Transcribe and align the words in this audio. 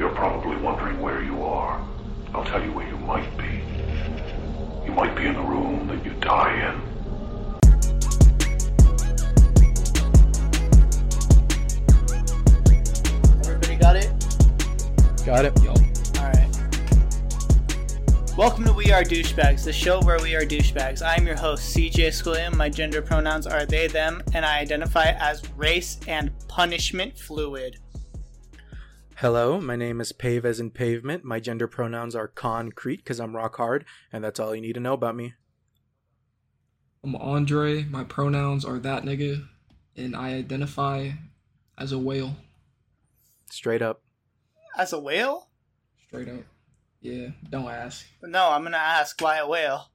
You're 0.00 0.08
probably 0.14 0.56
wondering 0.56 0.98
where 0.98 1.22
you 1.22 1.42
are. 1.42 1.86
I'll 2.32 2.46
tell 2.46 2.64
you 2.64 2.72
where 2.72 2.88
you 2.88 2.96
might 2.96 3.36
be. 3.36 3.60
You 4.86 4.92
might 4.92 5.14
be 5.14 5.26
in 5.26 5.34
the 5.34 5.42
room 5.42 5.86
that 5.88 6.02
you 6.02 6.12
die 6.20 6.54
in. 6.56 6.80
Everybody 13.40 13.76
got 13.76 13.96
it? 13.96 14.10
Got 15.26 15.44
it. 15.44 15.62
Yo. 15.62 15.74
Alright. 16.18 16.48
Welcome 18.38 18.64
to 18.64 18.72
We 18.72 18.90
Are 18.92 19.04
Douchebags, 19.04 19.64
the 19.64 19.72
show 19.74 20.00
where 20.00 20.18
we 20.22 20.34
are 20.34 20.46
douchebags. 20.46 21.02
I'm 21.04 21.26
your 21.26 21.36
host, 21.36 21.76
CJ 21.76 22.08
Squilliam. 22.08 22.56
My 22.56 22.70
gender 22.70 23.02
pronouns 23.02 23.46
are 23.46 23.66
they, 23.66 23.86
them, 23.86 24.22
and 24.32 24.46
I 24.46 24.60
identify 24.60 25.10
as 25.18 25.42
race 25.58 26.00
and 26.08 26.30
punishment 26.48 27.18
fluid. 27.18 27.76
Hello, 29.20 29.60
my 29.60 29.76
name 29.76 30.00
is 30.00 30.12
Pave 30.12 30.46
as 30.46 30.60
in 30.60 30.70
pavement. 30.70 31.24
My 31.24 31.40
gender 31.40 31.68
pronouns 31.68 32.16
are 32.16 32.26
concrete 32.26 33.04
because 33.04 33.20
I'm 33.20 33.36
rock 33.36 33.58
hard, 33.58 33.84
and 34.10 34.24
that's 34.24 34.40
all 34.40 34.54
you 34.54 34.62
need 34.62 34.72
to 34.72 34.80
know 34.80 34.94
about 34.94 35.14
me. 35.14 35.34
I'm 37.04 37.14
Andre. 37.16 37.84
My 37.84 38.02
pronouns 38.02 38.64
are 38.64 38.78
that 38.78 39.02
nigga, 39.02 39.46
and 39.94 40.16
I 40.16 40.30
identify 40.36 41.10
as 41.76 41.92
a 41.92 41.98
whale. 41.98 42.34
Straight 43.50 43.82
up. 43.82 44.00
As 44.78 44.94
a 44.94 44.98
whale? 44.98 45.50
Straight 46.06 46.30
up. 46.30 46.44
Yeah, 47.02 47.28
don't 47.50 47.68
ask. 47.68 48.06
No, 48.22 48.48
I'm 48.48 48.62
gonna 48.62 48.78
ask 48.78 49.20
why 49.20 49.36
a 49.36 49.46
whale? 49.46 49.90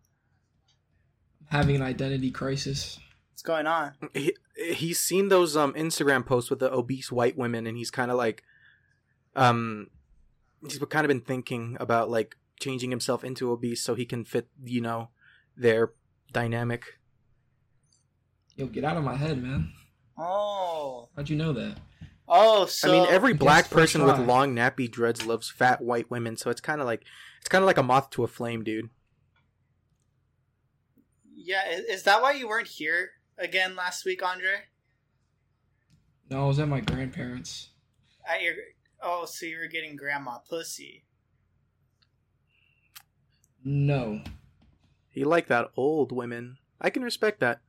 Having 1.47 1.77
an 1.77 1.81
identity 1.81 2.29
crisis. 2.29 2.99
What's 3.31 3.41
going 3.41 3.65
on? 3.65 3.93
He, 4.13 4.35
he's 4.55 4.99
seen 4.99 5.29
those 5.29 5.57
um 5.57 5.73
Instagram 5.73 6.27
posts 6.27 6.51
with 6.51 6.59
the 6.59 6.71
obese 6.71 7.11
white 7.11 7.35
women, 7.35 7.65
and 7.65 7.75
he's 7.75 7.89
kind 7.89 8.11
of 8.11 8.17
like, 8.17 8.43
um, 9.35 9.87
he's 10.61 10.77
kind 10.77 11.05
of 11.05 11.09
been 11.09 11.21
thinking 11.21 11.77
about 11.79 12.09
like 12.09 12.35
changing 12.59 12.89
himself 12.89 13.23
into 13.23 13.51
obese 13.51 13.83
so 13.83 13.95
he 13.95 14.05
can 14.05 14.23
fit, 14.23 14.47
you 14.63 14.81
know, 14.81 15.09
their 15.57 15.91
dynamic. 16.31 16.99
Yo, 18.55 18.67
get 18.67 18.83
out 18.83 18.97
of 18.97 19.03
my 19.03 19.15
head, 19.15 19.41
man. 19.41 19.71
Oh. 20.17 21.09
How'd 21.15 21.29
you 21.29 21.35
know 21.35 21.53
that? 21.53 21.77
Oh, 22.27 22.65
so 22.65 22.89
I 22.89 22.91
mean, 22.91 23.07
every 23.09 23.33
black 23.33 23.69
person 23.69 24.03
with 24.03 24.17
long 24.19 24.55
nappy 24.55 24.89
dreads 24.89 25.25
loves 25.25 25.51
fat 25.51 25.81
white 25.81 26.09
women, 26.09 26.37
so 26.37 26.49
it's 26.49 26.61
kind 26.61 26.81
of 26.81 26.87
like 26.87 27.03
it's 27.39 27.49
kind 27.49 27.61
of 27.61 27.67
like 27.67 27.77
a 27.77 27.83
moth 27.83 28.09
to 28.11 28.23
a 28.23 28.27
flame, 28.27 28.63
dude. 28.63 28.89
Yeah, 31.35 31.61
is 31.67 32.03
that 32.03 32.23
why 32.23 32.31
you 32.31 32.47
weren't 32.47 32.67
here 32.67 33.11
again 33.37 33.75
last 33.75 34.05
week, 34.05 34.23
Andre? 34.25 34.63
No, 36.31 36.45
I 36.45 36.47
was 36.47 36.59
at 36.59 36.67
my 36.67 36.79
grandparents. 36.79 37.69
At 38.27 38.41
your 38.41 38.55
Oh, 39.07 39.25
so 39.25 39.45
you 39.45 39.59
were 39.59 39.67
getting 39.67 39.95
grandma 39.95 40.39
pussy. 40.39 41.03
No. 43.63 44.21
He 45.09 45.23
like 45.23 45.47
that 45.47 45.69
old 45.77 46.11
women. 46.11 46.57
I 46.81 46.89
can 46.89 47.03
respect 47.03 47.39
that. 47.39 47.61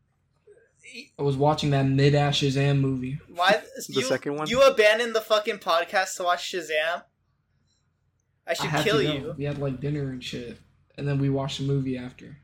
I 1.19 1.23
was 1.23 1.37
watching 1.37 1.71
that 1.71 1.83
mid 1.85 2.15
ass 2.15 2.39
Shazam 2.39 2.81
movie. 2.81 3.19
Why 3.29 3.63
The 3.89 4.01
you, 4.01 4.03
second 4.03 4.37
one? 4.37 4.49
You 4.49 4.63
abandoned 4.63 5.15
the 5.15 5.21
fucking 5.21 5.59
podcast 5.59 6.17
to 6.17 6.25
watch 6.25 6.53
Shazam? 6.53 7.03
I 8.47 8.51
I 8.51 8.55
should 8.55 8.67
had 8.67 8.85
kill 8.85 8.99
to 8.99 9.05
you. 9.05 9.35
We 9.37 9.45
had 9.45 9.59
like 9.59 9.81
dinner 9.81 10.11
and 10.11 10.25
shit. 10.25 10.59
And 10.97 11.07
then 11.07 11.19
we 11.19 11.29
watched 11.29 11.59
the 11.59 11.65
movie 11.65 11.99
after. 11.99 12.39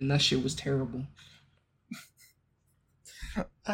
And 0.00 0.10
that 0.10 0.20
shit 0.20 0.42
was 0.42 0.56
terrible. 0.56 1.04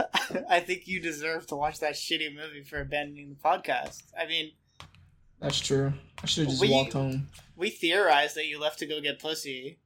I 0.51 0.61
think 0.61 0.87
you 0.87 1.01
deserve 1.01 1.47
to 1.47 1.57
watch 1.57 1.81
that 1.81 1.95
shitty 1.95 2.35
movie 2.35 2.63
for 2.63 2.81
abandoning 2.81 3.31
the 3.31 3.37
podcast. 3.37 4.03
I 4.19 4.27
mean, 4.27 4.53
That's 5.41 5.61
true. 5.61 5.93
I 6.23 6.27
should 6.27 6.43
have 6.45 6.51
just 6.51 6.61
We- 6.61 6.71
walked 6.71 6.93
home. 6.95 7.29
we 7.57 7.71
theorized 7.71 8.35
that 8.37 8.47
you 8.47 8.59
left 8.61 8.79
to 8.81 8.87
go 8.87 9.01
get 9.01 9.19
pussy. 9.21 9.79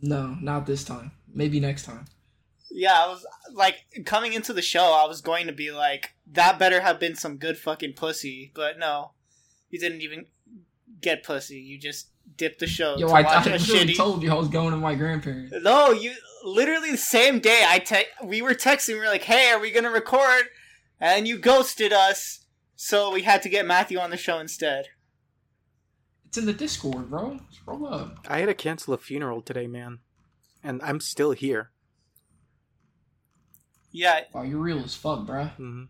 No, 0.00 0.36
not 0.40 0.66
this 0.66 0.84
time. 0.84 1.12
Maybe 1.32 1.60
next 1.60 1.84
time. 1.84 2.06
Yeah, 2.70 2.92
I 3.04 3.06
was 3.06 3.24
like 3.52 3.76
coming 4.04 4.32
into 4.32 4.52
the 4.52 4.62
show, 4.62 4.92
I 4.92 5.06
was 5.06 5.20
going 5.20 5.46
to 5.46 5.52
be 5.52 5.70
like, 5.70 6.14
that 6.32 6.58
better 6.58 6.80
have 6.80 6.98
been 6.98 7.14
some 7.14 7.36
good 7.36 7.56
fucking 7.56 7.92
pussy, 7.94 8.50
but 8.54 8.78
no, 8.78 9.12
you 9.70 9.78
didn't 9.78 10.00
even 10.02 10.26
get 11.00 11.22
pussy. 11.22 11.56
You 11.60 11.78
just 11.78 12.08
dipped 12.36 12.58
the 12.58 12.66
show 12.66 12.96
Yo, 12.98 13.08
I, 13.08 13.20
I 13.20 13.42
shitty. 13.58 13.96
told 13.96 14.22
you 14.22 14.30
I 14.30 14.34
was 14.34 14.48
going 14.48 14.72
to 14.72 14.76
my 14.76 14.94
grandparents. 14.96 15.54
No, 15.62 15.92
you 15.92 16.14
literally 16.42 16.90
the 16.90 16.96
same 16.96 17.38
day. 17.38 17.64
I 17.66 17.78
te- 17.78 18.06
we 18.26 18.42
were 18.42 18.54
texting. 18.54 18.94
We 18.94 19.00
were 19.00 19.06
like, 19.06 19.22
"Hey, 19.22 19.50
are 19.50 19.60
we 19.60 19.70
gonna 19.70 19.90
record?" 19.90 20.46
And 21.00 21.28
you 21.28 21.38
ghosted 21.38 21.92
us, 21.92 22.43
so 22.76 23.12
we 23.12 23.22
had 23.22 23.42
to 23.42 23.48
get 23.48 23.66
Matthew 23.66 23.98
on 23.98 24.10
the 24.10 24.16
show 24.16 24.38
instead. 24.38 24.86
It's 26.26 26.38
in 26.38 26.46
the 26.46 26.52
Discord, 26.52 27.10
bro. 27.10 27.38
Scroll 27.50 27.86
up. 27.86 28.18
I 28.28 28.38
had 28.40 28.46
to 28.46 28.54
cancel 28.54 28.94
a 28.94 28.98
funeral 28.98 29.40
today, 29.42 29.66
man, 29.66 30.00
and 30.62 30.82
I'm 30.82 31.00
still 31.00 31.32
here. 31.32 31.70
Yeah. 33.92 34.22
Wow, 34.32 34.42
you're 34.42 34.58
real 34.58 34.80
as 34.82 34.94
fuck, 34.96 35.26
bro. 35.26 35.44
hmm 35.44 35.84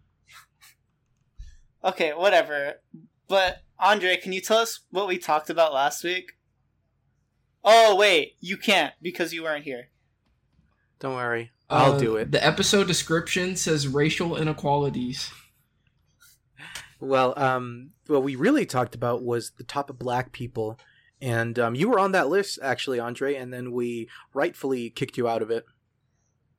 Okay. 1.82 2.12
Whatever. 2.12 2.74
But 3.28 3.62
Andre, 3.78 4.16
can 4.16 4.32
you 4.32 4.40
tell 4.40 4.58
us 4.58 4.80
what 4.90 5.08
we 5.08 5.18
talked 5.18 5.48
about 5.50 5.72
last 5.72 6.04
week? 6.04 6.32
Oh 7.64 7.96
wait, 7.96 8.34
you 8.40 8.58
can't 8.58 8.92
because 9.00 9.32
you 9.32 9.42
weren't 9.42 9.64
here. 9.64 9.88
Don't 11.00 11.14
worry, 11.14 11.50
I'll 11.70 11.94
Uh, 11.94 11.98
do 11.98 12.16
it. 12.16 12.30
The 12.30 12.44
episode 12.46 12.86
description 12.86 13.56
says 13.56 13.88
racial 13.88 14.36
inequalities. 14.36 15.30
Well, 17.04 17.34
um, 17.36 17.90
what 18.06 18.22
we 18.22 18.34
really 18.34 18.64
talked 18.66 18.94
about 18.94 19.22
was 19.22 19.52
the 19.52 19.64
top 19.64 19.90
of 19.90 19.98
black 19.98 20.32
people, 20.32 20.78
and 21.20 21.58
um, 21.58 21.74
you 21.74 21.88
were 21.88 21.98
on 21.98 22.12
that 22.12 22.28
list 22.28 22.58
actually, 22.62 22.98
Andre, 22.98 23.34
and 23.34 23.52
then 23.52 23.72
we 23.72 24.08
rightfully 24.32 24.90
kicked 24.90 25.18
you 25.18 25.28
out 25.28 25.42
of 25.42 25.50
it. 25.50 25.64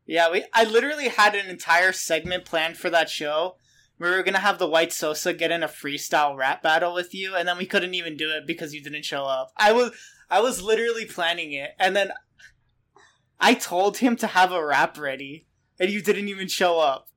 Yeah, 0.06 0.32
we. 0.32 0.46
I 0.54 0.64
literally 0.64 1.10
had 1.10 1.34
an 1.34 1.48
entire 1.48 1.92
segment 1.92 2.46
planned 2.46 2.78
for 2.78 2.92
that 2.92 3.10
show. 3.10 3.56
We 3.98 4.10
were 4.10 4.22
gonna 4.24 4.40
have 4.40 4.60
the 4.60 4.70
White 4.70 4.94
Sosa 4.94 5.34
get 5.34 5.52
in 5.52 5.64
a 5.64 5.68
freestyle 5.68 6.38
rap 6.38 6.62
battle 6.62 6.94
with 6.94 7.16
you, 7.16 7.36
and 7.36 7.48
then 7.48 7.58
we 7.58 7.66
couldn't 7.66 7.96
even 7.96 8.16
do 8.16 8.30
it 8.30 8.46
because 8.46 8.74
you 8.74 8.84
didn't 8.84 9.06
show 9.06 9.24
up. 9.24 9.52
I 9.58 9.72
was, 9.72 9.92
I 10.30 10.42
was 10.42 10.62
literally 10.62 11.06
planning 11.06 11.54
it, 11.54 11.72
and 11.80 11.96
then 11.96 12.12
I 13.40 13.56
told 13.56 13.98
him 13.98 14.16
to 14.18 14.28
have 14.28 14.52
a 14.52 14.64
rap 14.64 14.98
ready, 15.00 15.48
and 15.80 15.90
you 15.90 16.04
didn't 16.04 16.28
even 16.28 16.48
show 16.48 16.80
up. 16.80 17.08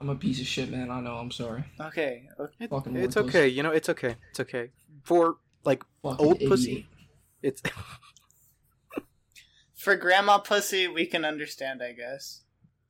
I'm 0.00 0.08
a 0.10 0.14
piece 0.14 0.40
of 0.40 0.46
shit, 0.46 0.70
man. 0.70 0.90
I 0.90 1.00
know. 1.00 1.16
I'm 1.16 1.30
sorry. 1.30 1.64
Okay, 1.80 2.28
okay. 2.38 2.66
Fucking 2.68 2.96
It's 2.96 3.16
okay, 3.16 3.48
you 3.48 3.62
know, 3.62 3.70
it's 3.72 3.88
okay, 3.88 4.16
it's 4.30 4.40
okay. 4.40 4.70
For 5.02 5.36
like 5.64 5.82
Fucking 6.02 6.24
old 6.24 6.36
idiot. 6.36 6.50
pussy, 6.50 6.86
it's 7.42 7.62
for 9.74 9.96
grandma 9.96 10.38
pussy, 10.38 10.88
we 10.88 11.06
can 11.06 11.24
understand, 11.24 11.82
I 11.82 11.92
guess. 11.92 12.42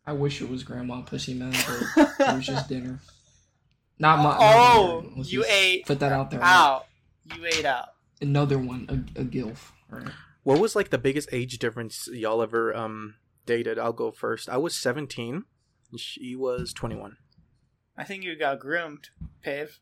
I 0.06 0.12
wish 0.12 0.40
it 0.40 0.48
was 0.48 0.62
grandma 0.64 1.02
pussy, 1.02 1.34
man, 1.34 1.52
but 1.96 2.10
it 2.18 2.18
was 2.36 2.46
just 2.46 2.68
dinner. 2.68 3.00
Not 3.98 4.20
my. 4.20 4.36
oh, 4.38 5.02
mine. 5.02 5.12
Let's 5.18 5.32
you 5.32 5.44
ate 5.48 5.86
Put 5.86 6.00
that 6.00 6.12
out 6.12 6.30
there. 6.30 6.42
out. 6.42 6.86
You 7.34 7.44
ate 7.44 7.64
out. 7.64 7.88
Another 8.20 8.58
one, 8.58 9.06
a, 9.16 9.20
a 9.20 9.24
gilf. 9.24 9.72
Right. 9.90 10.08
what 10.42 10.58
was 10.60 10.76
like 10.76 10.90
the 10.90 10.98
biggest 10.98 11.28
age 11.32 11.58
difference 11.58 12.08
y'all 12.12 12.42
ever 12.42 12.74
um 12.74 13.14
dated? 13.46 13.78
I'll 13.78 13.92
go 13.92 14.10
first. 14.10 14.48
I 14.48 14.56
was 14.56 14.74
seventeen, 14.74 15.34
and 15.34 15.44
she 15.96 16.36
was 16.36 16.72
twenty 16.72 16.96
one. 16.96 17.16
I 17.96 18.04
think 18.04 18.22
you 18.22 18.38
got 18.38 18.60
groomed, 18.60 19.08
Pave. 19.42 19.80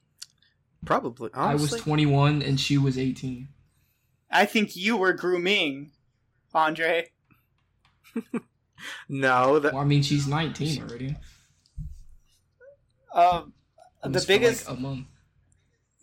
Probably, 0.87 1.31
I 1.35 1.55
was 1.55 1.73
21 1.73 2.41
and 2.43 2.59
she 2.59 2.79
was 2.79 2.97
18. 2.97 3.49
I 4.31 4.47
think 4.47 4.75
you 4.75 4.97
were 4.97 5.13
grooming, 5.13 5.91
Andre. 6.55 7.11
no, 9.09 9.59
that 9.59 9.75
Well, 9.75 9.83
I 9.83 9.85
mean, 9.85 10.03
she's 10.03 10.27
19 10.27 10.83
already. 10.83 11.17
Um, 13.13 13.53
the 14.03 14.25
biggest, 14.27 14.69
like, 14.69 14.79
a 14.79 14.81
month. 14.81 15.07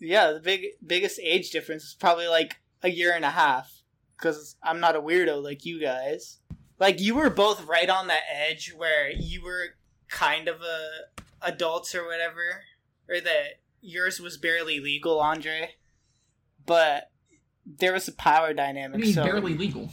yeah, 0.00 0.32
the 0.32 0.40
big 0.40 0.66
biggest 0.86 1.18
age 1.20 1.50
difference 1.50 1.84
is 1.84 1.94
probably 1.94 2.28
like 2.28 2.56
a 2.82 2.90
year 2.90 3.12
and 3.14 3.24
a 3.24 3.30
half. 3.30 3.82
Because 4.16 4.56
I'm 4.62 4.80
not 4.80 4.96
a 4.96 5.00
weirdo 5.00 5.42
like 5.42 5.64
you 5.64 5.80
guys. 5.80 6.38
Like 6.78 7.00
you 7.00 7.16
were 7.16 7.30
both 7.30 7.66
right 7.66 7.90
on 7.90 8.06
that 8.06 8.22
edge 8.32 8.72
where 8.76 9.10
you 9.10 9.42
were 9.42 9.76
kind 10.14 10.46
of 10.48 10.60
a 10.62 10.88
adults 11.42 11.94
or 11.94 12.06
whatever, 12.06 12.62
or 13.08 13.20
that 13.20 13.60
yours 13.80 14.20
was 14.20 14.36
barely 14.38 14.78
legal, 14.80 15.20
Andre. 15.20 15.74
But 16.64 17.10
there 17.66 17.92
was 17.92 18.06
a 18.08 18.12
power 18.12 18.48
I 18.48 18.52
dynamic. 18.52 19.00
mean, 19.00 19.12
so 19.12 19.24
barely 19.24 19.54
legal. 19.54 19.90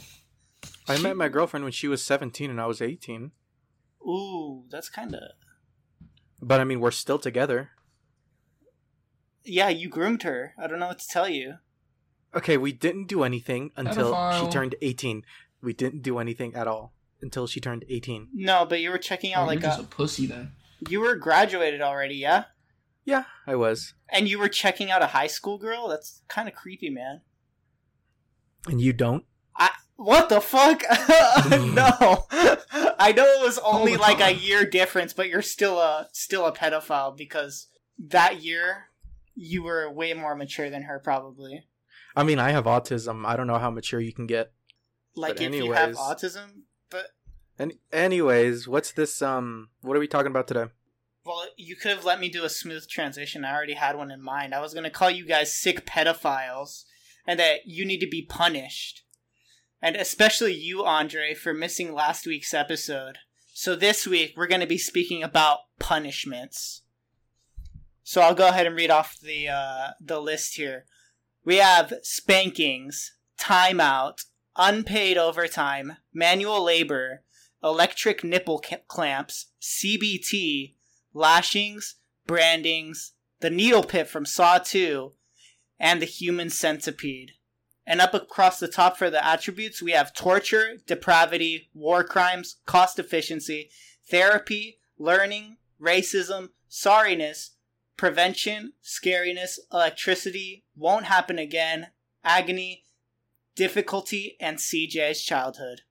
I 0.88 0.98
met 0.98 1.16
my 1.16 1.28
girlfriend 1.28 1.64
when 1.64 1.72
she 1.72 1.88
was 1.88 2.02
seventeen 2.02 2.50
and 2.50 2.60
I 2.60 2.66
was 2.66 2.80
eighteen. 2.80 3.32
ooh, 4.06 4.64
that's 4.70 4.88
kind 4.88 5.14
of 5.14 5.22
But 6.40 6.60
I 6.60 6.64
mean, 6.64 6.80
we're 6.80 6.90
still 6.92 7.18
together. 7.18 7.70
yeah. 9.44 9.68
You 9.68 9.88
groomed 9.88 10.22
her. 10.22 10.54
I 10.58 10.66
don't 10.66 10.78
know 10.78 10.88
what 10.88 10.98
to 11.00 11.08
tell 11.08 11.28
you. 11.28 11.56
Okay, 12.34 12.56
we 12.56 12.72
didn't 12.72 13.08
do 13.08 13.22
anything 13.24 13.70
until 13.76 14.14
she 14.40 14.48
turned 14.50 14.74
18. 14.80 15.22
We 15.60 15.74
didn't 15.74 16.00
do 16.02 16.18
anything 16.18 16.54
at 16.54 16.66
all 16.66 16.94
until 17.22 17.46
she 17.46 17.60
turned 17.60 17.84
18. 17.88 18.28
No, 18.34 18.66
but 18.66 18.80
you 18.80 18.90
were 18.90 18.98
checking 18.98 19.32
out 19.32 19.44
Oh, 19.44 19.46
like 19.46 19.60
you're 19.60 19.70
just 19.70 19.80
a, 19.80 19.84
a 19.84 19.86
pussy 19.86 20.26
then. 20.26 20.52
you 20.88 21.00
were 21.00 21.14
graduated 21.16 21.80
already, 21.80 22.16
yeah. 22.16 22.44
Yeah, 23.04 23.24
I 23.46 23.56
was. 23.56 23.94
And 24.10 24.28
you 24.28 24.38
were 24.38 24.48
checking 24.48 24.90
out 24.90 25.02
a 25.02 25.06
high 25.08 25.26
school 25.26 25.58
girl? 25.58 25.88
That's 25.88 26.22
kind 26.28 26.48
of 26.48 26.54
creepy, 26.54 26.90
man. 26.90 27.22
And 28.66 28.80
you 28.80 28.92
don't? 28.92 29.24
I 29.56 29.70
What 29.96 30.28
the 30.28 30.40
fuck? 30.40 30.82
Hmm. 30.92 31.74
no. 31.74 32.26
I 32.98 33.12
know 33.12 33.24
it 33.24 33.42
was 33.42 33.58
only 33.58 33.94
the 33.94 34.00
like 34.00 34.20
a 34.20 34.32
year 34.32 34.64
difference, 34.64 35.12
but 35.12 35.28
you're 35.28 35.42
still 35.42 35.78
a 35.80 36.08
still 36.12 36.46
a 36.46 36.52
pedophile 36.52 37.16
because 37.16 37.66
that 37.98 38.42
year 38.42 38.88
you 39.34 39.62
were 39.64 39.90
way 39.90 40.12
more 40.14 40.36
mature 40.36 40.70
than 40.70 40.82
her 40.82 41.00
probably. 41.00 41.64
I 42.14 42.22
mean, 42.22 42.38
I 42.38 42.50
have 42.50 42.64
autism. 42.64 43.26
I 43.26 43.36
don't 43.36 43.46
know 43.46 43.58
how 43.58 43.70
mature 43.70 43.98
you 44.00 44.12
can 44.12 44.26
get. 44.26 44.52
Like 45.16 45.36
But 45.36 45.42
if 45.46 45.54
you 45.54 45.72
have 45.72 45.94
autism, 45.96 46.46
but 46.54 46.61
And 47.62 47.74
anyways, 47.92 48.66
what's 48.66 48.90
this? 48.90 49.22
Um, 49.22 49.68
what 49.82 49.96
are 49.96 50.00
we 50.00 50.08
talking 50.08 50.32
about 50.32 50.48
today? 50.48 50.66
well, 51.24 51.46
you 51.56 51.76
could 51.76 51.92
have 51.92 52.04
let 52.04 52.18
me 52.18 52.28
do 52.28 52.44
a 52.44 52.48
smooth 52.48 52.88
transition. 52.88 53.44
I 53.44 53.54
already 53.54 53.74
had 53.74 53.96
one 53.96 54.10
in 54.10 54.20
mind. 54.20 54.52
I 54.52 54.60
was 54.60 54.74
going 54.74 54.82
to 54.82 54.90
call 54.90 55.08
you 55.10 55.24
guys 55.24 55.54
sick 55.54 55.86
pedophiles 55.86 56.82
and 57.24 57.38
that 57.38 57.66
you 57.66 57.84
need 57.84 58.00
to 58.00 58.08
be 58.08 58.22
punished. 58.22 59.04
And 59.80 59.94
especially 59.94 60.54
you, 60.54 60.84
Andre, 60.84 61.34
for 61.34 61.54
missing 61.54 61.94
last 61.94 62.26
week's 62.26 62.52
episode. 62.52 63.18
So 63.54 63.76
this 63.76 64.04
week, 64.04 64.34
we're 64.36 64.48
going 64.48 64.60
to 64.60 64.66
be 64.66 64.78
speaking 64.78 65.22
about 65.22 65.60
punishments. 65.78 66.82
So 68.02 68.20
I'll 68.20 68.34
go 68.34 68.48
ahead 68.48 68.66
and 68.66 68.74
read 68.74 68.90
off 68.90 69.16
the 69.20 69.48
uh, 69.48 69.90
the 70.00 70.20
list 70.20 70.56
here. 70.56 70.86
We 71.44 71.58
have 71.58 71.92
spankings, 72.02 73.14
timeout, 73.38 74.24
unpaid 74.56 75.16
overtime, 75.16 75.98
manual 76.12 76.64
labor, 76.64 77.22
electric 77.62 78.24
nipple 78.24 78.62
clamps, 78.88 79.46
CBT, 79.60 80.74
lashings, 81.14 81.96
brandings, 82.26 83.12
the 83.40 83.50
needle 83.50 83.82
pit 83.82 84.08
from 84.08 84.24
Saw 84.24 84.58
2, 84.58 85.12
and 85.78 86.00
the 86.00 86.06
human 86.06 86.50
centipede. 86.50 87.32
And 87.86 88.00
up 88.00 88.14
across 88.14 88.60
the 88.60 88.68
top 88.68 88.96
for 88.96 89.10
the 89.10 89.24
attributes, 89.24 89.82
we 89.82 89.92
have 89.92 90.14
torture, 90.14 90.76
depravity, 90.86 91.68
war 91.74 92.04
crimes, 92.04 92.56
cost 92.64 92.98
efficiency, 92.98 93.70
therapy, 94.08 94.78
learning, 94.98 95.56
racism, 95.80 96.50
sorriness, 96.70 97.50
prevention, 97.96 98.72
scariness, 98.82 99.58
electricity, 99.72 100.64
won't 100.76 101.06
happen 101.06 101.38
again, 101.38 101.88
agony, 102.24 102.84
difficulty, 103.56 104.36
and 104.40 104.58
CJ's 104.58 105.22
childhood. 105.22 105.82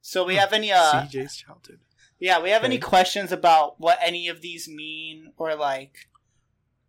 So 0.00 0.24
we 0.24 0.36
have 0.36 0.52
any 0.52 0.72
uh 0.72 1.02
CJ's 1.06 1.36
childhood. 1.36 1.80
yeah, 2.18 2.40
we 2.40 2.50
have 2.50 2.64
any 2.64 2.78
questions 2.78 3.32
about 3.32 3.78
what 3.80 3.98
any 4.02 4.28
of 4.28 4.40
these 4.40 4.68
mean 4.68 5.32
or 5.36 5.54
like 5.54 6.08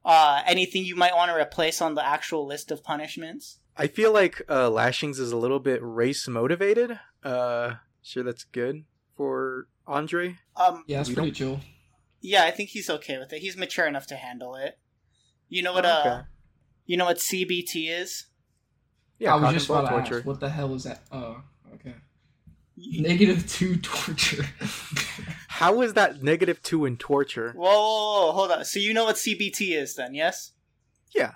uh 0.05 0.41
anything 0.45 0.83
you 0.85 0.95
might 0.95 1.15
want 1.15 1.29
to 1.31 1.35
replace 1.37 1.81
on 1.81 1.95
the 1.95 2.05
actual 2.05 2.45
list 2.45 2.71
of 2.71 2.83
punishments? 2.83 3.59
I 3.77 3.87
feel 3.87 4.11
like 4.13 4.41
uh, 4.49 4.69
lashings 4.69 5.17
is 5.19 5.31
a 5.31 5.37
little 5.37 5.59
bit 5.59 5.79
race 5.81 6.27
motivated. 6.27 6.99
Uh, 7.23 7.75
sure, 8.01 8.21
that's 8.23 8.43
good 8.43 8.83
for 9.15 9.67
Andre. 9.87 10.37
Um 10.57 10.83
Yeah, 10.87 10.97
that's 10.97 11.09
You 11.09 11.15
pretty 11.15 11.31
chill. 11.31 11.59
yeah, 12.19 12.43
I 12.45 12.51
think 12.51 12.69
he's 12.69 12.89
okay 12.89 13.17
with 13.17 13.31
it. 13.33 13.39
He's 13.39 13.55
mature 13.57 13.85
enough 13.87 14.07
to 14.07 14.15
handle 14.15 14.55
it. 14.55 14.77
You 15.49 15.61
know 15.63 15.73
what 15.73 15.85
Oh, 15.85 15.89
uh 15.89 16.23
you 16.85 16.97
know 16.97 17.05
what 17.05 17.17
CBT 17.17 17.89
is? 17.89 18.25
Yeah, 19.19 19.35
I 19.35 19.37
was 19.39 19.53
just 19.53 19.69
about 19.69 19.87
to 20.03 20.15
ask, 20.15 20.25
what 20.25 20.39
the 20.39 20.49
hell 20.49 20.73
is 20.73 20.83
that? 20.83 21.01
Okay. 21.13 21.39
Negative 22.89 23.47
two 23.47 23.77
torture. 23.77 24.45
How 25.47 25.81
is 25.81 25.93
that 25.93 26.23
negative 26.23 26.61
two 26.63 26.85
in 26.85 26.97
torture? 26.97 27.53
Whoa, 27.55 27.63
whoa, 27.63 28.25
whoa, 28.25 28.31
hold 28.31 28.51
on. 28.51 28.65
So 28.65 28.79
you 28.79 28.93
know 28.93 29.05
what 29.05 29.17
CBT 29.17 29.77
is 29.77 29.95
then, 29.95 30.15
yes? 30.15 30.51
Yeah. 31.13 31.33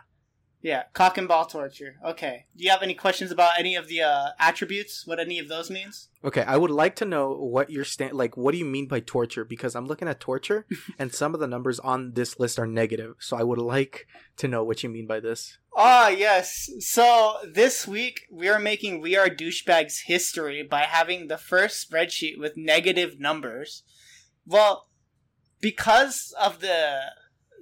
Yeah, 0.66 0.86
cock 0.94 1.20
and 1.20 1.28
ball 1.28 1.46
torture. 1.46 1.98
Okay. 2.04 2.48
Do 2.58 2.64
you 2.64 2.72
have 2.72 2.82
any 2.82 2.96
questions 2.96 3.30
about 3.30 3.52
any 3.60 3.76
of 3.76 3.88
the 3.88 4.02
uh, 4.02 4.30
attributes? 4.40 5.06
What 5.06 5.20
any 5.20 5.38
of 5.38 5.48
those 5.48 5.70
means? 5.70 6.10
Okay, 6.24 6.42
I 6.42 6.58
would 6.58 6.72
like 6.72 6.96
to 6.96 7.06
know 7.06 7.34
what 7.34 7.70
your 7.70 7.86
stand 7.86 8.14
like. 8.14 8.36
What 8.36 8.52
do 8.54 8.58
you 8.58 8.66
mean 8.66 8.88
by 8.88 9.00
torture? 9.02 9.46
Because 9.46 9.76
I'm 9.76 9.86
looking 9.86 10.08
at 10.08 10.20
torture, 10.20 10.66
and 10.98 11.14
some 11.14 11.36
of 11.36 11.40
the 11.40 11.46
numbers 11.46 11.80
on 11.82 12.14
this 12.14 12.40
list 12.40 12.58
are 12.58 12.66
negative. 12.66 13.14
So 13.20 13.38
I 13.38 13.44
would 13.44 13.60
like 13.60 14.08
to 14.38 14.48
know 14.48 14.64
what 14.64 14.82
you 14.82 14.90
mean 14.90 15.06
by 15.06 15.20
this. 15.20 15.60
Ah, 15.78 16.08
yes. 16.08 16.68
So 16.80 17.36
this 17.48 17.88
week 17.88 18.22
we 18.32 18.50
are 18.50 18.58
making 18.58 19.02
We 19.02 19.16
Are 19.16 19.30
Douchebags 19.30 19.98
history 20.08 20.64
by 20.64 20.86
having 20.86 21.28
the 21.28 21.38
first 21.38 21.88
spreadsheet 21.88 22.40
with 22.40 22.58
negative 22.58 23.20
numbers. 23.20 23.84
Well, 24.48 24.88
because 25.62 26.34
of 26.42 26.62
the 26.62 27.02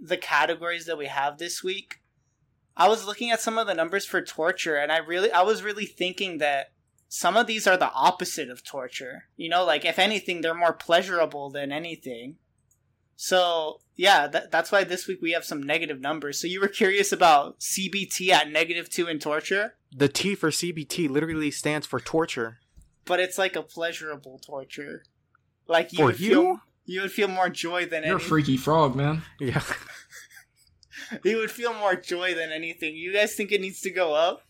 the 0.01 0.17
categories 0.17 0.85
that 0.85 0.97
we 0.97 1.07
have 1.07 1.37
this 1.37 1.61
week, 1.61 1.99
I 2.75 2.87
was 2.87 3.05
looking 3.05 3.29
at 3.31 3.39
some 3.41 3.57
of 3.57 3.67
the 3.67 3.73
numbers 3.75 4.05
for 4.05 4.21
torture 4.21 4.75
and 4.75 4.91
I 4.91 4.97
really 4.97 5.31
I 5.31 5.41
was 5.43 5.61
really 5.63 5.85
thinking 5.85 6.39
that 6.39 6.71
some 7.07 7.37
of 7.37 7.45
these 7.47 7.67
are 7.67 7.77
the 7.77 7.91
opposite 7.91 8.49
of 8.49 8.63
torture. 8.63 9.25
You 9.37 9.49
know, 9.49 9.63
like 9.63 9.85
if 9.85 9.99
anything 9.99 10.41
they're 10.41 10.53
more 10.55 10.73
pleasurable 10.73 11.49
than 11.51 11.71
anything. 11.71 12.37
So, 13.15 13.79
yeah, 13.95 14.25
that, 14.27 14.51
that's 14.51 14.71
why 14.71 14.83
this 14.83 15.07
week 15.07 15.19
we 15.21 15.31
have 15.31 15.45
some 15.45 15.61
negative 15.61 16.01
numbers. 16.01 16.41
So 16.41 16.47
you 16.47 16.59
were 16.59 16.67
curious 16.67 17.11
about 17.11 17.59
CBT 17.59 18.29
at 18.29 18.51
negative 18.51 18.89
2 18.89 19.07
in 19.07 19.19
torture, 19.19 19.75
The 19.95 20.09
T 20.09 20.33
for 20.35 20.49
CBT 20.49 21.09
literally 21.09 21.51
stands 21.51 21.85
for 21.85 21.99
torture. 21.99 22.57
but 23.05 23.19
it's 23.19 23.37
like 23.37 23.55
a 23.55 23.61
pleasurable 23.61 24.39
torture. 24.39 25.03
Like 25.67 25.93
you 25.93 25.97
For 25.99 26.05
would 26.05 26.19
you? 26.19 26.29
feel 26.29 26.59
you 26.85 27.01
would 27.01 27.11
feel 27.11 27.27
more 27.29 27.49
joy 27.49 27.85
than 27.85 28.03
You're 28.03 28.17
a 28.17 28.19
freaky 28.19 28.57
frog, 28.57 28.95
man. 28.95 29.21
Yeah. 29.39 29.61
you 31.23 31.37
would 31.37 31.51
feel 31.51 31.73
more 31.73 31.95
joy 31.95 32.33
than 32.33 32.51
anything. 32.51 32.95
You 32.95 33.13
guys 33.13 33.35
think 33.35 33.51
it 33.51 33.61
needs 33.61 33.81
to 33.81 33.91
go 33.91 34.13
up? 34.13 34.43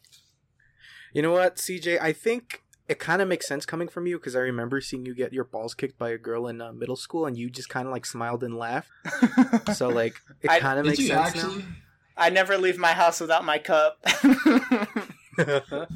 You 1.14 1.22
know 1.22 1.32
what, 1.32 1.58
CJ? 1.58 2.02
I 2.02 2.12
think 2.12 2.64
it 2.88 3.00
kind 3.00 3.22
of 3.22 3.28
makes 3.28 3.48
sense 3.48 3.66
coming 3.66 3.88
from 3.88 4.08
you 4.08 4.18
because 4.18 4.36
I 4.36 4.40
remember 4.40 4.82
seeing 4.82 5.06
you 5.06 5.16
get 5.16 5.32
your 5.32 5.44
balls 5.44 5.74
kicked 5.74 5.98
by 5.98 6.10
a 6.10 6.18
girl 6.18 6.48
in 6.48 6.60
uh, 6.62 6.74
middle 6.74 6.96
school, 6.96 7.26
and 7.26 7.38
you 7.38 7.50
just 7.50 7.70
kind 7.70 7.88
of 7.88 7.94
like 7.94 8.06
smiled 8.06 8.44
and 8.44 8.58
laughed. 8.58 8.92
So 9.74 9.88
like, 9.90 10.16
it 10.42 10.50
kind 10.60 10.80
of 10.80 10.86
makes 10.86 11.06
sense 11.06 11.36
actually? 11.36 11.66
I 12.18 12.30
never 12.30 12.58
leave 12.58 12.78
my 12.78 12.94
house 12.94 13.20
without 13.20 13.44
my 13.46 13.58
cup. 13.58 13.98
now. 14.24 14.88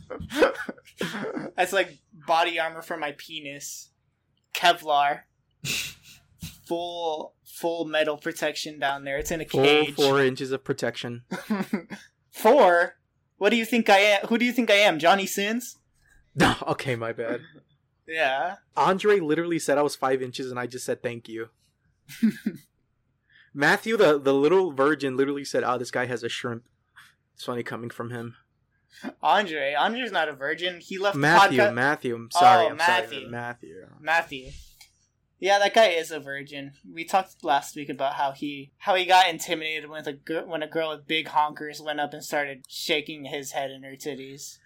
That's 1.56 1.74
like 1.74 1.98
body 2.26 2.60
armor 2.60 2.82
for 2.82 2.98
my 2.98 3.14
penis. 3.18 3.90
Kevlar. 4.54 5.22
Full 6.68 7.34
full 7.46 7.86
metal 7.86 8.18
protection 8.18 8.80
down 8.80 9.04
there. 9.04 9.18
It's 9.18 9.32
in 9.32 9.42
a 9.42 9.46
Full 9.46 9.64
cage. 9.64 9.96
four 9.96 10.22
inches 10.24 10.52
of 10.52 10.64
protection. 10.64 11.24
Four? 12.32 12.98
What 13.38 13.50
do 13.50 13.56
you 13.56 13.66
think 13.66 13.90
I 13.90 13.98
am? 14.00 14.28
Who 14.28 14.38
do 14.38 14.46
you 14.46 14.52
think 14.52 14.70
I 14.70 14.76
am? 14.76 15.00
Johnny 15.00 15.26
Sins? 15.26 15.78
No, 16.36 16.56
okay, 16.68 16.96
my 16.96 17.14
bad. 17.14 17.42
Yeah. 18.08 18.56
Andre 18.76 19.20
literally 19.20 19.60
said 19.60 19.78
I 19.78 19.82
was 19.82 19.96
five 19.96 20.22
inches, 20.22 20.52
and 20.52 20.60
I 20.60 20.68
just 20.68 20.86
said 20.86 21.02
thank 21.02 21.28
you. 21.28 21.50
Matthew, 23.54 23.98
the 23.98 24.20
the 24.20 24.34
little 24.34 24.72
virgin, 24.72 25.18
literally 25.18 25.46
said, 25.46 25.64
"Oh, 25.64 25.78
this 25.78 25.92
guy 25.92 26.06
has 26.06 26.24
a 26.24 26.30
shrimp." 26.30 26.64
It's 27.34 27.44
funny 27.44 27.64
coming 27.64 27.90
from 27.90 28.12
him. 28.12 28.36
Andre. 29.22 29.74
Andre's 29.74 30.12
not 30.12 30.30
a 30.30 30.34
virgin. 30.34 30.80
He 30.80 30.98
left 30.98 31.16
Matthew, 31.16 31.58
the 31.58 31.64
podcast. 31.64 31.74
Matthew. 31.74 32.16
I'm 32.16 32.32
sorry. 32.32 32.66
Oh, 32.66 32.70
I'm 32.70 32.78
Matthew. 32.78 33.20
sorry, 33.20 33.32
Matthew. 33.32 33.76
Matthew. 34.00 34.50
Yeah, 35.40 35.60
that 35.60 35.74
guy 35.76 35.88
is 35.90 36.10
a 36.12 36.20
virgin. 36.20 36.72
We 36.92 37.06
talked 37.06 37.44
last 37.44 37.76
week 37.76 37.90
about 37.90 38.14
how 38.14 38.32
he 38.32 38.72
how 38.78 38.96
he 38.96 39.06
got 39.06 39.30
intimidated 39.30 39.90
when 39.90 40.08
a 40.08 40.14
girl, 40.14 40.48
when 40.48 40.64
a 40.64 40.68
girl 40.68 40.90
with 40.90 41.08
big 41.08 41.28
honkers 41.28 41.84
went 41.84 42.00
up 42.00 42.14
and 42.14 42.24
started 42.24 42.66
shaking 42.68 43.26
his 43.26 43.52
head 43.52 43.70
in 43.70 43.84
her 43.84 43.96
titties. 43.96 44.58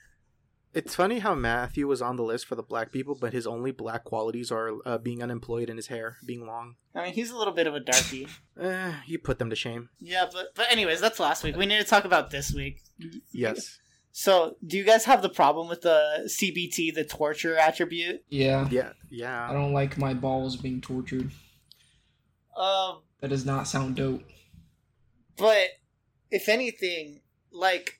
It's 0.73 0.95
funny 0.95 1.19
how 1.19 1.35
Matthew 1.35 1.85
was 1.85 2.01
on 2.01 2.15
the 2.15 2.23
list 2.23 2.45
for 2.45 2.55
the 2.55 2.63
black 2.63 2.93
people, 2.93 3.17
but 3.19 3.33
his 3.33 3.45
only 3.45 3.71
black 3.71 4.05
qualities 4.05 4.53
are 4.53 4.71
uh, 4.85 4.97
being 4.97 5.21
unemployed 5.21 5.69
and 5.69 5.77
his 5.77 5.87
hair 5.87 6.15
being 6.25 6.45
long. 6.47 6.75
I 6.95 7.03
mean, 7.03 7.13
he's 7.13 7.29
a 7.29 7.37
little 7.37 7.53
bit 7.53 7.67
of 7.67 7.75
a 7.75 7.79
darky. 7.81 8.27
Eh, 8.61 8.93
you 9.07 9.17
put 9.17 9.39
them 9.39 9.49
to 9.49 9.55
shame. 9.55 9.89
yeah, 9.99 10.25
but 10.31 10.53
but 10.55 10.71
anyways, 10.71 11.01
that's 11.01 11.19
last 11.19 11.43
week. 11.43 11.55
We 11.55 11.65
need 11.65 11.79
to 11.79 11.83
talk 11.83 12.05
about 12.05 12.29
this 12.29 12.53
week. 12.53 12.81
Yes. 13.31 13.79
So, 14.13 14.55
do 14.65 14.77
you 14.77 14.83
guys 14.83 15.05
have 15.05 15.21
the 15.21 15.29
problem 15.29 15.67
with 15.69 15.81
the 15.81 16.23
CBT, 16.27 16.93
the 16.93 17.03
torture 17.05 17.55
attribute? 17.57 18.23
Yeah. 18.29 18.67
Yeah. 18.69 18.91
Yeah. 19.09 19.49
I 19.49 19.53
don't 19.53 19.71
like 19.73 19.97
my 19.97 20.13
balls 20.13 20.57
being 20.57 20.81
tortured. 20.81 21.31
Um, 22.57 22.99
That 23.21 23.29
does 23.29 23.45
not 23.45 23.67
sound 23.67 23.95
dope. 23.95 24.23
but 25.37 25.67
if 26.29 26.49
anything, 26.49 27.21
like, 27.51 27.99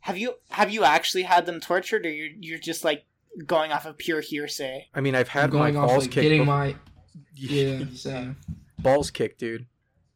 have 0.00 0.18
you 0.18 0.34
have 0.50 0.70
you 0.70 0.84
actually 0.84 1.22
had 1.22 1.46
them 1.46 1.60
tortured, 1.60 2.04
or 2.04 2.10
you're 2.10 2.30
you're 2.38 2.58
just 2.58 2.84
like 2.84 3.04
going 3.46 3.72
off 3.72 3.86
of 3.86 3.96
pure 3.96 4.20
hearsay? 4.20 4.88
I 4.94 5.00
mean, 5.00 5.14
I've 5.14 5.28
I'm 5.34 5.40
had 5.42 5.52
my 5.52 5.68
off 5.74 5.88
balls 5.88 6.02
like 6.04 6.10
kicked. 6.10 6.22
getting 6.22 6.42
bef- 6.42 6.46
my 6.46 6.74
yeah, 7.36 7.84
same. 7.94 8.36
balls 8.78 9.10
kicked, 9.10 9.38
dude. 9.38 9.66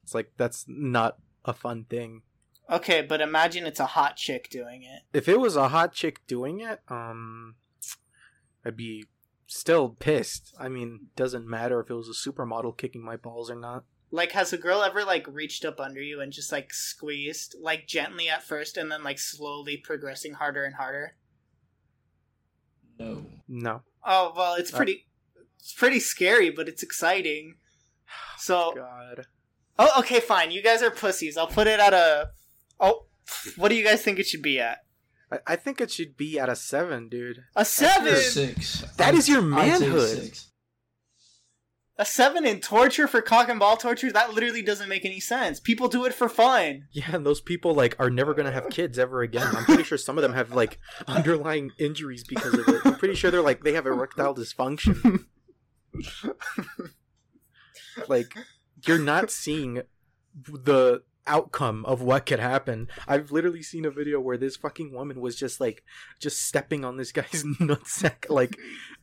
It's 0.02 0.14
like 0.14 0.32
that's 0.36 0.64
not 0.68 1.18
a 1.44 1.52
fun 1.52 1.84
thing. 1.84 2.22
Okay, 2.70 3.00
but 3.02 3.20
imagine 3.20 3.66
it's 3.66 3.80
a 3.80 3.86
hot 3.86 4.16
chick 4.16 4.50
doing 4.50 4.82
it. 4.82 5.02
If 5.12 5.28
it 5.28 5.40
was 5.40 5.56
a 5.56 5.68
hot 5.68 5.92
chick 5.94 6.26
doing 6.26 6.60
it, 6.60 6.80
um, 6.88 7.54
I'd 8.64 8.76
be 8.76 9.06
still 9.46 9.88
pissed. 9.90 10.54
I 10.60 10.68
mean, 10.68 11.06
doesn't 11.16 11.46
matter 11.48 11.80
if 11.80 11.88
it 11.88 11.94
was 11.94 12.08
a 12.08 12.30
supermodel 12.30 12.76
kicking 12.76 13.02
my 13.02 13.16
balls 13.16 13.50
or 13.50 13.56
not. 13.56 13.84
Like, 14.10 14.32
has 14.32 14.52
a 14.52 14.58
girl 14.58 14.82
ever 14.82 15.02
like 15.04 15.26
reached 15.26 15.64
up 15.64 15.80
under 15.80 16.00
you 16.02 16.20
and 16.20 16.32
just 16.32 16.52
like 16.52 16.72
squeezed, 16.74 17.54
like 17.60 17.86
gently 17.86 18.28
at 18.28 18.42
first, 18.42 18.76
and 18.76 18.90
then 18.92 19.02
like 19.02 19.18
slowly 19.18 19.76
progressing 19.78 20.34
harder 20.34 20.64
and 20.64 20.74
harder? 20.74 21.14
No. 22.98 23.24
No. 23.48 23.82
Oh 24.04 24.32
well, 24.36 24.54
it's 24.54 24.72
Uh, 24.72 24.76
pretty, 24.76 25.06
it's 25.58 25.72
pretty 25.72 26.00
scary, 26.00 26.50
but 26.50 26.68
it's 26.68 26.82
exciting. 26.82 27.56
So, 28.38 28.72
God. 28.76 29.26
oh, 29.80 29.90
okay, 29.98 30.20
fine. 30.20 30.52
You 30.52 30.62
guys 30.62 30.80
are 30.80 30.90
pussies. 30.92 31.36
I'll 31.36 31.48
put 31.48 31.66
it 31.66 31.80
at 31.80 31.92
a. 31.92 32.30
Oh, 32.80 33.06
what 33.56 33.68
do 33.68 33.74
you 33.74 33.84
guys 33.84 34.02
think 34.02 34.18
it 34.18 34.26
should 34.26 34.42
be 34.42 34.58
at? 34.58 34.78
I, 35.30 35.38
I 35.46 35.56
think 35.56 35.80
it 35.80 35.90
should 35.90 36.16
be 36.16 36.38
at 36.38 36.48
a 36.48 36.56
seven, 36.56 37.08
dude. 37.08 37.44
A 37.56 37.64
seven. 37.64 38.16
Six. 38.16 38.82
That 38.96 39.14
is 39.14 39.28
your 39.28 39.42
I'd 39.54 39.78
say 39.78 39.88
manhood. 39.88 40.38
A 42.00 42.04
seven 42.04 42.46
in 42.46 42.60
torture 42.60 43.08
for 43.08 43.20
cock 43.20 43.48
and 43.48 43.58
ball 43.58 43.76
torture? 43.76 44.12
That 44.12 44.32
literally 44.32 44.62
doesn't 44.62 44.88
make 44.88 45.04
any 45.04 45.18
sense. 45.18 45.58
People 45.58 45.88
do 45.88 46.04
it 46.04 46.14
for 46.14 46.28
fun. 46.28 46.86
Yeah, 46.92 47.16
and 47.16 47.26
those 47.26 47.40
people 47.40 47.74
like 47.74 47.96
are 47.98 48.08
never 48.08 48.34
gonna 48.34 48.52
have 48.52 48.70
kids 48.70 49.00
ever 49.00 49.22
again. 49.22 49.48
I'm 49.48 49.64
pretty 49.64 49.82
sure 49.82 49.98
some 49.98 50.16
of 50.16 50.22
them 50.22 50.32
have 50.34 50.52
like 50.52 50.78
underlying 51.08 51.72
injuries 51.76 52.22
because 52.22 52.54
of 52.54 52.68
it. 52.68 52.82
I'm 52.84 52.94
pretty 52.94 53.16
sure 53.16 53.32
they're 53.32 53.42
like 53.42 53.64
they 53.64 53.72
have 53.72 53.86
erectile 53.86 54.32
dysfunction. 54.32 55.24
like 58.08 58.32
you're 58.86 59.00
not 59.00 59.32
seeing 59.32 59.82
the 60.44 61.02
outcome 61.28 61.84
of 61.84 62.02
what 62.02 62.26
could 62.26 62.40
happen. 62.40 62.88
I've 63.06 63.30
literally 63.30 63.62
seen 63.62 63.84
a 63.84 63.90
video 63.90 64.20
where 64.20 64.36
this 64.36 64.56
fucking 64.56 64.92
woman 64.92 65.20
was 65.20 65.36
just 65.36 65.60
like 65.60 65.84
just 66.18 66.40
stepping 66.42 66.84
on 66.84 66.96
this 66.96 67.12
guy's 67.12 67.44
nutsack 67.60 68.28
like 68.28 68.56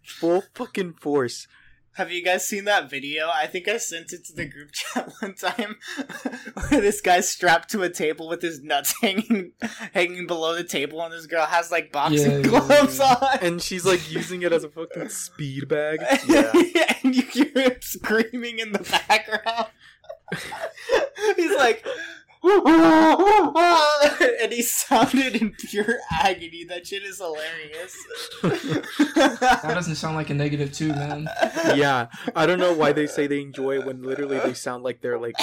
full 0.04 0.44
fucking 0.54 0.94
force. 0.94 1.48
Have 1.94 2.12
you 2.12 2.22
guys 2.26 2.46
seen 2.46 2.66
that 2.66 2.90
video? 2.90 3.30
I 3.34 3.48
think 3.48 3.70
I 3.70 3.78
sent 3.78 4.12
it 4.12 4.26
to 4.26 4.34
the 4.34 4.44
group 4.46 4.72
chat 4.74 5.10
one 5.22 5.34
time 5.34 5.78
where 6.70 6.82
this 6.82 7.00
guy's 7.00 7.30
strapped 7.30 7.70
to 7.70 7.84
a 7.84 7.90
table 7.90 8.28
with 8.28 8.42
his 8.42 8.62
nuts 8.62 8.94
hanging 9.02 9.54
hanging 9.94 10.28
below 10.28 10.56
the 10.56 10.66
table 10.66 11.02
and 11.02 11.14
this 11.14 11.26
girl 11.26 11.46
has 11.46 11.72
like 11.72 11.94
boxing 11.94 12.30
Yeah, 12.30 12.38
yeah, 12.40 12.44
gloves 12.44 13.00
yeah. 13.00 13.16
on. 13.22 13.40
And 13.42 13.62
she's 13.62 13.86
like 13.86 14.12
using 14.12 14.42
it 14.42 14.52
as 14.52 14.66
a 14.66 14.70
fucking 14.70 15.08
speed 15.08 15.70
bag. 15.70 16.00
Yeah. 16.28 16.52
and 17.02 17.16
you 17.16 17.22
hear 17.22 17.52
him 17.56 17.78
screaming 17.80 18.60
in 18.60 18.74
the 18.74 18.80
background. 19.08 19.68
He's 21.36 21.56
like, 21.56 21.86
and 22.46 24.54
he 24.54 24.62
sounded 24.62 25.36
in 25.36 25.52
pure 25.52 25.98
agony. 26.12 26.64
That 26.64 26.86
shit 26.86 27.04
is 27.04 27.18
hilarious. 27.18 27.98
That 28.44 29.72
doesn't 29.74 29.96
sound 29.96 30.16
like 30.16 30.30
a 30.30 30.36
negative 30.36 30.72
two, 30.72 30.90
man. 30.90 31.28
yeah, 31.74 32.08
I 32.36 32.46
don't 32.46 32.60
know 32.60 32.74
why 32.74 32.92
they 32.92 33.08
say 33.08 33.26
they 33.26 33.42
enjoy 33.42 33.80
it 33.80 33.86
when 33.86 34.04
literally 34.04 34.38
they 34.40 34.54
sound 34.54 34.84
like 34.84 35.02
they're 35.02 35.18
like 35.18 35.36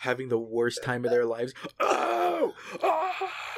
having 0.00 0.28
the 0.28 0.38
worst 0.38 0.82
time 0.82 1.04
of 1.06 1.10
their 1.10 1.24
lives. 1.24 1.54
Oh, 1.78 2.52
oh. 2.82 3.10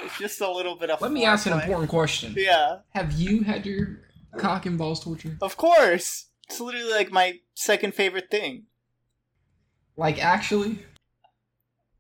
it's 0.04 0.18
just 0.18 0.40
a 0.40 0.50
little 0.50 0.76
bit 0.76 0.90
of. 0.90 1.00
Let 1.00 1.12
me 1.12 1.24
ask 1.24 1.46
an 1.46 1.54
foreplay. 1.54 1.62
important 1.62 1.90
question. 1.90 2.34
Yeah, 2.36 2.78
Have 2.90 3.12
you 3.12 3.42
had 3.42 3.66
your 3.66 4.00
cock 4.38 4.66
and 4.66 4.78
balls 4.78 5.02
tortured? 5.02 5.38
of 5.42 5.56
course. 5.56 6.26
It's 6.48 6.60
literally 6.60 6.92
like 6.92 7.10
my 7.10 7.40
second 7.54 7.94
favorite 7.94 8.30
thing. 8.30 8.64
Like 9.96 10.22
actually? 10.22 10.80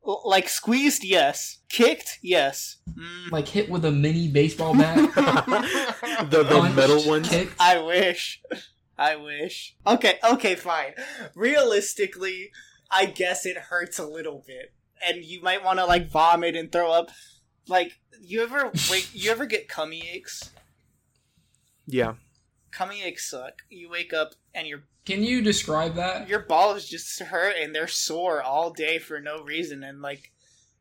L- 0.06 0.22
Like 0.24 0.48
squeezed, 0.48 1.04
yes. 1.04 1.58
Kicked, 1.68 2.18
yes. 2.22 2.78
Mm, 2.90 3.30
Like 3.30 3.48
hit 3.48 3.70
with 3.70 3.84
a 3.84 3.90
mini 3.92 4.28
baseball 4.28 4.74
bat? 4.74 4.96
the 6.30 6.42
the 6.42 6.44
Punched, 6.44 6.76
metal 6.76 7.06
ones. 7.08 7.28
Kicked? 7.28 7.54
I 7.60 7.78
wish. 7.80 8.42
I 8.98 9.16
wish. 9.16 9.76
Okay, 9.86 10.18
okay, 10.22 10.54
fine. 10.54 10.92
Realistically, 11.34 12.50
I 12.90 13.06
guess 13.06 13.46
it 13.46 13.56
hurts 13.56 13.98
a 13.98 14.06
little 14.06 14.42
bit. 14.46 14.72
And 15.06 15.24
you 15.24 15.42
might 15.42 15.64
want 15.64 15.78
to 15.78 15.86
like 15.86 16.08
vomit 16.10 16.54
and 16.56 16.70
throw 16.70 16.92
up. 16.92 17.10
Like, 17.68 17.92
you 18.20 18.42
ever 18.42 18.70
wake 18.90 19.08
you 19.12 19.30
ever 19.30 19.46
get 19.46 19.68
cummy 19.68 20.08
aches? 20.12 20.50
Yeah, 21.86 22.14
Cummy 22.72 23.02
aches 23.02 23.28
suck. 23.30 23.62
You 23.70 23.88
wake 23.90 24.12
up 24.12 24.34
and 24.54 24.66
your 24.66 24.84
Can 25.04 25.22
you 25.22 25.42
describe 25.42 25.94
that? 25.94 26.28
your 26.28 26.40
balls 26.40 26.86
just 26.88 27.20
hurt 27.20 27.54
and 27.60 27.74
they're 27.74 27.86
sore 27.86 28.42
all 28.42 28.70
day 28.72 28.98
for 28.98 29.20
no 29.20 29.42
reason 29.42 29.84
and 29.84 30.00
like 30.02 30.32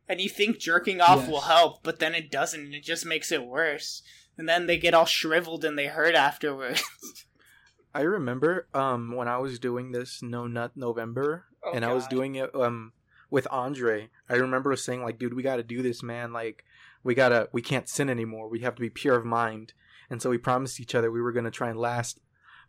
and 0.10 0.20
you 0.20 0.28
think 0.30 0.58
jerking 0.60 1.00
off 1.02 1.20
Yes. 1.20 1.28
will 1.30 1.42
help, 1.42 1.84
but 1.84 2.00
then 2.00 2.14
it 2.16 2.32
doesn't. 2.32 2.74
It 2.74 2.84
just 2.84 3.06
makes 3.06 3.32
it 3.32 3.46
worse. 3.46 4.02
And 4.38 4.48
then 4.50 4.66
they 4.68 4.78
get 4.78 4.94
all 4.94 5.06
shriveled 5.06 5.64
and 5.64 5.78
they 5.78 5.88
hurt 5.88 6.16
afterwards. 6.16 6.84
I 7.94 8.02
remember 8.02 8.68
um 8.74 9.16
when 9.16 9.28
I 9.28 9.38
was 9.38 9.60
doing 9.60 9.92
this 9.92 10.22
No 10.24 10.48
Nut 10.48 10.72
November, 10.76 11.46
Oh, 11.64 11.74
and 11.74 11.86
I 11.86 11.94
was 11.94 12.06
God. 12.06 12.10
doing 12.10 12.36
it 12.36 12.54
um 12.56 12.94
with 13.30 13.48
Andre. 13.52 14.10
I 14.30 14.36
remember 14.36 14.76
saying 14.76 15.04
like, 15.04 15.20
dude, 15.20 15.34
we 15.34 15.44
got 15.44 15.58
to 15.58 15.64
do 15.64 15.82
this, 15.82 16.02
man. 16.04 16.34
Like, 16.34 16.66
we 17.04 17.16
gotta, 17.16 17.48
we 17.54 17.62
can't 17.62 17.88
sin 17.88 18.10
anymore. 18.10 18.50
We 18.50 18.60
have 18.60 18.76
to 18.76 18.82
be 18.82 18.90
pure 18.90 19.16
of 19.16 19.26
mind. 19.26 19.74
And 20.12 20.22
so 20.22 20.30
we 20.30 20.38
promised 20.38 20.80
each 20.80 20.94
other 20.94 21.10
we 21.12 21.22
were 21.22 21.32
gonna 21.32 21.50
try 21.50 21.70
and 21.72 21.80
last. 21.80 22.20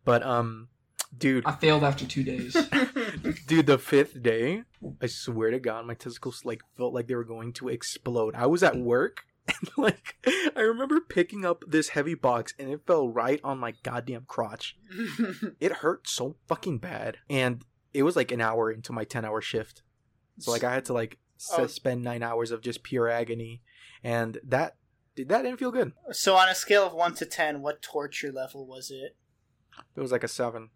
But 0.05 0.23
um, 0.23 0.69
dude, 1.17 1.45
I 1.45 1.53
failed 1.57 1.85
after 1.85 2.07
two 2.07 2.23
days. 2.25 2.55
dude, 3.47 3.67
the 3.67 3.77
fifth 3.79 4.23
day, 4.23 4.63
I 5.03 5.07
swear 5.07 5.51
to 5.51 5.59
God, 5.59 5.85
my 5.87 5.95
testicles 5.95 6.45
like 6.45 6.63
felt 6.79 6.95
like 6.95 7.07
they 7.09 7.15
were 7.15 7.25
going 7.25 7.53
to 7.55 7.69
explode. 7.69 8.35
I 8.35 8.47
was 8.47 8.63
at 8.63 8.77
work. 8.79 9.25
And 9.49 9.71
like 9.77 10.15
I 10.57 10.61
remember 10.61 11.01
picking 11.01 11.45
up 11.45 11.65
this 11.67 11.89
heavy 11.91 12.15
box 12.15 12.55
and 12.61 12.71
it 12.71 12.87
fell 12.87 13.09
right 13.09 13.41
on 13.43 13.59
my 13.59 13.75
goddamn 13.83 14.25
crotch. 14.29 14.77
It 15.61 15.73
hurt 15.73 16.07
so 16.09 16.37
fucking 16.47 16.79
bad. 16.79 17.17
And 17.29 17.65
it 17.93 18.05
was 18.05 18.15
like 18.15 18.31
an 18.31 18.41
hour 18.41 18.71
into 18.71 18.93
my 18.93 19.03
10 19.03 19.25
hour 19.25 19.41
shift. 19.41 19.83
So 20.39 20.53
like 20.53 20.63
I 20.63 20.73
had 20.73 20.85
to 20.87 20.93
like 20.93 21.19
s- 21.41 21.51
Oh. 21.59 21.67
spend 21.67 22.03
9 22.05 22.23
hours 22.23 22.53
of 22.53 22.61
just 22.61 22.85
pure 22.85 23.09
agony 23.09 23.63
and 24.05 24.39
that 24.45 24.77
did 25.15 25.29
that 25.29 25.43
didn't 25.43 25.59
feel 25.59 25.71
good. 25.71 25.93
So 26.13 26.37
on 26.37 26.49
a 26.49 26.55
scale 26.55 26.87
of 26.87 26.95
one 26.95 27.15
to 27.17 27.27
ten, 27.27 27.63
what 27.63 27.83
torture 27.83 28.33
level 28.33 28.67
was 28.67 28.91
it? 28.91 29.17
It 29.97 30.01
was 30.01 30.13
like 30.13 30.25
a 30.25 30.29
7. 30.29 30.71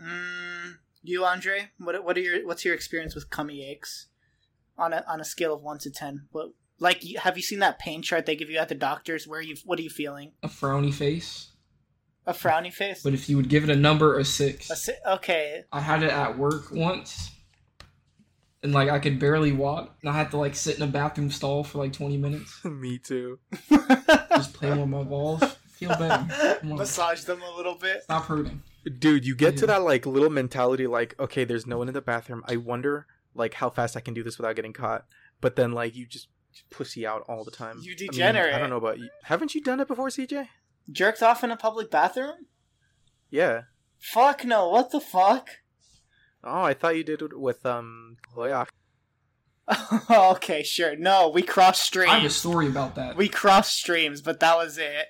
Mm, 0.00 0.74
you, 1.02 1.24
Andre, 1.24 1.70
what 1.78 2.04
what 2.04 2.16
are 2.16 2.20
your 2.20 2.46
what's 2.46 2.64
your 2.64 2.74
experience 2.74 3.14
with 3.14 3.30
cummy 3.30 3.68
aches? 3.68 4.08
On 4.76 4.92
a 4.92 5.04
on 5.08 5.20
a 5.20 5.24
scale 5.24 5.52
of 5.52 5.62
one 5.62 5.78
to 5.78 5.90
ten, 5.90 6.26
what 6.30 6.50
like 6.78 7.02
have 7.22 7.36
you 7.36 7.42
seen 7.42 7.58
that 7.58 7.78
pain 7.80 8.02
chart 8.02 8.26
they 8.26 8.36
give 8.36 8.50
you 8.50 8.58
at 8.58 8.68
the 8.68 8.74
doctors? 8.76 9.26
Where 9.26 9.40
you 9.40 9.56
what 9.64 9.78
are 9.78 9.82
you 9.82 9.90
feeling? 9.90 10.32
A 10.42 10.48
frowny 10.48 10.94
face. 10.94 11.52
A 12.26 12.32
frowny 12.32 12.72
face. 12.72 13.02
But 13.02 13.14
if 13.14 13.28
you 13.28 13.36
would 13.36 13.48
give 13.48 13.64
it 13.64 13.70
a 13.70 13.76
number, 13.76 14.18
a 14.18 14.24
six. 14.24 14.70
A 14.70 14.76
si- 14.76 14.92
okay, 15.06 15.64
I 15.72 15.80
had 15.80 16.02
it 16.02 16.10
at 16.10 16.38
work 16.38 16.70
once. 16.70 17.30
And 18.62 18.72
like 18.72 18.88
I 18.88 18.98
could 18.98 19.18
barely 19.18 19.52
walk. 19.52 19.96
And 20.00 20.10
I 20.10 20.14
had 20.14 20.30
to 20.32 20.36
like 20.36 20.54
sit 20.54 20.76
in 20.76 20.82
a 20.82 20.86
bathroom 20.86 21.30
stall 21.30 21.64
for 21.64 21.78
like 21.78 21.92
20 21.92 22.16
minutes. 22.16 22.60
Me 22.64 22.98
too. 22.98 23.38
Just 23.70 24.54
playing 24.54 24.80
with 24.80 24.88
my 24.88 25.02
balls. 25.02 25.42
Feel 25.68 25.90
better. 25.90 26.58
Come 26.60 26.72
on. 26.72 26.78
Massage 26.78 27.22
them 27.22 27.40
a 27.42 27.56
little 27.56 27.76
bit. 27.76 28.02
Stop 28.02 28.24
hurting. 28.24 28.62
Dude, 28.98 29.24
you 29.24 29.36
get 29.36 29.56
to 29.58 29.66
that 29.66 29.82
like 29.82 30.06
little 30.06 30.30
mentality 30.30 30.86
like 30.86 31.18
okay, 31.20 31.44
there's 31.44 31.66
no 31.66 31.78
one 31.78 31.88
in 31.88 31.94
the 31.94 32.00
bathroom. 32.00 32.42
I 32.46 32.56
wonder 32.56 33.06
like 33.34 33.54
how 33.54 33.70
fast 33.70 33.96
I 33.96 34.00
can 34.00 34.14
do 34.14 34.22
this 34.22 34.38
without 34.38 34.56
getting 34.56 34.72
caught. 34.72 35.04
But 35.40 35.56
then 35.56 35.72
like 35.72 35.94
you 35.94 36.06
just 36.06 36.28
pussy 36.70 37.06
out 37.06 37.24
all 37.28 37.44
the 37.44 37.50
time. 37.50 37.78
You 37.80 37.92
I 37.92 38.00
mean, 38.00 38.10
degenerate. 38.10 38.54
I 38.54 38.58
don't 38.58 38.70
know 38.70 38.76
about 38.76 38.98
you. 38.98 39.08
Haven't 39.22 39.54
you 39.54 39.62
done 39.62 39.80
it 39.80 39.88
before, 39.88 40.08
CJ? 40.08 40.48
Jerked 40.90 41.22
off 41.22 41.44
in 41.44 41.50
a 41.50 41.56
public 41.56 41.90
bathroom? 41.90 42.46
Yeah. 43.30 43.62
Fuck 43.98 44.44
no! 44.44 44.68
What 44.68 44.90
the 44.90 45.00
fuck? 45.00 45.48
Oh, 46.44 46.62
I 46.62 46.74
thought 46.74 46.96
you 46.96 47.04
did 47.04 47.22
it 47.22 47.38
with 47.38 47.64
um 47.66 48.16
Chloe. 48.22 48.52
okay, 50.10 50.62
sure. 50.62 50.96
No, 50.96 51.28
we 51.28 51.42
crossed 51.42 51.82
streams. 51.82 52.10
I 52.10 52.16
have 52.16 52.24
a 52.24 52.30
story 52.30 52.68
about 52.68 52.94
that. 52.94 53.16
We 53.16 53.28
crossed 53.28 53.76
streams, 53.76 54.22
but 54.22 54.40
that 54.40 54.56
was 54.56 54.78
it. 54.78 55.06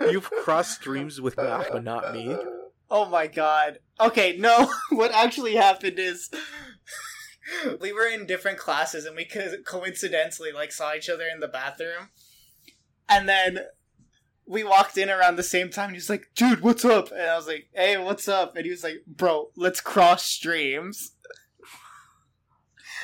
You've 0.00 0.30
crossed 0.30 0.80
streams 0.80 1.20
with 1.20 1.36
me, 1.36 1.44
but 1.44 1.84
not 1.84 2.14
me. 2.14 2.36
Oh 2.90 3.06
my 3.06 3.26
god. 3.26 3.78
Okay, 4.00 4.36
no. 4.38 4.70
what 4.90 5.12
actually 5.12 5.56
happened 5.56 5.98
is 5.98 6.30
we 7.80 7.92
were 7.92 8.06
in 8.06 8.26
different 8.26 8.58
classes 8.58 9.04
and 9.04 9.16
we 9.16 9.24
co- 9.24 9.62
coincidentally 9.66 10.52
like 10.52 10.72
saw 10.72 10.94
each 10.94 11.08
other 11.08 11.24
in 11.32 11.40
the 11.40 11.48
bathroom. 11.48 12.10
And 13.08 13.28
then 13.28 13.60
we 14.46 14.62
walked 14.64 14.96
in 14.98 15.08
around 15.10 15.36
the 15.36 15.42
same 15.42 15.70
time 15.70 15.86
and 15.86 15.94
he 15.94 15.98
was 15.98 16.10
like, 16.10 16.28
"Dude, 16.34 16.60
what's 16.60 16.84
up?" 16.84 17.10
And 17.10 17.22
I 17.22 17.36
was 17.36 17.46
like, 17.46 17.68
"Hey, 17.72 17.96
what's 17.96 18.28
up?" 18.28 18.56
And 18.56 18.64
he 18.64 18.70
was 18.70 18.82
like, 18.84 19.02
"Bro, 19.06 19.50
let's 19.56 19.80
cross 19.80 20.24
streams." 20.26 21.12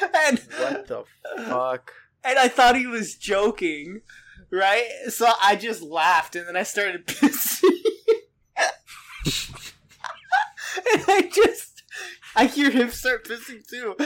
and 0.15 0.39
What 0.59 0.87
the 0.87 1.05
fuck? 1.45 1.93
and 2.25 2.39
I 2.39 2.49
thought 2.49 2.77
he 2.77 2.87
was 2.87 3.15
joking, 3.17 4.03
right? 4.51 4.87
So 5.09 5.31
I 5.43 5.57
just 5.57 5.83
laughed 5.83 6.37
and 6.37 6.47
then 6.49 6.57
I 6.57 6.63
started 6.63 7.07
pissing. 7.07 7.69
and 10.93 11.05
I 11.09 11.31
just, 11.33 11.83
I 12.37 12.47
hear 12.47 12.71
him 12.71 12.91
start 12.91 13.25
pissing 13.27 13.67
too. 13.67 13.97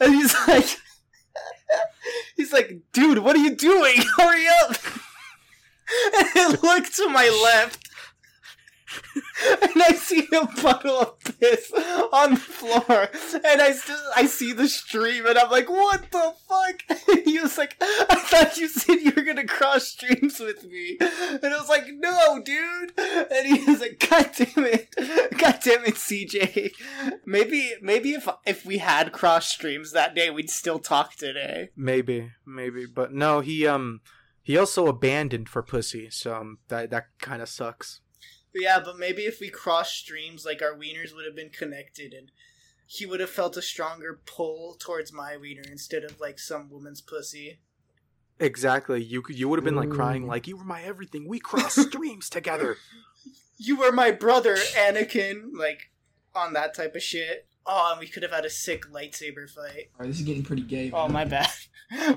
And 0.00 0.14
he's 0.14 0.34
like, 0.46 0.66
he's 2.36 2.52
like, 2.52 2.80
dude, 2.92 3.18
what 3.18 3.36
are 3.36 3.40
you 3.40 3.54
doing? 3.56 3.94
Hurry 4.16 4.46
up. 4.64 4.76
And 6.18 6.28
I 6.36 6.58
look 6.62 6.86
to 6.92 7.08
my 7.08 7.28
left 7.42 7.88
and 9.64 9.82
I 9.82 9.92
see 9.92 10.26
a 10.32 10.46
puddle 10.46 11.00
of 11.00 11.18
piss 11.20 11.72
on 12.12 12.32
the 12.32 12.40
floor, 12.40 13.08
and 13.44 13.60
I 13.62 13.72
still 13.72 13.96
I 14.16 14.26
see 14.26 14.52
the 14.52 14.68
stream, 14.68 15.26
and 15.26 15.38
I'm 15.38 15.50
like, 15.50 15.68
"What 15.68 16.10
the 16.10 16.34
fuck?" 16.48 16.98
And 17.08 17.20
he 17.24 17.38
was 17.38 17.58
like, 17.58 17.76
"I 17.80 18.16
thought 18.16 18.56
you 18.56 18.68
said 18.68 19.00
you 19.00 19.12
were 19.14 19.22
gonna 19.22 19.46
cross 19.46 19.88
streams 19.88 20.40
with 20.40 20.64
me," 20.64 20.96
and 21.00 21.44
I 21.44 21.58
was 21.58 21.68
like, 21.68 21.86
"No, 21.92 22.40
dude." 22.42 22.92
And 22.98 23.46
he 23.46 23.64
was 23.64 23.80
like, 23.80 24.04
"God 24.08 24.30
damn 24.36 24.66
it, 24.66 24.94
God 25.36 25.58
damn 25.62 25.84
it, 25.84 25.94
CJ." 25.94 26.72
Maybe 27.24 27.74
maybe 27.80 28.12
if 28.12 28.28
if 28.46 28.64
we 28.64 28.78
had 28.78 29.12
cross 29.12 29.48
streams 29.48 29.92
that 29.92 30.14
day, 30.14 30.30
we'd 30.30 30.50
still 30.50 30.78
talk 30.78 31.14
today. 31.14 31.70
Maybe, 31.76 32.32
maybe, 32.46 32.86
but 32.86 33.12
no. 33.12 33.40
He 33.40 33.66
um 33.66 34.00
he 34.48 34.56
also 34.56 34.86
abandoned 34.86 35.46
for 35.46 35.62
pussy, 35.62 36.08
so 36.08 36.34
um, 36.34 36.58
that 36.68 36.88
that 36.88 37.08
kind 37.20 37.42
of 37.42 37.50
sucks. 37.50 38.00
Yeah, 38.54 38.80
but 38.82 38.98
maybe 38.98 39.24
if 39.24 39.40
we 39.40 39.50
crossed 39.50 39.98
streams, 39.98 40.46
like 40.46 40.62
our 40.62 40.72
wieners 40.72 41.14
would 41.14 41.26
have 41.26 41.36
been 41.36 41.50
connected, 41.50 42.14
and 42.14 42.32
he 42.86 43.04
would 43.04 43.20
have 43.20 43.28
felt 43.28 43.58
a 43.58 43.62
stronger 43.62 44.22
pull 44.24 44.74
towards 44.80 45.12
my 45.12 45.36
wiener 45.36 45.64
instead 45.70 46.02
of 46.02 46.18
like 46.18 46.38
some 46.38 46.70
woman's 46.70 47.02
pussy. 47.02 47.60
Exactly. 48.40 49.04
You 49.04 49.22
you 49.28 49.50
would 49.50 49.58
have 49.58 49.66
been 49.66 49.76
like 49.76 49.90
crying, 49.90 50.26
like 50.26 50.48
you 50.48 50.56
were 50.56 50.64
my 50.64 50.80
everything. 50.80 51.28
We 51.28 51.40
crossed 51.40 51.82
streams 51.90 52.30
together. 52.30 52.78
You 53.58 53.76
were 53.76 53.92
my 53.92 54.12
brother, 54.12 54.54
Anakin. 54.54 55.50
Like 55.58 55.90
on 56.34 56.54
that 56.54 56.72
type 56.72 56.94
of 56.94 57.02
shit. 57.02 57.46
Oh, 57.70 57.90
and 57.92 58.00
we 58.00 58.08
could 58.08 58.22
have 58.22 58.32
had 58.32 58.46
a 58.46 58.50
sick 58.50 58.86
lightsaber 58.90 59.48
fight. 59.48 59.90
Alright, 59.94 60.08
this 60.08 60.20
is 60.20 60.22
getting 60.24 60.42
pretty 60.42 60.62
gay. 60.62 60.90
Oh 60.92 61.08
my 61.08 61.24
bad. 61.24 61.48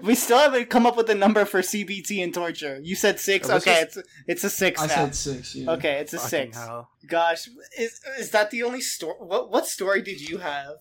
We 0.03 0.15
still 0.15 0.37
haven't 0.37 0.69
come 0.69 0.85
up 0.85 0.97
with 0.97 1.09
a 1.09 1.15
number 1.15 1.45
for 1.45 1.61
CBT 1.61 2.21
and 2.21 2.33
torture. 2.33 2.77
You 2.83 2.93
said 2.93 3.21
six. 3.21 3.49
Oh, 3.49 3.55
Okay, 3.55 3.79
is- 3.83 3.95
it's 3.97 4.09
it's 4.27 4.43
a 4.43 4.49
six 4.49 4.81
I 4.81 4.87
now. 4.87 4.95
said 4.95 5.15
six. 5.15 5.55
Yeah. 5.55 5.71
Okay, 5.71 5.93
it's 5.99 6.11
a 6.13 6.17
Fucking 6.17 6.29
six. 6.29 6.57
hell. 6.57 6.89
Gosh, 7.07 7.47
is 7.79 8.01
is 8.19 8.31
that 8.31 8.51
the 8.51 8.63
only 8.63 8.81
story? 8.81 9.15
What 9.19 9.49
what 9.49 9.67
story 9.67 10.01
did 10.01 10.19
you 10.27 10.39
have? 10.39 10.73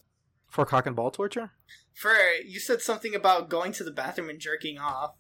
For 0.49 0.65
cock 0.67 0.87
and 0.87 0.97
ball 0.97 1.13
torture? 1.13 1.53
For 1.95 2.13
you 2.45 2.59
said 2.59 2.83
something 2.83 3.15
about 3.15 3.49
going 3.49 3.71
to 3.73 3.85
the 3.85 3.93
bathroom 3.93 4.29
and 4.29 4.41
jerking 4.41 4.79
off. 4.79 5.15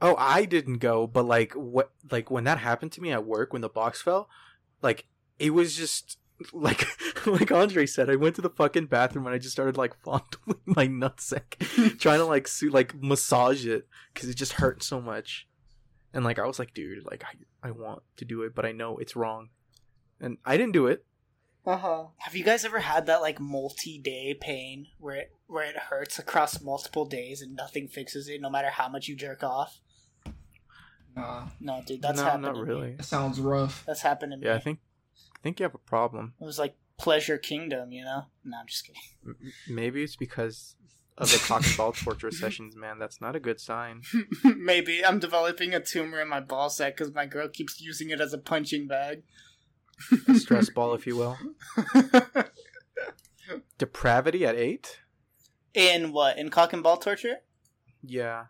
Oh, 0.00 0.16
I 0.18 0.44
didn't 0.44 0.78
go, 0.78 1.06
but 1.06 1.24
like 1.24 1.52
what 1.52 1.92
like 2.10 2.32
when 2.32 2.42
that 2.44 2.58
happened 2.58 2.90
to 2.92 3.00
me 3.00 3.12
at 3.12 3.24
work 3.24 3.52
when 3.52 3.62
the 3.62 3.68
box 3.68 4.02
fell, 4.02 4.28
like 4.82 5.06
it 5.38 5.50
was 5.50 5.76
just 5.76 6.18
like 6.52 6.84
like 7.26 7.50
Andre 7.52 7.86
said, 7.86 8.10
I 8.10 8.16
went 8.16 8.36
to 8.36 8.42
the 8.42 8.50
fucking 8.50 8.86
bathroom 8.86 9.26
and 9.26 9.34
I 9.34 9.38
just 9.38 9.52
started 9.52 9.76
like 9.76 9.94
fondling 10.04 10.60
my 10.64 10.86
nutsack, 10.86 11.58
trying 11.98 12.18
to 12.18 12.24
like 12.26 12.48
su- 12.48 12.70
like 12.70 12.94
massage 13.00 13.66
it 13.66 13.86
because 14.12 14.28
it 14.28 14.34
just 14.34 14.54
hurt 14.54 14.82
so 14.82 15.00
much. 15.00 15.46
And 16.14 16.24
like 16.24 16.38
I 16.38 16.46
was 16.46 16.58
like, 16.58 16.74
dude, 16.74 17.04
like 17.04 17.24
I 17.24 17.68
I 17.68 17.70
want 17.70 18.02
to 18.16 18.24
do 18.24 18.42
it, 18.42 18.54
but 18.54 18.66
I 18.66 18.72
know 18.72 18.98
it's 18.98 19.16
wrong, 19.16 19.48
and 20.20 20.38
I 20.44 20.56
didn't 20.56 20.72
do 20.72 20.86
it. 20.86 21.04
Uh 21.64 21.76
huh. 21.76 22.04
Have 22.18 22.34
you 22.34 22.42
guys 22.42 22.64
ever 22.64 22.80
had 22.80 23.06
that 23.06 23.20
like 23.22 23.38
multi-day 23.38 24.34
pain 24.40 24.88
where 24.98 25.14
it 25.14 25.32
where 25.46 25.64
it 25.64 25.76
hurts 25.76 26.18
across 26.18 26.60
multiple 26.60 27.04
days 27.04 27.40
and 27.40 27.54
nothing 27.54 27.86
fixes 27.88 28.28
it, 28.28 28.40
no 28.40 28.50
matter 28.50 28.70
how 28.70 28.88
much 28.88 29.06
you 29.06 29.14
jerk 29.14 29.44
off? 29.44 29.78
Nah, 31.14 31.48
No, 31.60 31.82
dude, 31.86 32.00
that's 32.02 32.16
no, 32.18 32.24
happened. 32.24 32.42
not 32.42 32.54
to 32.54 32.62
me. 32.62 32.68
really. 32.68 32.92
that 32.96 33.04
sounds 33.04 33.38
rough. 33.38 33.84
That's 33.86 34.00
happened 34.00 34.32
to 34.32 34.38
me. 34.38 34.46
Yeah, 34.46 34.54
I 34.54 34.58
think 34.60 34.78
I 34.78 34.91
think 35.42 35.60
you 35.60 35.64
have 35.64 35.74
a 35.74 35.78
problem. 35.78 36.34
it 36.40 36.44
was 36.44 36.58
like 36.58 36.76
pleasure 36.98 37.38
kingdom, 37.38 37.92
you 37.92 38.04
know. 38.04 38.26
No, 38.44 38.58
I'm 38.58 38.66
just 38.66 38.86
kidding. 38.86 39.02
M- 39.26 39.36
Maybe 39.68 40.02
it's 40.02 40.16
because 40.16 40.76
of 41.18 41.30
the 41.30 41.38
cock 41.46 41.66
and 41.66 41.76
ball 41.76 41.92
torture 41.92 42.30
sessions, 42.30 42.74
man. 42.76 42.98
That's 42.98 43.20
not 43.20 43.36
a 43.36 43.40
good 43.40 43.60
sign. 43.60 44.02
Maybe 44.44 45.04
I'm 45.04 45.18
developing 45.18 45.74
a 45.74 45.80
tumor 45.80 46.20
in 46.20 46.28
my 46.28 46.40
ball 46.40 46.70
sack 46.70 46.96
because 46.96 47.12
my 47.14 47.26
girl 47.26 47.48
keeps 47.48 47.80
using 47.80 48.10
it 48.10 48.20
as 48.20 48.32
a 48.32 48.38
punching 48.38 48.86
bag. 48.86 49.22
A 50.28 50.34
stress 50.34 50.70
ball, 50.70 50.94
if 50.94 51.06
you 51.06 51.16
will. 51.16 51.36
Depravity 53.78 54.46
at 54.46 54.56
eight? 54.56 54.98
in 55.74 56.12
what? 56.12 56.36
In 56.38 56.50
cock 56.50 56.72
and 56.74 56.82
ball 56.82 56.96
torture? 56.98 57.36
Yeah. 58.02 58.44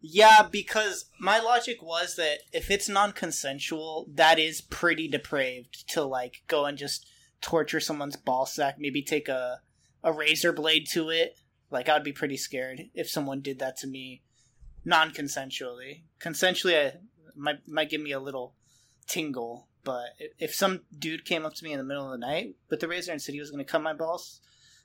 Yeah, 0.00 0.46
because 0.50 1.06
my 1.20 1.40
logic 1.40 1.82
was 1.82 2.16
that 2.16 2.38
if 2.52 2.70
it's 2.70 2.88
non-consensual, 2.88 4.06
that 4.14 4.38
is 4.38 4.60
pretty 4.60 5.08
depraved 5.08 5.88
to 5.90 6.02
like 6.04 6.42
go 6.46 6.66
and 6.66 6.78
just 6.78 7.06
torture 7.40 7.80
someone's 7.80 8.16
ball 8.16 8.46
sack. 8.46 8.76
Maybe 8.78 9.02
take 9.02 9.28
a 9.28 9.60
a 10.04 10.12
razor 10.12 10.52
blade 10.52 10.86
to 10.92 11.10
it. 11.10 11.36
Like 11.70 11.88
I'd 11.88 12.04
be 12.04 12.12
pretty 12.12 12.36
scared 12.36 12.82
if 12.94 13.10
someone 13.10 13.40
did 13.40 13.58
that 13.58 13.76
to 13.78 13.86
me 13.86 14.22
non-consensually. 14.84 16.02
Consensually, 16.20 16.86
I, 16.86 16.98
might 17.36 17.66
might 17.68 17.90
give 17.90 18.00
me 18.00 18.12
a 18.12 18.20
little 18.20 18.54
tingle. 19.06 19.68
But 19.84 20.10
if 20.38 20.54
some 20.54 20.82
dude 20.96 21.24
came 21.24 21.46
up 21.46 21.54
to 21.54 21.64
me 21.64 21.72
in 21.72 21.78
the 21.78 21.84
middle 21.84 22.04
of 22.04 22.10
the 22.12 22.26
night 22.26 22.56
with 22.68 22.80
the 22.80 22.88
razor 22.88 23.12
and 23.12 23.22
said 23.22 23.32
he 23.34 23.40
was 23.40 23.50
going 23.50 23.64
to 23.64 23.70
cut 23.70 23.82
my 23.82 23.94
balls, 23.94 24.40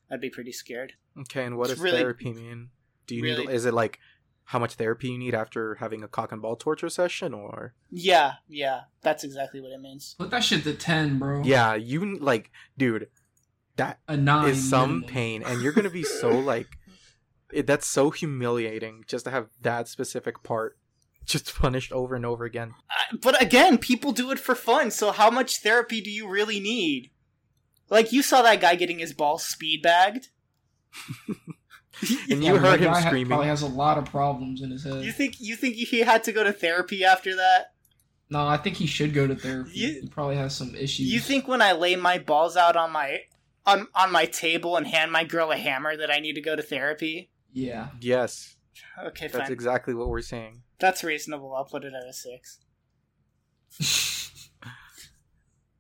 I'd 0.10 0.22
be 0.22 0.30
pretty 0.30 0.52
scared. 0.54 0.94
Okay, 1.20 1.44
and 1.46 1.58
what 1.58 1.66
It's 1.70 1.76
does 1.76 1.82
really- 1.82 1.98
therapy 2.00 2.32
mean? 2.32 2.70
Do 3.06 3.16
you 3.16 3.22
need 3.24 3.38
really- 3.38 3.54
is 3.54 3.66
it 3.66 3.74
like 3.74 4.00
how 4.46 4.60
much 4.60 4.74
therapy 4.76 5.10
you 5.10 5.18
need 5.18 5.34
after 5.34 5.76
having 5.76 6.04
a 6.04 6.08
cock 6.08 6.32
and 6.32 6.42
ball 6.42 6.56
torture 6.56 6.90
session 6.90 7.34
or 7.34 7.74
Yeah, 7.90 8.34
yeah, 8.48 8.82
that's 9.02 9.24
exactly 9.24 9.62
what 9.62 9.72
it 9.72 9.80
means. 9.82 10.16
Put 10.20 10.32
that 10.32 10.44
shit 10.44 10.64
to 10.64 10.74
ten, 10.74 11.18
bro. 11.20 11.44
Yeah, 11.44 11.76
you 11.76 12.18
like 12.20 12.52
dude, 12.78 13.08
that 13.78 14.00
a 14.08 14.18
nine 14.18 14.50
is 14.50 14.70
some 14.70 14.90
minimum. 14.90 15.10
pain 15.10 15.44
and 15.44 15.62
you're 15.62 15.72
going 15.74 15.86
to 15.86 15.90
be 15.90 16.04
so 16.04 16.30
like 16.40 16.68
it, 17.52 17.68
that's 17.68 17.88
so 17.88 18.10
humiliating 18.12 19.04
just 19.08 19.26
to 19.26 19.32
have 19.32 19.48
that 19.62 19.88
specific 19.88 20.44
part 20.44 20.78
just 21.26 21.56
punished 21.56 21.92
over 21.94 22.16
and 22.16 22.26
over 22.26 22.44
again. 22.44 22.74
I- 22.90 23.16
but 23.22 23.42
again, 23.42 23.78
people 23.78 24.12
do 24.12 24.30
it 24.32 24.40
for 24.40 24.56
fun. 24.56 24.92
So 24.92 25.12
how 25.12 25.30
much 25.30 25.62
therapy 25.62 26.02
do 26.02 26.10
you 26.12 26.28
really 26.28 26.60
need? 26.60 27.12
Like 27.90 28.12
you 28.12 28.22
saw 28.24 28.42
that 28.42 28.60
guy 28.60 28.76
getting 28.76 29.00
his 29.00 29.14
balls 29.14 29.46
speed 29.46 29.82
bagged. 29.82 30.28
And 32.30 32.44
you 32.44 32.54
but 32.54 32.62
heard 32.62 32.80
him 32.80 32.92
guy 32.92 33.02
ha- 33.02 33.08
screaming. 33.08 33.28
probably 33.28 33.48
has 33.48 33.62
a 33.62 33.68
lot 33.68 33.98
of 33.98 34.06
problems 34.06 34.62
in 34.62 34.72
his 34.72 34.84
head. 34.84 35.04
you 35.04 35.12
think 35.12 35.36
you 35.40 35.56
think 35.56 35.76
he 35.76 36.00
had 36.02 36.24
to 36.26 36.32
go 36.32 36.44
to 36.44 36.54
therapy 36.54 37.04
after 37.06 37.36
that? 37.36 37.68
no, 38.30 38.48
I 38.48 38.58
think 38.58 38.78
he 38.78 38.88
should 38.88 39.14
go 39.14 39.28
to 39.28 39.36
therapy. 39.36 39.72
You- 39.74 40.02
he 40.02 40.08
probably 40.08 40.38
has 40.38 40.56
some 40.56 40.76
issues. 40.76 41.12
You 41.12 41.20
think 41.20 41.48
when 41.48 41.62
I 41.62 41.74
lay 41.74 41.96
my 41.96 42.18
balls 42.18 42.58
out 42.58 42.76
on 42.76 42.92
my 42.92 43.22
on 43.66 43.88
on 43.96 44.12
my 44.12 44.26
table 44.26 44.76
and 44.78 44.88
hand 44.88 45.12
my 45.12 45.24
girl 45.24 45.52
a 45.52 45.58
hammer 45.58 45.96
that 45.96 46.10
I 46.12 46.20
need 46.20 46.34
to 46.34 46.42
go 46.42 46.56
to 46.56 46.64
therapy? 46.64 47.30
Yeah. 47.52 47.90
yes, 48.02 48.56
Okay, 49.06 49.28
that's 49.28 49.44
fine. 49.48 49.52
exactly 49.54 49.94
what 49.94 50.10
we're 50.10 50.22
saying. 50.22 50.64
That's 50.80 51.04
reasonable. 51.04 51.54
I'll 51.56 51.66
put 51.66 51.84
it 51.86 51.94
at 51.94 52.08
a 52.10 52.14
six. 52.14 52.60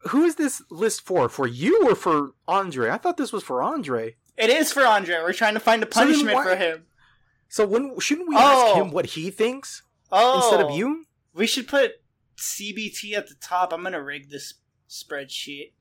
Who 0.09 0.23
is 0.23 0.35
this 0.35 0.61
list 0.69 1.05
for? 1.05 1.29
For 1.29 1.47
you 1.47 1.89
or 1.89 1.95
for 1.95 2.31
Andre? 2.47 2.89
I 2.89 2.97
thought 2.97 3.17
this 3.17 3.31
was 3.33 3.43
for 3.43 3.63
Andre. 3.63 4.15
It 4.37 4.49
is 4.49 4.71
for 4.71 4.85
Andre. 4.85 5.15
We're 5.19 5.33
trying 5.33 5.53
to 5.53 5.59
find 5.59 5.83
a 5.83 5.85
So 5.85 5.91
punishment 6.01 6.35
why- 6.35 6.43
for 6.43 6.55
him. 6.55 6.85
So 7.49 7.67
when 7.67 7.99
shouldn't 7.99 8.29
we 8.29 8.35
Oh. 8.35 8.39
ask 8.69 8.75
him 8.77 8.91
what 8.91 9.05
he 9.07 9.29
thinks 9.29 9.83
Oh, 10.11 10.37
instead 10.37 10.61
of 10.65 10.75
you? 10.75 11.05
We 11.33 11.45
should 11.47 11.67
put 11.67 12.01
CBT 12.37 13.13
at 13.15 13.27
the 13.27 13.35
top. 13.35 13.71
I'm 13.71 13.83
gonna 13.83 14.01
rig 14.01 14.29
this 14.31 14.55
spreadsheet. 14.89 15.73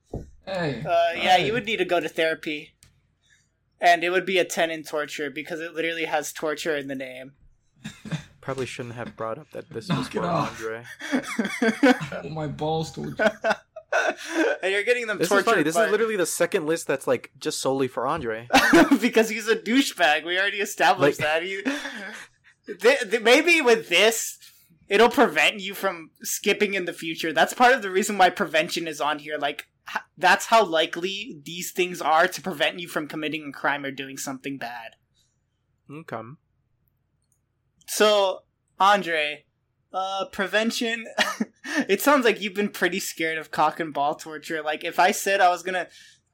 Hey. 0.45 0.83
Uh, 0.87 1.13
yeah, 1.15 1.37
hey. 1.39 1.47
you 1.47 1.53
would 1.55 1.65
need 1.65 1.79
to 1.79 1.85
go 1.87 1.99
to 2.01 2.09
therapy, 2.09 2.75
and 3.81 4.05
it 4.05 4.11
would 4.11 4.27
be 4.27 4.39
a 4.39 4.45
ten 4.45 4.71
in 4.71 4.83
torture 4.83 5.31
because 5.31 5.61
it 5.61 5.73
literally 5.75 6.05
has 6.05 6.33
torture 6.33 6.77
in 6.77 6.89
the 6.89 6.95
name. 6.95 7.33
Probably 8.43 8.67
shouldn't 8.67 8.97
have 8.97 9.17
brought 9.17 9.39
up 9.39 9.51
that 9.53 9.71
this 9.71 9.89
Knock 9.89 9.99
was 9.99 10.09
for 10.09 10.25
off. 10.25 10.61
Andre. 10.61 10.85
I 12.23 12.29
my 12.29 12.49
balls 12.49 12.93
tortured. 12.93 13.19
and 14.63 14.73
you're 14.73 14.83
getting 14.85 15.07
them 15.07 15.19
This 15.19 15.31
is 15.31 15.43
funny. 15.45 15.63
This 15.63 15.75
by- 15.75 15.87
is 15.87 15.91
literally 15.91 16.17
the 16.17 16.27
second 16.27 16.67
list 16.67 16.87
that's 16.87 17.07
like 17.07 17.31
just 17.39 17.61
solely 17.61 17.89
for 17.89 18.07
Andre. 18.07 18.49
because 19.01 19.29
he's 19.29 19.49
a 19.49 19.57
douchebag. 19.57 20.25
We 20.25 20.39
already 20.39 20.59
established 20.59 21.21
Like- 21.21 21.29
that. 21.29 21.43
He, 21.43 21.63
th- 22.81 23.11
th- 23.11 23.23
maybe 23.23 23.61
with 23.61 23.89
this, 23.89 24.39
it'll 24.89 25.09
prevent 25.09 25.61
you 25.61 25.75
from 25.75 26.11
skipping 26.23 26.75
in 26.75 26.85
the 26.85 26.93
future. 26.93 27.33
That's 27.33 27.55
part 27.55 27.75
of 27.75 27.83
the 27.83 27.91
reason 27.91 28.19
why 28.19 28.31
prevention 28.31 28.87
is 28.87 29.01
on 29.01 29.19
here. 29.19 29.39
Like, 29.39 29.67
h- 29.89 30.03
that's 30.19 30.47
how 30.47 30.65
likely 30.65 31.41
these 31.45 31.73
things 31.73 32.01
are 32.01 32.29
to 32.29 32.41
prevent 32.43 32.79
you 32.79 32.89
from 32.89 33.09
committing 33.09 33.49
a 33.49 33.53
crime 33.59 33.85
or 33.85 33.91
doing 33.91 34.17
something 34.19 34.59
bad. 34.59 34.93
Okay. 35.91 36.21
So, 37.87 38.41
Andre, 38.79 39.45
uh, 39.93 40.27
prevention. 40.33 41.07
it 41.89 42.01
sounds 42.01 42.25
like 42.25 42.41
you've 42.41 42.55
been 42.55 42.69
pretty 42.69 43.01
scared 43.01 43.39
of 43.39 43.51
cock 43.51 43.81
and 43.81 43.93
ball 43.93 44.15
torture. 44.15 44.63
Like, 44.63 44.85
if 44.85 44.99
I 44.99 45.11
said 45.11 45.41
I 45.41 45.49
was 45.51 45.63
gonna 45.63 45.89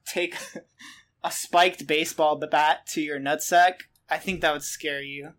take 0.05 0.35
a 1.23 1.31
spiked 1.31 1.87
baseball 1.87 2.37
bat 2.37 2.85
to 2.87 3.01
your 3.01 3.19
nutsack, 3.19 3.73
I 4.09 4.17
think 4.17 4.41
that 4.41 4.53
would 4.53 4.63
scare 4.63 5.01
you 5.01 5.33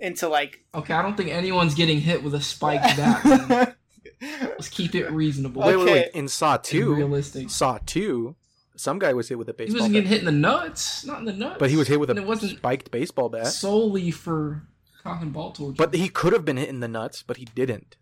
into 0.00 0.28
like. 0.28 0.64
Okay, 0.74 0.94
I 0.94 1.02
don't 1.02 1.16
think 1.16 1.30
anyone's 1.30 1.74
getting 1.74 2.00
hit 2.00 2.22
with 2.22 2.34
a 2.34 2.40
spiked 2.40 2.96
bat. 2.96 3.24
Man. 3.48 3.74
Let's 4.42 4.68
keep 4.68 4.94
it 4.94 5.10
reasonable. 5.10 5.62
Wait, 5.62 5.76
wait, 5.76 5.84
wait. 5.86 6.08
In 6.14 6.28
Saw 6.28 6.54
and 6.54 6.64
two, 6.64 6.94
realistic. 6.94 7.48
Saw 7.50 7.78
two, 7.86 8.36
some 8.76 8.98
guy 8.98 9.12
was 9.14 9.28
hit 9.28 9.38
with 9.38 9.48
a 9.48 9.54
baseball. 9.54 9.80
Bat. 9.80 9.90
He 9.90 9.90
wasn't 9.90 9.92
getting 9.94 10.04
bat, 10.08 10.12
hit 10.12 10.18
in 10.20 10.24
the 10.26 10.48
nuts, 10.48 11.04
not 11.06 11.18
in 11.20 11.24
the 11.26 11.32
nuts. 11.32 11.56
but 11.58 11.70
he 11.70 11.76
was 11.76 11.88
hit 11.88 12.00
with 12.00 12.10
And 12.10 12.18
a 12.18 12.22
it 12.22 12.28
wasn't 12.28 12.52
spiked 12.58 12.90
baseball 12.90 13.28
bat. 13.28 13.46
solely 13.46 14.10
for 14.10 14.62
cock 15.02 15.22
and 15.22 15.32
ball 15.32 15.52
torture. 15.52 15.76
But 15.76 15.94
he 15.94 16.08
could 16.08 16.32
have 16.32 16.44
been 16.44 16.56
hit 16.58 16.68
in 16.68 16.80
the 16.80 16.88
nuts, 16.88 17.22
but 17.22 17.36
he 17.38 17.44
didn't. 17.46 17.96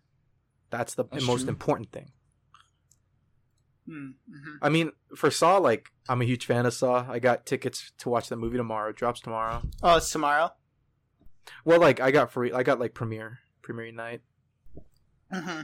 That's 0.69 0.95
the 0.95 1.05
That's 1.05 1.25
most 1.25 1.41
true. 1.41 1.49
important 1.49 1.91
thing. 1.91 2.11
Mm, 3.87 4.13
hmm 4.29 4.55
I 4.61 4.69
mean, 4.69 4.91
for 5.15 5.31
Saw, 5.31 5.57
like 5.57 5.89
I'm 6.07 6.21
a 6.21 6.25
huge 6.25 6.45
fan 6.45 6.65
of 6.65 6.73
Saw. 6.73 7.05
I 7.09 7.19
got 7.19 7.45
tickets 7.45 7.91
to 7.99 8.09
watch 8.09 8.29
the 8.29 8.35
movie 8.35 8.57
tomorrow. 8.57 8.89
It 8.91 8.95
drops 8.95 9.19
tomorrow. 9.19 9.61
Oh, 9.81 9.97
it's 9.97 10.11
tomorrow. 10.11 10.51
Well, 11.65 11.79
like 11.79 11.99
I 11.99 12.11
got 12.11 12.31
free. 12.31 12.51
I 12.53 12.61
got 12.63 12.79
like 12.79 12.93
premiere 12.93 13.39
premiere 13.63 13.91
night. 13.91 14.21
hmm 15.33 15.61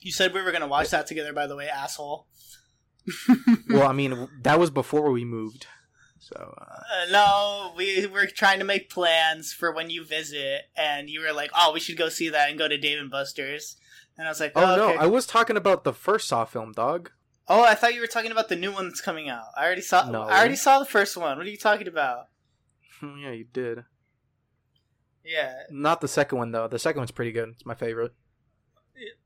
You 0.00 0.12
said 0.12 0.34
we 0.34 0.42
were 0.42 0.52
gonna 0.52 0.66
watch 0.68 0.90
that 0.90 1.06
together. 1.06 1.32
By 1.32 1.46
the 1.46 1.56
way, 1.56 1.68
asshole. 1.68 2.26
well, 3.70 3.88
I 3.88 3.92
mean 3.92 4.28
that 4.42 4.58
was 4.58 4.70
before 4.70 5.10
we 5.10 5.24
moved. 5.24 5.66
So 6.20 6.54
uh, 6.60 6.64
Uh, 6.64 7.10
no, 7.10 7.72
we 7.76 8.04
were 8.06 8.26
trying 8.26 8.58
to 8.58 8.64
make 8.66 8.90
plans 8.90 9.52
for 9.54 9.72
when 9.72 9.88
you 9.88 10.04
visit, 10.04 10.62
and 10.76 11.08
you 11.08 11.20
were 11.20 11.32
like, 11.32 11.50
"Oh, 11.56 11.72
we 11.72 11.80
should 11.80 11.96
go 11.96 12.10
see 12.10 12.28
that 12.28 12.50
and 12.50 12.58
go 12.58 12.68
to 12.68 12.76
Dave 12.76 12.98
and 12.98 13.10
Buster's." 13.10 13.76
And 14.18 14.26
I 14.26 14.30
was 14.30 14.40
like, 14.40 14.52
oh 14.56 14.60
"Oh, 14.62 14.76
no, 14.76 14.88
okay. 14.90 14.98
I 14.98 15.06
was 15.06 15.26
talking 15.26 15.56
about 15.56 15.84
the 15.84 15.92
first 15.92 16.26
Saw 16.28 16.44
film, 16.44 16.72
dog. 16.72 17.10
oh, 17.46 17.62
I 17.62 17.74
thought 17.74 17.94
you 17.94 18.00
were 18.00 18.06
talking 18.08 18.32
about 18.32 18.48
the 18.48 18.56
new 18.56 18.72
one 18.72 18.88
that's 18.88 19.00
coming 19.00 19.28
out. 19.28 19.44
I 19.56 19.64
already 19.64 19.80
saw. 19.80 20.10
No. 20.10 20.22
I 20.22 20.38
already 20.40 20.56
saw 20.56 20.78
the 20.80 20.84
first 20.84 21.16
one. 21.16 21.38
What 21.38 21.46
are 21.46 21.50
you 21.50 21.56
talking 21.56 21.86
about? 21.88 22.26
yeah, 23.02 23.30
you 23.30 23.44
did. 23.52 23.84
Yeah, 25.24 25.54
Not 25.70 26.00
the 26.00 26.08
second 26.08 26.38
one 26.38 26.52
though. 26.52 26.68
The 26.68 26.78
second 26.78 27.00
one's 27.00 27.10
pretty 27.10 27.32
good. 27.32 27.50
It's 27.50 27.66
my 27.66 27.74
favorite. 27.74 28.12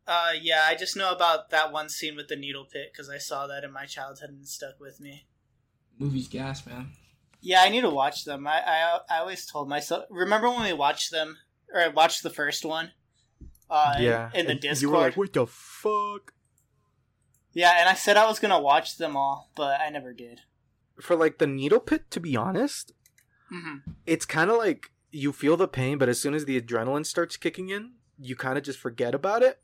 uh, 0.06 0.32
yeah. 0.40 0.64
I 0.66 0.74
just 0.74 0.96
know 0.96 1.12
about 1.12 1.50
that 1.50 1.72
one 1.72 1.88
scene 1.88 2.16
with 2.16 2.28
the 2.28 2.36
needle 2.36 2.66
pit 2.70 2.90
because 2.92 3.08
I 3.08 3.18
saw 3.18 3.46
that 3.46 3.62
in 3.64 3.72
my 3.72 3.86
childhood 3.86 4.30
and 4.30 4.42
it 4.42 4.48
stuck 4.48 4.80
with 4.80 5.00
me. 5.00 5.26
Movie's 5.98 6.26
gas, 6.28 6.66
man. 6.66 6.88
Yeah, 7.40 7.62
I 7.62 7.68
need 7.68 7.82
to 7.82 7.90
watch 7.90 8.24
them. 8.24 8.46
I 8.46 8.60
I, 8.66 8.98
I 9.08 9.18
always 9.18 9.46
told 9.46 9.68
myself. 9.68 10.04
Remember 10.10 10.48
when 10.50 10.62
we 10.64 10.72
watched 10.72 11.10
them, 11.12 11.38
or 11.72 11.80
I 11.80 11.88
watched 11.88 12.22
the 12.22 12.30
first 12.30 12.64
one? 12.64 12.90
Uh, 13.72 13.94
in- 13.96 14.02
yeah, 14.04 14.30
in, 14.34 14.46
the 14.46 14.52
and 14.52 14.60
Discord. 14.60 14.82
You 14.82 14.90
were 14.90 14.98
like, 14.98 15.16
"What 15.16 15.32
the 15.32 15.46
fuck?" 15.46 16.34
Yeah, 17.54 17.72
and 17.80 17.88
I 17.88 17.94
said 17.94 18.16
I 18.16 18.26
was 18.26 18.38
gonna 18.38 18.60
watch 18.60 18.98
them 18.98 19.16
all, 19.16 19.50
but 19.56 19.80
I 19.80 19.88
never 19.88 20.12
did. 20.12 20.40
For 21.00 21.16
like 21.16 21.38
the 21.38 21.46
needle 21.46 21.80
pit, 21.80 22.10
to 22.10 22.20
be 22.20 22.36
honest, 22.36 22.92
hmm 23.50 23.76
it's 24.06 24.26
kind 24.26 24.50
of 24.50 24.58
like 24.58 24.90
you 25.10 25.32
feel 25.32 25.56
the 25.56 25.68
pain, 25.68 25.96
but 25.98 26.08
as 26.08 26.20
soon 26.20 26.34
as 26.34 26.44
the 26.44 26.60
adrenaline 26.60 27.06
starts 27.06 27.36
kicking 27.36 27.70
in, 27.70 27.92
you 28.18 28.36
kind 28.36 28.56
of 28.58 28.64
just 28.64 28.78
forget 28.78 29.14
about 29.14 29.42
it. 29.42 29.60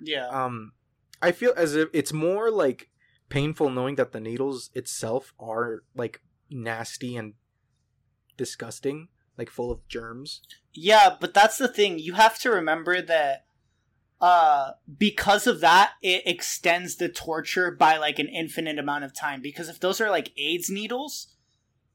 Yeah. 0.00 0.28
Um, 0.28 0.72
I 1.20 1.30
feel 1.32 1.52
as 1.56 1.74
if 1.76 1.88
it's 1.92 2.12
more 2.12 2.50
like 2.50 2.90
painful 3.28 3.70
knowing 3.70 3.94
that 3.96 4.12
the 4.12 4.20
needles 4.20 4.70
itself 4.74 5.32
are 5.38 5.84
like 5.94 6.20
nasty 6.50 7.16
and 7.16 7.34
disgusting, 8.36 9.08
like 9.42 9.50
full 9.50 9.72
of 9.72 9.86
germs. 9.88 10.40
Yeah, 10.72 11.16
but 11.20 11.34
that's 11.34 11.58
the 11.58 11.68
thing. 11.68 11.98
You 11.98 12.14
have 12.14 12.38
to 12.40 12.50
remember 12.50 13.02
that 13.02 13.44
uh 14.20 14.72
because 14.98 15.48
of 15.48 15.60
that 15.60 15.94
it 16.00 16.22
extends 16.26 16.94
the 16.94 17.08
torture 17.08 17.72
by 17.72 17.96
like 17.96 18.20
an 18.20 18.28
infinite 18.28 18.78
amount 18.78 19.02
of 19.02 19.12
time 19.12 19.42
because 19.42 19.68
if 19.68 19.80
those 19.80 20.00
are 20.00 20.10
like 20.10 20.30
AIDS 20.36 20.70
needles, 20.70 21.34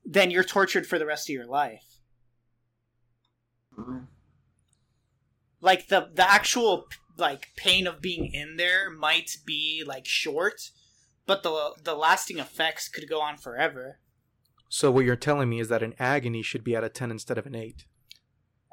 then 0.03 0.29
you're 0.29 0.43
tortured 0.43 0.85
for 0.85 0.99
the 0.99 1.05
rest 1.05 1.29
of 1.29 1.33
your 1.33 1.45
life. 1.45 2.01
Like 5.61 5.87
the 5.87 6.09
the 6.13 6.29
actual 6.29 6.87
like 7.17 7.47
pain 7.55 7.87
of 7.87 8.01
being 8.01 8.33
in 8.33 8.57
there 8.57 8.89
might 8.89 9.37
be 9.45 9.83
like 9.87 10.05
short, 10.05 10.71
but 11.25 11.43
the 11.43 11.75
the 11.81 11.95
lasting 11.95 12.39
effects 12.39 12.89
could 12.89 13.09
go 13.09 13.21
on 13.21 13.37
forever. 13.37 13.99
So 14.69 14.91
what 14.91 15.05
you're 15.05 15.15
telling 15.15 15.49
me 15.49 15.59
is 15.59 15.69
that 15.69 15.81
an 15.83 15.93
agony 15.99 16.41
should 16.41 16.63
be 16.63 16.75
at 16.75 16.83
a 16.83 16.89
ten 16.89 17.09
instead 17.11 17.37
of 17.37 17.45
an 17.45 17.55
eight. 17.55 17.85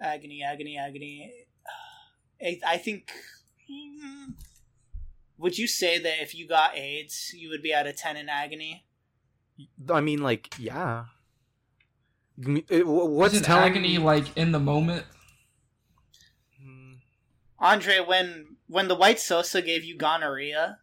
agony, 0.01 0.43
agony, 0.43 0.77
agony. 0.79 1.33
I, 2.43 2.61
I 2.67 2.77
think. 2.79 3.13
mm, 3.71 4.35
Would 5.39 5.57
you 5.59 5.67
say 5.69 5.99
that 5.99 6.21
if 6.23 6.35
you 6.35 6.49
got 6.49 6.77
AIDS, 6.77 7.33
you 7.35 7.49
would 7.51 7.63
be 7.63 7.73
at 7.73 7.87
a 7.87 7.93
ten 7.93 8.17
in 8.17 8.29
agony? 8.29 8.87
I 9.89 10.01
mean, 10.01 10.21
like, 10.21 10.53
yeah. 10.59 11.05
What's 12.37 13.35
Isn't 13.35 13.45
telling 13.47 13.71
agony 13.71 13.99
like 13.99 14.37
in 14.37 14.51
the 14.51 14.59
moment? 14.59 15.07
Mm, 16.61 16.97
Andre, 17.61 18.01
when 18.01 18.57
when 18.67 18.89
the 18.89 18.97
white 18.97 19.21
Sosa 19.21 19.63
gave 19.63 19.85
you 19.85 19.97
gonorrhea, 19.97 20.79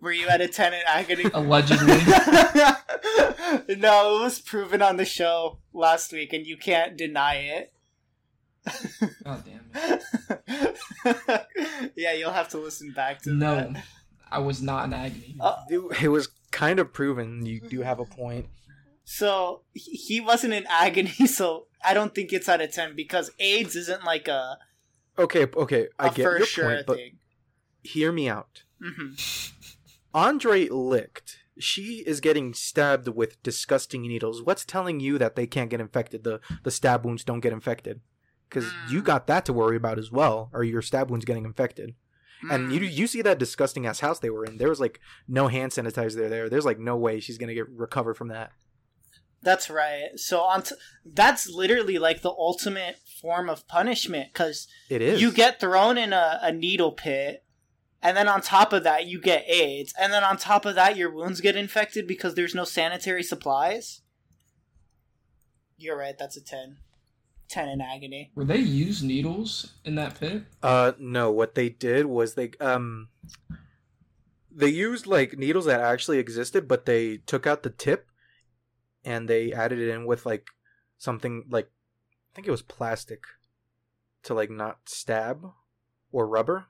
were 0.00 0.12
you 0.12 0.28
at 0.28 0.40
a 0.40 0.48
ten 0.48 0.74
in 0.74 0.80
agony? 0.86 1.24
Allegedly. 1.34 1.86
no, 3.76 4.18
it 4.18 4.22
was 4.22 4.40
proven 4.40 4.82
on 4.82 4.96
the 4.96 5.04
show 5.04 5.58
last 5.72 6.12
week, 6.12 6.32
and 6.32 6.46
you 6.46 6.56
can't 6.56 6.96
deny 6.96 7.34
it. 7.36 7.72
oh 9.26 9.42
damn 9.44 9.60
it. 10.46 11.92
yeah, 11.96 12.12
you'll 12.14 12.32
have 12.32 12.48
to 12.48 12.58
listen 12.58 12.92
back 12.92 13.22
to 13.22 13.30
No, 13.32 13.54
that. 13.54 13.72
No, 13.72 13.80
I 14.30 14.38
was 14.40 14.60
not 14.60 14.86
in 14.86 14.92
agony. 14.92 15.36
Uh, 15.40 15.56
it, 15.70 16.02
it 16.02 16.08
was 16.08 16.28
kind 16.50 16.78
of 16.80 16.92
proven. 16.92 17.46
You 17.46 17.60
do 17.60 17.82
have 17.82 18.00
a 18.00 18.04
point. 18.04 18.46
So 19.04 19.62
he 19.72 19.92
he 19.92 20.20
wasn't 20.20 20.52
in 20.52 20.66
agony, 20.68 21.10
so 21.26 21.66
I 21.84 21.94
don't 21.94 22.12
think 22.14 22.32
it's 22.32 22.48
out 22.48 22.60
of 22.60 22.72
ten 22.72 22.96
because 22.96 23.30
AIDS 23.38 23.76
isn't 23.76 24.04
like 24.04 24.26
a, 24.26 24.58
Okay, 25.18 25.46
okay, 25.56 25.86
I 25.98 26.08
a 26.08 26.10
get 26.10 26.24
for 26.24 26.38
your 26.38 26.46
sure 26.46 26.64
point, 26.74 26.86
but 26.86 26.96
thing. 26.96 27.18
hear 27.84 28.10
me 28.10 28.28
out. 28.28 28.64
hmm 28.82 29.12
Andre 30.14 30.68
licked. 30.68 31.38
She 31.58 32.02
is 32.06 32.20
getting 32.20 32.52
stabbed 32.54 33.08
with 33.08 33.42
disgusting 33.42 34.02
needles. 34.02 34.42
What's 34.42 34.64
telling 34.64 35.00
you 35.00 35.18
that 35.18 35.36
they 35.36 35.46
can't 35.46 35.70
get 35.70 35.80
infected? 35.80 36.24
The 36.24 36.40
the 36.62 36.70
stab 36.70 37.04
wounds 37.04 37.24
don't 37.24 37.40
get 37.40 37.52
infected, 37.52 38.00
because 38.48 38.70
you 38.90 39.00
Mm. 39.00 39.04
got 39.04 39.26
that 39.26 39.44
to 39.46 39.52
worry 39.52 39.76
about 39.76 39.98
as 39.98 40.10
well. 40.12 40.50
Are 40.52 40.62
your 40.64 40.82
stab 40.82 41.10
wounds 41.10 41.24
getting 41.24 41.44
infected? 41.44 41.94
And 42.50 42.68
Mm. 42.70 42.74
you 42.74 42.80
you 42.80 43.06
see 43.06 43.22
that 43.22 43.38
disgusting 43.38 43.86
ass 43.86 44.00
house 44.00 44.18
they 44.18 44.28
were 44.30 44.44
in. 44.44 44.58
There 44.58 44.68
was 44.68 44.80
like 44.80 45.00
no 45.26 45.48
hand 45.48 45.72
sanitizer 45.72 46.28
there. 46.28 46.50
There's 46.50 46.66
like 46.66 46.78
no 46.78 46.96
way 46.96 47.20
she's 47.20 47.38
gonna 47.38 47.54
get 47.54 47.68
recover 47.70 48.12
from 48.14 48.28
that. 48.28 48.52
That's 49.42 49.70
right. 49.70 50.08
So 50.16 50.40
on, 50.40 50.62
t- 50.64 50.74
that's 51.04 51.48
literally 51.48 51.98
like 51.98 52.20
the 52.22 52.30
ultimate 52.30 52.96
form 53.20 53.48
of 53.48 53.66
punishment 53.68 54.32
because 54.32 54.66
It 54.90 55.00
is. 55.00 55.22
you 55.22 55.30
get 55.32 55.60
thrown 55.60 55.96
in 55.96 56.12
a, 56.12 56.38
a 56.42 56.52
needle 56.52 56.92
pit, 56.92 57.44
and 58.06 58.16
then 58.16 58.28
on 58.28 58.40
top 58.40 58.72
of 58.72 58.84
that 58.84 59.06
you 59.06 59.20
get 59.20 59.44
AIDS, 59.48 59.92
and 60.00 60.12
then 60.12 60.22
on 60.22 60.36
top 60.36 60.64
of 60.64 60.76
that 60.76 60.96
your 60.96 61.10
wounds 61.10 61.40
get 61.40 61.56
infected 61.56 62.06
because 62.06 62.36
there's 62.36 62.54
no 62.54 62.62
sanitary 62.62 63.24
supplies. 63.24 64.02
You're 65.76 65.98
right. 65.98 66.16
That's 66.16 66.36
a 66.36 66.40
ten. 66.40 66.76
Ten 67.48 67.68
in 67.68 67.80
agony. 67.80 68.30
Were 68.36 68.44
they 68.44 68.58
used 68.58 69.02
needles 69.02 69.72
in 69.84 69.96
that 69.96 70.20
pit? 70.20 70.44
Uh 70.62 70.92
no, 71.00 71.32
what 71.32 71.56
they 71.56 71.68
did 71.68 72.06
was 72.06 72.34
they 72.34 72.52
um 72.60 73.08
they 74.52 74.68
used 74.68 75.08
like 75.08 75.36
needles 75.36 75.64
that 75.64 75.80
actually 75.80 76.18
existed, 76.18 76.68
but 76.68 76.86
they 76.86 77.16
took 77.16 77.44
out 77.44 77.64
the 77.64 77.70
tip 77.70 78.06
and 79.04 79.28
they 79.28 79.52
added 79.52 79.80
it 79.80 79.88
in 79.88 80.06
with 80.06 80.24
like 80.24 80.46
something 80.96 81.44
like 81.50 81.66
I 81.66 82.36
think 82.36 82.46
it 82.46 82.52
was 82.52 82.62
plastic 82.62 83.24
to 84.22 84.32
like 84.32 84.50
not 84.50 84.88
stab 84.88 85.44
or 86.12 86.28
rubber. 86.28 86.66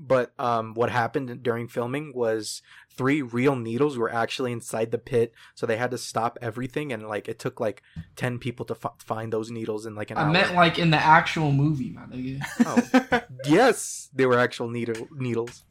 But 0.00 0.32
um 0.38 0.74
what 0.74 0.90
happened 0.90 1.42
during 1.42 1.66
filming 1.66 2.12
was 2.14 2.62
three 2.88 3.20
real 3.20 3.56
needles 3.56 3.98
were 3.98 4.12
actually 4.12 4.52
inside 4.52 4.92
the 4.92 4.98
pit, 4.98 5.32
so 5.56 5.66
they 5.66 5.76
had 5.76 5.90
to 5.90 5.98
stop 5.98 6.38
everything 6.40 6.92
and 6.92 7.08
like 7.08 7.28
it 7.28 7.40
took 7.40 7.58
like 7.58 7.82
10 8.14 8.38
people 8.38 8.64
to 8.66 8.74
f- 8.82 8.94
find 8.98 9.32
those 9.32 9.50
needles 9.50 9.86
in 9.86 9.96
like 9.96 10.10
an 10.12 10.18
I 10.18 10.22
hour. 10.22 10.30
meant 10.30 10.54
like 10.54 10.78
in 10.78 10.90
the 10.90 10.96
actual 10.96 11.50
movie, 11.50 11.90
my 11.90 12.02
nigga. 12.02 12.40
Oh. 12.64 13.22
yes, 13.44 14.08
they 14.14 14.24
were 14.24 14.38
actual 14.38 14.68
needle 14.68 15.08
needles. 15.12 15.64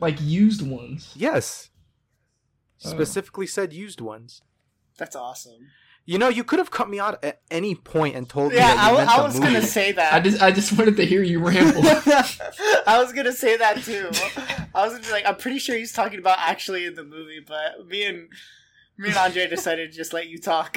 Like 0.00 0.20
used 0.20 0.66
ones. 0.66 1.12
Yes. 1.14 1.70
Oh. 2.84 2.88
Specifically 2.90 3.46
said 3.46 3.72
used 3.72 4.00
ones. 4.00 4.42
That's 4.98 5.14
awesome. 5.14 5.68
You 6.06 6.18
know, 6.18 6.28
you 6.28 6.42
could 6.42 6.58
have 6.58 6.70
cut 6.72 6.88
me 6.90 6.98
out 6.98 7.22
at 7.24 7.40
any 7.50 7.74
point 7.76 8.16
and 8.16 8.28
told 8.28 8.50
me 8.50 8.56
Yeah, 8.58 8.74
that 8.74 8.92
I, 8.92 8.96
meant 8.96 9.10
I 9.10 9.16
the 9.18 9.22
was 9.24 9.34
movie. 9.38 9.52
gonna 9.54 9.62
say 9.66 9.92
that. 9.92 10.12
I 10.12 10.18
just 10.20 10.42
I 10.42 10.50
just 10.50 10.76
wanted 10.76 10.96
to 10.96 11.06
hear 11.06 11.22
you 11.22 11.38
ramble. 11.38 11.82
I 12.86 12.98
was 13.00 13.12
gonna 13.12 13.32
say 13.32 13.56
that 13.58 13.82
too. 13.84 14.10
I 14.74 14.84
was 14.84 14.92
gonna 14.94 15.04
be 15.04 15.10
like, 15.12 15.26
I'm 15.26 15.36
pretty 15.36 15.58
sure 15.58 15.76
he's 15.76 15.92
talking 15.92 16.18
about 16.18 16.38
actually 16.40 16.86
in 16.86 16.94
the 16.94 17.04
movie, 17.04 17.40
but 17.46 17.86
me 17.86 18.04
and 18.06 18.28
me 18.98 19.08
and 19.10 19.16
Andre 19.18 19.46
decided 19.46 19.90
to 19.92 19.96
just 19.96 20.12
let 20.12 20.28
you 20.28 20.38
talk. 20.38 20.76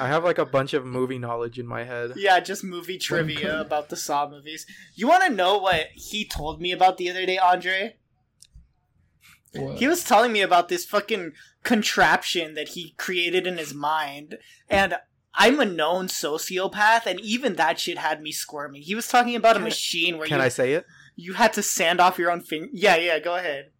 I 0.00 0.06
have 0.08 0.24
like 0.24 0.38
a 0.38 0.44
bunch 0.44 0.74
of 0.74 0.84
movie 0.84 1.18
knowledge 1.18 1.58
in 1.58 1.66
my 1.66 1.84
head. 1.84 2.12
yeah, 2.16 2.40
just 2.40 2.64
movie 2.64 2.98
trivia 2.98 3.60
about 3.60 3.88
the 3.88 3.96
Saw 3.96 4.28
movies. 4.28 4.66
You 4.94 5.08
want 5.08 5.24
to 5.24 5.30
know 5.30 5.58
what 5.58 5.86
he 5.94 6.24
told 6.26 6.60
me 6.60 6.72
about 6.72 6.96
the 6.98 7.08
other 7.10 7.24
day, 7.24 7.38
Andre? 7.38 7.96
What? 9.54 9.78
He 9.78 9.86
was 9.88 10.04
telling 10.04 10.32
me 10.32 10.40
about 10.40 10.68
this 10.68 10.84
fucking 10.84 11.32
contraption 11.62 12.54
that 12.54 12.70
he 12.70 12.94
created 12.98 13.46
in 13.46 13.56
his 13.58 13.74
mind, 13.74 14.38
and 14.68 14.96
I'm 15.34 15.60
a 15.60 15.64
known 15.64 16.08
sociopath, 16.08 17.06
and 17.06 17.20
even 17.20 17.54
that 17.54 17.78
shit 17.78 17.98
had 17.98 18.20
me 18.20 18.32
squirming. 18.32 18.82
He 18.82 18.94
was 18.94 19.08
talking 19.08 19.36
about 19.36 19.56
a 19.56 19.60
machine 19.60 20.18
where 20.18 20.26
Can 20.26 20.38
you 20.38 20.44
I 20.44 20.48
say 20.48 20.72
it? 20.72 20.84
you 21.16 21.34
had 21.34 21.52
to 21.54 21.62
sand 21.62 22.00
off 22.00 22.18
your 22.18 22.30
own 22.30 22.40
finger. 22.40 22.68
Yeah, 22.72 22.96
yeah, 22.96 23.18
go 23.18 23.36
ahead. 23.36 23.70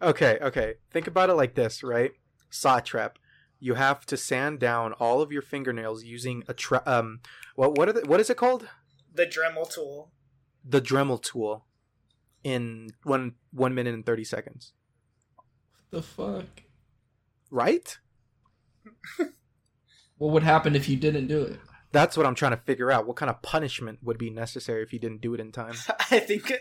Okay, 0.00 0.38
okay. 0.40 0.74
Think 0.90 1.06
about 1.06 1.30
it 1.30 1.34
like 1.34 1.54
this, 1.54 1.82
right? 1.82 2.12
Saw 2.50 2.80
trap. 2.80 3.18
You 3.60 3.74
have 3.74 4.04
to 4.06 4.16
sand 4.16 4.58
down 4.58 4.92
all 4.94 5.22
of 5.22 5.30
your 5.30 5.42
fingernails 5.42 6.02
using 6.02 6.42
a 6.48 6.54
tra- 6.54 6.82
um 6.84 7.20
what 7.54 7.76
what 7.78 7.88
are 7.88 7.92
the, 7.92 8.00
what 8.06 8.18
is 8.18 8.28
it 8.30 8.36
called? 8.36 8.68
The 9.14 9.26
Dremel 9.26 9.70
tool. 9.70 10.10
The 10.64 10.80
Dremel 10.80 11.22
tool 11.22 11.66
in 12.42 12.90
one 13.04 13.34
one 13.52 13.74
minute 13.74 13.94
and 13.94 14.04
thirty 14.04 14.24
seconds. 14.24 14.72
The 15.92 16.02
fuck? 16.02 16.62
right? 17.50 17.98
What 20.18 20.34
would 20.34 20.44
happen 20.44 20.76
if 20.76 20.88
you 20.88 20.96
didn't 20.96 21.26
do 21.26 21.42
it? 21.42 21.58
That's 21.90 22.16
what 22.16 22.26
I'm 22.26 22.36
trying 22.36 22.52
to 22.52 22.56
figure 22.56 22.92
out. 22.92 23.08
What 23.08 23.16
kind 23.16 23.28
of 23.28 23.42
punishment 23.42 23.98
would 24.04 24.18
be 24.18 24.30
necessary 24.30 24.84
if 24.84 24.92
you 24.92 25.00
didn't 25.00 25.20
do 25.20 25.34
it 25.34 25.40
in 25.40 25.50
time? 25.50 25.74
I 26.12 26.20
think. 26.20 26.52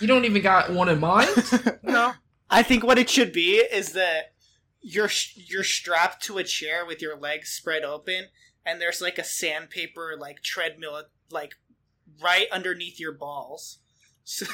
You 0.00 0.06
don't 0.06 0.24
even 0.24 0.40
got 0.40 0.72
one 0.72 0.88
in 0.88 0.98
mind? 0.98 1.28
No. 1.82 2.14
I 2.48 2.62
think 2.62 2.84
what 2.84 2.98
it 2.98 3.10
should 3.10 3.34
be 3.34 3.56
is 3.56 3.92
that 3.92 4.32
you're 4.80 5.10
you're 5.34 5.62
strapped 5.62 6.22
to 6.24 6.38
a 6.38 6.44
chair 6.44 6.86
with 6.86 7.02
your 7.02 7.18
legs 7.18 7.50
spread 7.50 7.84
open, 7.84 8.28
and 8.64 8.80
there's 8.80 9.02
like 9.02 9.18
a 9.18 9.24
sandpaper 9.24 10.16
like 10.18 10.42
treadmill 10.42 11.02
like 11.30 11.52
right 12.22 12.46
underneath 12.50 12.98
your 12.98 13.12
balls. 13.12 13.78
So, 14.24 14.46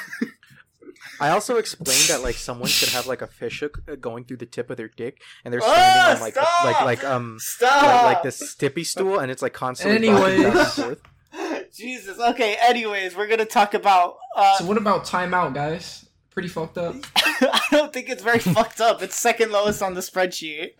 I 1.19 1.29
also 1.29 1.57
explained 1.57 2.07
that 2.09 2.21
like 2.23 2.35
someone 2.35 2.69
could 2.69 2.89
have 2.89 3.07
like 3.07 3.21
a 3.21 3.27
fish 3.27 3.59
hook 3.61 3.79
uh, 3.89 3.95
going 3.95 4.25
through 4.25 4.37
the 4.37 4.45
tip 4.45 4.69
of 4.69 4.77
their 4.77 4.89
dick, 4.89 5.21
and 5.43 5.53
they're 5.53 5.61
standing 5.61 6.01
Ah, 6.01 6.15
on 6.15 6.19
like 6.21 6.33
stop! 6.33 6.65
like 6.65 6.81
like 6.81 7.03
um 7.03 7.37
stop. 7.39 7.83
like, 7.83 8.03
like 8.15 8.23
this 8.23 8.55
tippy 8.55 8.83
stool, 8.83 9.19
and 9.19 9.31
it's 9.31 9.41
like 9.41 9.53
constantly 9.53 10.09
rocking 10.09 10.43
back 10.43 10.47
and 10.47 10.55
Anyways. 10.55 10.73
forth. 10.73 11.01
Jesus. 11.75 12.19
Okay. 12.19 12.57
Anyways, 12.61 13.15
we're 13.15 13.27
gonna 13.27 13.45
talk 13.45 13.73
about. 13.73 14.17
Uh, 14.35 14.57
So 14.57 14.65
what 14.65 14.77
about 14.77 15.05
timeout, 15.05 15.53
guys? 15.53 16.05
Pretty 16.31 16.47
fucked 16.49 16.77
up. 16.77 16.95
I 17.15 17.61
don't 17.71 17.93
think 17.93 18.09
it's 18.09 18.23
very 18.23 18.39
fucked 18.39 18.81
up. 18.81 19.01
It's 19.01 19.15
second 19.15 19.51
lowest 19.51 19.81
on 19.81 19.93
the 19.93 20.01
spreadsheet. 20.01 20.71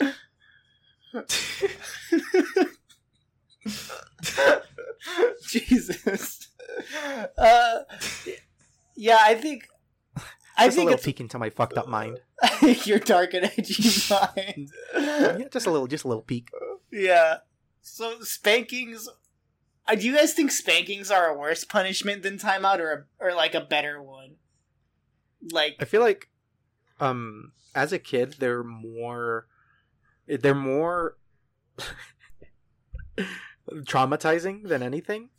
Jesus. 5.48 6.48
Uh, 7.38 7.80
yeah, 8.96 9.18
I 9.22 9.36
think. 9.36 9.68
I 10.58 10.66
Just 10.68 10.76
a 10.76 10.80
think 10.80 10.86
little 10.86 10.98
it's 10.98 11.06
peek 11.06 11.20
into 11.20 11.38
my 11.40 11.50
fucked 11.50 11.78
up 11.78 11.88
mind. 11.88 12.20
your 12.86 13.00
dark 13.00 13.34
and 13.34 13.46
edgy 13.46 13.90
mind. 14.10 14.70
Yeah, 14.98 15.38
just 15.52 15.66
a 15.68 15.72
little, 15.72 15.88
just 15.88 16.04
a 16.06 16.08
little 16.08 16.24
peek. 16.24 16.50
yeah. 16.92 17.38
So 17.82 18.20
spankings. 18.22 19.08
Uh, 19.88 19.96
do 19.96 20.08
you 20.08 20.16
guys 20.16 20.34
think 20.34 20.50
spankings 20.52 21.12
are 21.12 21.28
a 21.30 21.38
worse 21.38 21.64
punishment 21.64 22.24
than 22.24 22.38
timeout, 22.40 22.80
or 22.80 23.06
a, 23.20 23.26
or 23.26 23.34
like 23.36 23.54
a 23.54 23.62
better 23.62 24.02
one? 24.02 24.36
Like 25.52 25.76
I 25.80 25.86
feel 25.86 26.02
like, 26.02 26.30
um, 27.00 27.52
as 27.76 27.94
a 27.94 28.00
kid, 28.00 28.36
they're 28.40 28.64
more, 28.64 29.46
they're 30.28 30.56
more 30.56 31.18
traumatizing 33.70 34.68
than 34.68 34.82
anything. 34.84 35.30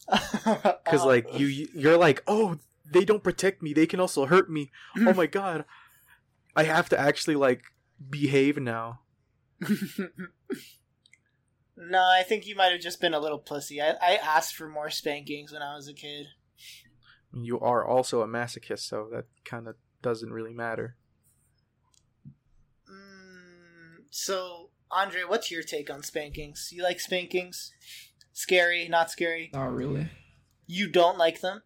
Because 0.84 1.04
like 1.04 1.26
you- 1.38 1.68
you're 1.74 1.96
like, 1.96 2.22
oh, 2.26 2.58
they 2.92 3.04
don't 3.04 3.22
protect 3.22 3.62
me. 3.62 3.72
They 3.72 3.86
can 3.86 4.00
also 4.00 4.26
hurt 4.26 4.50
me. 4.50 4.70
Oh 4.96 5.14
my 5.14 5.26
god, 5.26 5.64
I 6.54 6.64
have 6.64 6.88
to 6.90 6.98
actually 6.98 7.36
like 7.36 7.62
behave 8.10 8.58
now. 8.58 9.00
no, 11.76 11.98
I 11.98 12.22
think 12.22 12.46
you 12.46 12.54
might 12.56 12.72
have 12.72 12.80
just 12.80 13.00
been 13.00 13.14
a 13.14 13.20
little 13.20 13.38
pussy. 13.38 13.80
I, 13.80 13.94
I 14.02 14.16
asked 14.16 14.54
for 14.54 14.68
more 14.68 14.90
spankings 14.90 15.52
when 15.52 15.62
I 15.62 15.74
was 15.74 15.88
a 15.88 15.94
kid. 15.94 16.26
You 17.32 17.60
are 17.60 17.84
also 17.84 18.22
a 18.22 18.26
masochist, 18.26 18.80
so 18.80 19.08
that 19.12 19.24
kind 19.44 19.68
of 19.68 19.76
doesn't 20.02 20.32
really 20.32 20.54
matter. 20.54 20.96
Mm, 22.90 24.04
so, 24.10 24.70
Andre, 24.90 25.22
what's 25.26 25.50
your 25.50 25.62
take 25.62 25.90
on 25.90 26.02
spankings? 26.02 26.70
You 26.72 26.82
like 26.82 27.00
spankings? 27.00 27.72
Scary, 28.32 28.88
not 28.88 29.10
scary? 29.10 29.50
Not 29.52 29.74
really. 29.74 30.08
You 30.66 30.88
don't 30.88 31.18
like 31.18 31.40
them? 31.40 31.62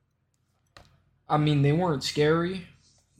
I 1.31 1.39
mean, 1.39 1.63
they 1.63 1.73
weren't 1.73 2.03
scary, 2.05 2.67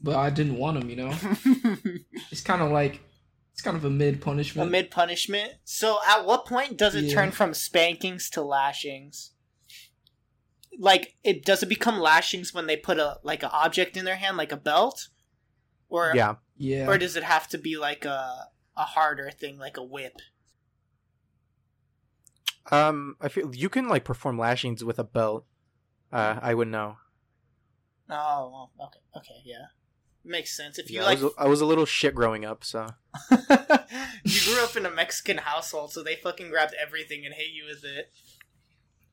but 0.03 0.15
I 0.15 0.29
didn't 0.29 0.57
want 0.57 0.79
them. 0.79 0.89
You 0.89 0.95
know, 0.97 1.13
it's 2.31 2.41
kind 2.41 2.61
of 2.61 2.71
like 2.71 3.01
it's 3.53 3.61
kind 3.61 3.77
of 3.77 3.85
a 3.85 3.89
mid 3.89 4.21
punishment. 4.21 4.67
a 4.67 4.71
mid 4.71 4.91
punishment. 4.91 5.53
So, 5.63 5.99
at 6.07 6.25
what 6.25 6.45
point 6.45 6.77
does 6.77 6.93
it 6.95 7.05
Yeah. 7.05 7.13
turn 7.15 7.31
from 7.31 7.53
spankings 7.53 8.29
to 8.31 8.41
lashings? 8.41 9.31
Like, 10.79 11.15
it 11.23 11.43
does 11.45 11.61
it 11.63 11.69
become 11.69 11.99
lashings 11.99 12.53
when 12.53 12.65
they 12.67 12.77
put 12.77 12.97
a 12.97 13.19
like 13.23 13.43
an 13.43 13.49
object 13.53 13.97
in 13.97 14.05
their 14.05 14.15
hand, 14.17 14.37
like 14.37 14.51
a 14.51 14.57
belt, 14.57 15.09
or 15.89 16.13
Yeah, 16.15 16.35
yeah. 16.57 16.87
or 16.87 16.97
does 16.97 17.15
it 17.15 17.23
have 17.23 17.47
to 17.49 17.57
be 17.57 17.77
like 17.77 18.05
a 18.05 18.47
a 18.77 18.83
harder 18.83 19.31
thing, 19.31 19.57
like 19.57 19.77
a 19.77 19.83
whip? 19.83 20.13
um, 22.71 23.15
I 23.19 23.27
feel 23.27 23.53
you 23.55 23.69
can 23.69 23.87
like 23.87 24.05
perform 24.05 24.37
lashings 24.37 24.83
with 24.83 24.99
a 24.99 25.03
belt. 25.03 25.45
Uh, 26.11 26.37
I 26.41 26.53
would 26.53 26.67
know. 26.67 26.97
Oh, 28.11 28.69
well, 28.77 28.87
okay, 28.87 28.99
okay, 29.17 29.41
yeah, 29.45 29.67
makes 30.25 30.55
sense. 30.55 30.77
If 30.77 30.91
you 30.91 30.99
Yeah, 30.99 31.05
like, 31.05 31.19
I, 31.19 31.23
was, 31.23 31.33
I 31.37 31.47
was 31.47 31.61
a 31.61 31.65
little 31.65 31.85
shit 31.85 32.13
growing 32.13 32.43
up, 32.45 32.63
so 32.63 32.87
you 33.31 34.41
grew 34.45 34.61
up 34.63 34.75
in 34.75 34.85
a 34.85 34.91
Mexican 34.91 35.37
household, 35.37 35.93
so 35.93 36.03
they 36.03 36.15
fucking 36.15 36.49
grabbed 36.49 36.75
everything 36.81 37.25
and 37.25 37.33
hit 37.33 37.47
you 37.53 37.63
with 37.65 37.83
it. 37.85 38.11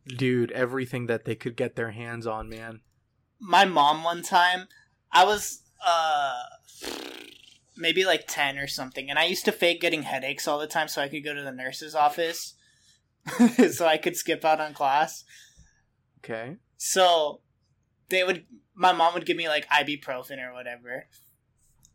dude, 0.07 0.51
everything 0.53 1.07
that 1.07 1.25
they 1.25 1.35
could 1.37 1.57
get 1.57 1.77
their 1.77 1.93
hands 1.93 2.27
on, 2.27 2.49
man. 2.49 2.81
My 3.41 3.65
mom 3.65 4.03
one 4.03 4.23
time, 4.23 4.67
I 5.13 5.25
was 5.25 5.63
uh 5.87 6.43
maybe 7.77 8.05
like 8.05 8.25
10 8.27 8.59
or 8.59 8.67
something, 8.67 9.09
and 9.09 9.19
I 9.19 9.25
used 9.27 9.45
to 9.45 9.53
fake 9.53 9.81
getting 9.81 10.03
headaches 10.03 10.49
all 10.49 10.59
the 10.59 10.67
time 10.67 10.89
so 10.89 11.01
I 11.01 11.09
could 11.09 11.23
go 11.25 11.35
to 11.35 11.43
the 11.43 11.53
nurse's 11.53 11.95
office 11.95 12.55
so 13.71 13.87
I 13.87 13.97
could 13.97 14.17
skip 14.17 14.45
out 14.45 14.61
on 14.61 14.75
class. 14.75 15.23
Okay. 16.19 16.57
So 16.77 17.43
they 18.11 18.25
would 18.25 18.45
my 18.75 18.93
mom 18.93 19.15
would 19.15 19.27
give 19.27 19.37
me 19.37 19.49
like 19.49 19.67
ibuprofen 19.69 20.39
or 20.39 20.53
whatever. 20.53 21.07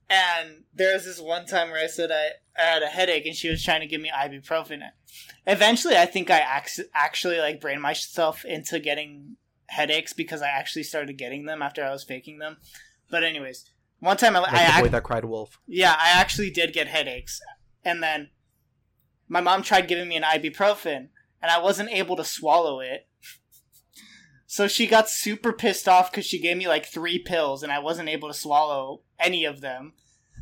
And 0.10 0.64
there 0.74 0.94
was 0.94 1.06
this 1.06 1.20
one 1.20 1.46
time 1.46 1.70
where 1.72 1.84
I 1.84 1.88
said 1.88 2.12
I, 2.12 2.32
I 2.62 2.66
had 2.74 2.84
a 2.84 2.88
headache 2.88 3.26
and 3.26 3.36
she 3.36 3.50
was 3.50 3.64
trying 3.64 3.82
to 3.82 3.88
give 3.88 4.02
me 4.02 4.12
ibuprofen. 4.14 4.82
Eventually 5.48 5.96
I 5.98 6.06
think 6.06 6.30
I 6.30 6.60
ac- 6.62 6.84
actually 6.94 7.40
like 7.40 7.62
brained 7.62 7.82
myself 7.82 8.44
into 8.46 8.80
getting 8.80 9.38
headaches 9.68 10.14
because 10.14 10.42
I 10.42 10.50
actually 10.50 10.84
started 10.84 11.18
getting 11.18 11.46
them 11.46 11.62
after 11.62 11.84
I 11.84 11.92
was 11.92 12.04
faking 12.04 12.40
them. 12.40 12.58
But 13.10 13.24
anyways, 13.24 13.66
one 14.00 14.18
time 14.18 14.36
I, 14.36 14.40
Like 14.40 14.54
I 14.54 14.80
ac- 14.82 14.90
that 14.90 15.04
cried 15.04 15.26
wolf. 15.26 15.60
yeah, 15.68 15.96
I 15.98 16.10
actually 16.20 16.52
did 16.52 16.74
get 16.74 16.88
headaches. 16.88 17.40
And 17.86 18.04
then 18.04 18.30
my 19.28 19.42
mom 19.42 19.64
tried 19.64 19.88
giving 19.88 20.08
me 20.10 20.16
an 20.18 20.24
ibuprofen, 20.24 21.08
and 21.42 21.52
I 21.52 21.60
wasn't 21.60 21.90
able 21.92 22.16
to 22.18 22.24
swallow 22.24 22.80
it. 22.82 23.08
So 24.54 24.68
she 24.68 24.86
got 24.86 25.10
super 25.10 25.52
pissed 25.52 25.88
off 25.88 26.12
because 26.12 26.28
she 26.28 26.38
gave 26.38 26.58
me 26.58 26.68
like 26.68 26.86
three 26.86 27.18
pills, 27.18 27.64
and 27.64 27.72
I 27.72 27.80
wasn't 27.80 28.08
able 28.08 28.28
to 28.28 28.36
swallow 28.36 29.02
any 29.20 29.46
of 29.46 29.62
them. 29.62 29.94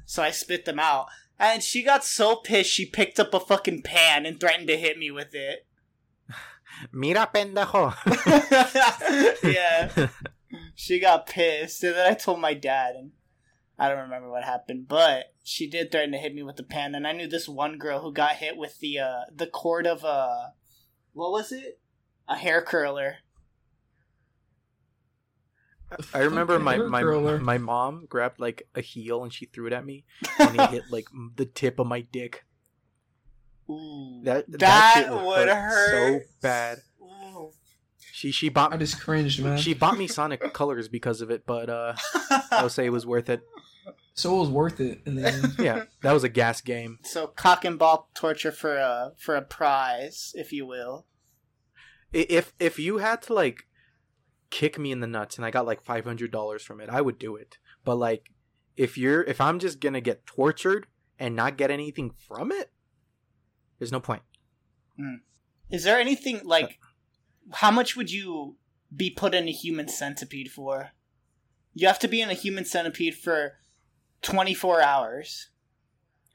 So 0.06 0.22
I 0.22 0.32
spit 0.32 0.66
them 0.66 0.80
out. 0.80 1.06
And 1.40 1.64
she 1.64 1.82
got 1.82 2.04
so 2.04 2.36
pissed, 2.36 2.70
she 2.70 2.86
picked 2.86 3.22
up 3.22 3.34
a 3.34 3.40
fucking 3.40 3.84
pan 3.84 4.26
and 4.26 4.38
threatened 4.38 4.68
to 4.68 4.76
hit 4.76 4.98
me 4.98 5.12
with 5.12 5.34
it. 5.34 5.66
Mira 6.92 7.30
pendejo. 7.34 7.96
yeah. 9.44 10.08
She 10.76 11.00
got 11.00 11.28
pissed, 11.28 11.82
and 11.86 11.96
then 11.96 12.12
I 12.12 12.14
told 12.14 12.42
my 12.42 12.54
dad, 12.54 12.96
and 12.96 13.12
I 13.80 13.88
don't 13.88 14.00
remember 14.00 14.30
what 14.30 14.44
happened, 14.44 14.90
but 14.90 15.34
she 15.42 15.70
did 15.70 15.90
threaten 15.90 16.12
to 16.12 16.18
hit 16.18 16.36
me 16.36 16.44
with 16.44 16.58
the 16.58 16.64
pan. 16.64 16.96
And 16.96 17.08
I 17.08 17.14
knew 17.14 17.28
this 17.28 17.48
one 17.48 17.78
girl 17.78 18.02
who 18.02 18.12
got 18.12 18.34
hit 18.34 18.58
with 18.58 18.80
the 18.80 19.00
uh, 19.00 19.22
the 19.34 19.48
cord 19.48 19.88
of 19.88 20.04
a 20.04 20.52
what 21.14 21.32
was 21.32 21.54
it? 21.54 21.80
A 22.28 22.36
hair 22.36 22.62
curler. 22.62 23.20
I 26.14 26.20
remember 26.20 26.60
my 26.60 26.76
Hair 26.76 26.90
my 26.90 27.38
my 27.38 27.58
mom 27.58 28.06
grabbed 28.08 28.40
like 28.40 28.68
a 28.76 28.82
heel 28.82 29.24
and 29.24 29.34
she 29.34 29.46
threw 29.46 29.68
it 29.68 29.74
at 29.74 29.86
me, 29.86 30.06
and 30.40 30.60
it 30.60 30.70
hit 30.70 30.84
like 30.90 31.08
the 31.36 31.46
tip 31.46 31.80
of 31.80 31.88
my 31.88 32.02
dick. 32.02 32.46
Ooh, 33.70 34.22
That 34.24 34.46
that, 34.60 35.06
shit 35.06 35.12
would 35.12 35.48
hurt 35.48 36.24
so 36.24 36.26
bad. 36.42 36.80
Ooh. 37.02 37.52
She 38.12 38.32
she 38.32 38.48
I 38.48 38.50
bought 38.50 38.80
just 38.80 39.00
cringed, 39.02 39.42
man. 39.44 39.58
she 39.58 39.74
bought 39.74 39.98
me 39.98 40.08
Sonic 40.08 40.42
Colors 40.54 40.88
because 40.88 41.22
of 41.22 41.32
it, 41.32 41.46
but 41.46 41.70
uh, 41.70 41.94
I 42.52 42.64
would 42.64 42.72
say 42.72 42.86
it 42.86 42.92
was 42.92 43.06
worth 43.06 43.30
it. 43.30 43.42
So 44.14 44.36
it 44.36 44.40
was 44.40 44.50
worth 44.50 44.80
it 44.80 45.02
in 45.06 45.16
the 45.16 45.28
end. 45.28 45.56
Yeah, 45.58 45.86
that 46.04 46.12
was 46.12 46.24
a 46.24 46.30
gas 46.30 46.62
game. 46.62 47.00
so 47.04 47.28
cock 47.28 47.64
and 47.66 47.80
ball 47.80 48.10
torture 48.14 48.52
for 48.52 48.76
a 48.76 49.14
for 49.18 49.36
a 49.36 49.42
prize, 49.42 50.34
if 50.36 50.52
you 50.52 50.66
will. 50.66 51.06
If 52.14 52.54
if 52.60 52.78
you 52.78 52.98
had 52.98 53.22
to 53.24 53.34
like 53.34 53.68
kick 54.52 54.78
me 54.78 54.92
in 54.92 55.00
the 55.00 55.08
nuts 55.08 55.38
and 55.38 55.46
I 55.46 55.50
got 55.50 55.66
like 55.66 55.82
five 55.82 56.06
hundred 56.06 56.32
dollars 56.32 56.62
from 56.62 56.80
it, 56.80 56.90
I 56.90 57.02
would 57.02 57.18
do 57.18 57.36
it. 57.36 57.58
But 57.84 57.96
like, 57.96 58.30
if 58.78 58.98
you're 58.98 59.24
if 59.24 59.42
I'm 59.42 59.58
just 59.58 59.80
gonna 59.80 60.02
get 60.02 60.28
tortured 60.28 60.86
and 61.18 61.36
not 61.36 61.58
get 61.58 61.72
anything 61.72 62.12
from 62.12 62.52
it, 62.52 62.72
there's 63.80 63.92
no 63.92 64.00
point. 64.00 64.22
Hmm. 64.98 65.16
Is 65.72 65.84
there 65.84 66.00
anything 66.00 66.42
like 66.44 66.78
how 67.54 67.72
much 67.72 67.96
would 67.96 68.12
you 68.12 68.58
be 68.96 69.10
put 69.10 69.34
in 69.34 69.48
a 69.48 69.52
human 69.52 69.88
centipede 69.88 70.52
for? 70.52 70.92
You 71.74 71.88
have 71.88 72.00
to 72.00 72.08
be 72.08 72.22
in 72.22 72.30
a 72.30 72.34
human 72.34 72.66
centipede 72.66 73.16
for 73.16 73.54
24 74.22 74.82
hours. 74.82 75.50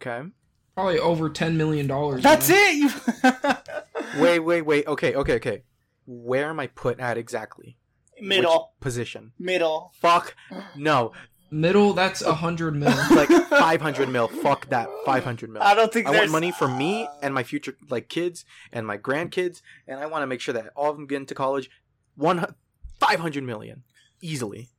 Okay. 0.01 0.29
Probably 0.75 0.99
over 0.99 1.31
ten 1.31 1.57
million 1.57 1.87
dollars. 1.87 2.23
That's 2.23 2.49
man. 2.49 2.59
it. 2.61 2.77
You 3.25 4.21
Wait, 4.23 4.41
wait, 4.41 4.63
wait. 4.63 4.87
Okay, 4.87 5.15
okay, 5.15 5.35
okay. 5.35 5.63
Where 6.07 6.49
am 6.49 6.61
I 6.61 6.67
put 6.69 7.01
at 7.01 7.19
exactly? 7.19 7.79
Middle, 8.21 8.73
Which 8.79 8.83
position? 8.83 9.33
middle. 9.39 9.93
Fuck. 10.01 10.35
No. 10.77 11.13
Middle, 11.49 11.93
that's 11.93 12.23
a 12.23 12.35
hundred 12.35 12.75
mil. 12.75 12.89
like 13.13 13.29
500 13.29 14.09
mil. 14.09 14.27
Fuck 14.27 14.69
that. 14.71 14.89
500 15.05 15.49
mil. 15.49 15.63
I 15.63 15.75
don't 15.75 15.93
think 15.93 16.09
I 16.09 16.11
there's 16.11 16.23
want 16.23 16.33
money 16.33 16.51
for 16.51 16.67
me 16.67 17.09
and 17.23 17.33
my 17.33 17.45
future 17.45 17.77
like 17.89 18.09
kids 18.09 18.45
and 18.73 18.85
my 18.85 18.99
grandkids, 18.99 19.63
and 19.87 20.01
I 20.01 20.07
want 20.07 20.23
to 20.23 20.27
make 20.27 20.41
sure 20.41 20.53
that 20.55 20.73
all 20.75 20.91
of 20.91 20.97
them 20.97 21.07
get 21.07 21.17
into 21.17 21.35
college. 21.37 21.71
One, 22.17 22.55
500 22.99 23.45
million 23.45 23.85
easily. 24.21 24.71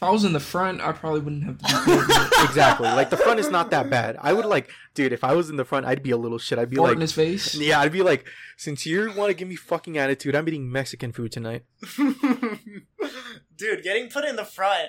If 0.00 0.04
I 0.04 0.10
was 0.12 0.24
in 0.24 0.32
the 0.32 0.40
front, 0.40 0.80
I 0.80 0.92
probably 0.92 1.20
wouldn't 1.20 1.44
have 1.44 1.58
to 1.58 1.84
be. 1.84 2.24
Exactly. 2.44 2.88
like 2.88 3.10
the 3.10 3.18
front 3.18 3.38
is 3.38 3.50
not 3.50 3.70
that 3.70 3.90
bad. 3.90 4.16
I 4.18 4.32
would 4.32 4.46
like, 4.46 4.70
dude. 4.94 5.12
If 5.12 5.22
I 5.22 5.34
was 5.34 5.50
in 5.50 5.56
the 5.56 5.64
front, 5.66 5.84
I'd 5.84 6.02
be 6.02 6.10
a 6.10 6.16
little 6.16 6.38
shit. 6.38 6.58
I'd 6.58 6.70
be 6.70 6.76
Fart 6.76 6.88
like, 6.88 6.94
in 6.94 7.02
his 7.02 7.12
face. 7.12 7.54
yeah, 7.54 7.80
I'd 7.80 7.92
be 7.92 8.00
like, 8.00 8.24
since 8.56 8.86
you 8.86 9.12
want 9.14 9.28
to 9.28 9.34
give 9.34 9.46
me 9.46 9.56
fucking 9.56 9.98
attitude, 9.98 10.34
I'm 10.34 10.48
eating 10.48 10.72
Mexican 10.72 11.12
food 11.12 11.32
tonight. 11.32 11.64
Dude, 11.98 13.82
getting 13.82 14.08
put 14.08 14.24
in 14.24 14.36
the 14.36 14.44
front, 14.46 14.88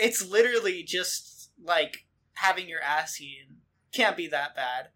it's 0.00 0.26
literally 0.26 0.82
just 0.82 1.50
like 1.62 2.06
having 2.32 2.70
your 2.70 2.80
ass 2.80 3.20
eaten. 3.20 3.58
Can't 3.92 4.16
be 4.16 4.28
that 4.28 4.56
bad. 4.56 4.88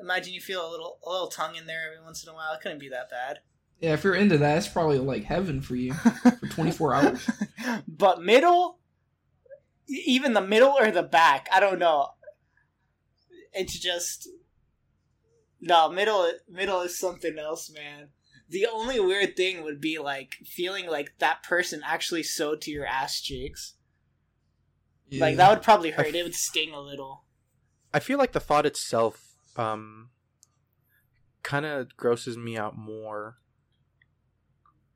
Imagine 0.00 0.32
you 0.32 0.40
feel 0.40 0.64
a 0.64 0.70
little 0.70 1.00
a 1.04 1.10
little 1.10 1.26
tongue 1.28 1.56
in 1.56 1.66
there 1.66 1.86
every 1.92 2.04
once 2.04 2.22
in 2.22 2.28
a 2.30 2.34
while. 2.34 2.52
It 2.54 2.60
couldn't 2.60 2.78
be 2.78 2.88
that 2.90 3.10
bad. 3.10 3.40
Yeah, 3.82 3.94
if 3.94 4.04
you're 4.04 4.14
into 4.14 4.38
that, 4.38 4.56
it's 4.58 4.68
probably 4.68 4.98
like 4.98 5.24
heaven 5.24 5.60
for 5.60 5.74
you 5.74 5.92
for 5.92 6.46
24 6.50 6.94
hours. 6.94 7.30
but 7.88 8.22
middle, 8.22 8.78
even 9.88 10.34
the 10.34 10.40
middle 10.40 10.70
or 10.78 10.90
the 10.92 11.02
back, 11.02 11.48
I 11.52 11.58
don't 11.60 11.80
know. 11.80 12.10
It's 13.52 13.76
just 13.78 14.28
no 15.60 15.90
middle. 15.90 16.30
Middle 16.48 16.80
is 16.82 16.96
something 16.98 17.36
else, 17.38 17.70
man. 17.70 18.08
The 18.48 18.66
only 18.66 19.00
weird 19.00 19.36
thing 19.36 19.64
would 19.64 19.80
be 19.80 19.98
like 19.98 20.34
feeling 20.44 20.86
like 20.88 21.14
that 21.18 21.42
person 21.42 21.82
actually 21.84 22.22
sewed 22.22 22.60
to 22.62 22.70
your 22.70 22.86
ass 22.86 23.20
cheeks. 23.20 23.74
Like 25.10 25.36
that 25.36 25.50
would 25.50 25.62
probably 25.62 25.90
hurt. 25.90 26.06
f- 26.06 26.14
It 26.14 26.22
would 26.22 26.34
sting 26.34 26.72
a 26.72 26.80
little. 26.80 27.24
I 27.92 27.98
feel 27.98 28.16
like 28.18 28.32
the 28.32 28.40
thought 28.40 28.64
itself, 28.64 29.34
um, 29.56 30.10
kind 31.42 31.66
of 31.66 31.94
grosses 31.96 32.38
me 32.38 32.56
out 32.56 32.76
more 32.78 33.36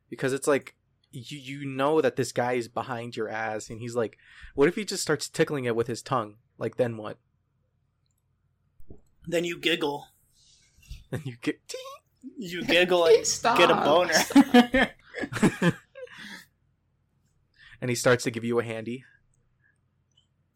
because 0.08 0.32
it's 0.32 0.46
like 0.46 0.74
you 1.10 1.38
you 1.38 1.64
know 1.64 2.00
that 2.00 2.16
this 2.16 2.32
guy 2.32 2.52
is 2.54 2.68
behind 2.68 3.16
your 3.16 3.28
ass, 3.28 3.70
and 3.70 3.80
he's 3.80 3.94
like, 3.94 4.18
what 4.54 4.68
if 4.68 4.74
he 4.74 4.84
just 4.84 5.02
starts 5.02 5.28
tickling 5.28 5.64
it 5.64 5.76
with 5.76 5.86
his 5.86 6.02
tongue? 6.02 6.36
Like 6.58 6.76
then 6.76 6.96
what? 6.96 7.18
Then 9.26 9.44
you 9.44 9.58
giggle. 9.58 10.08
And 11.10 11.22
you 11.26 11.36
get. 11.40 11.60
You 12.38 12.64
giggle 12.64 13.06
and 13.06 13.26
Stop. 13.26 13.56
get 13.56 13.70
a 13.70 13.74
boner. 13.76 14.12
and 17.80 17.88
he 17.88 17.94
starts 17.94 18.24
to 18.24 18.30
give 18.30 18.44
you 18.44 18.58
a 18.58 18.64
handy. 18.64 19.04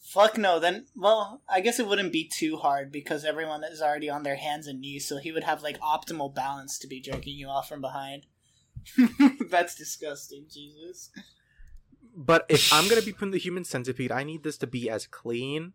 Fuck 0.00 0.36
no. 0.36 0.58
Then, 0.58 0.86
well, 0.96 1.42
I 1.48 1.60
guess 1.60 1.78
it 1.78 1.86
wouldn't 1.86 2.12
be 2.12 2.28
too 2.28 2.56
hard 2.56 2.90
because 2.90 3.24
everyone 3.24 3.62
is 3.62 3.80
already 3.80 4.10
on 4.10 4.24
their 4.24 4.34
hands 4.34 4.66
and 4.66 4.80
knees, 4.80 5.06
so 5.06 5.18
he 5.18 5.30
would 5.30 5.44
have 5.44 5.62
like 5.62 5.78
optimal 5.78 6.34
balance 6.34 6.78
to 6.80 6.88
be 6.88 7.00
jerking 7.00 7.36
you 7.36 7.46
off 7.46 7.68
from 7.68 7.80
behind. 7.80 8.26
That's 9.50 9.74
disgusting, 9.74 10.46
Jesus. 10.50 11.10
But 12.16 12.44
if 12.48 12.72
I'm 12.72 12.88
gonna 12.88 13.02
be 13.02 13.12
putting 13.12 13.30
the 13.32 13.38
human 13.38 13.64
centipede, 13.64 14.10
I 14.12 14.24
need 14.24 14.42
this 14.42 14.58
to 14.58 14.66
be 14.66 14.90
as 14.90 15.06
clean, 15.06 15.72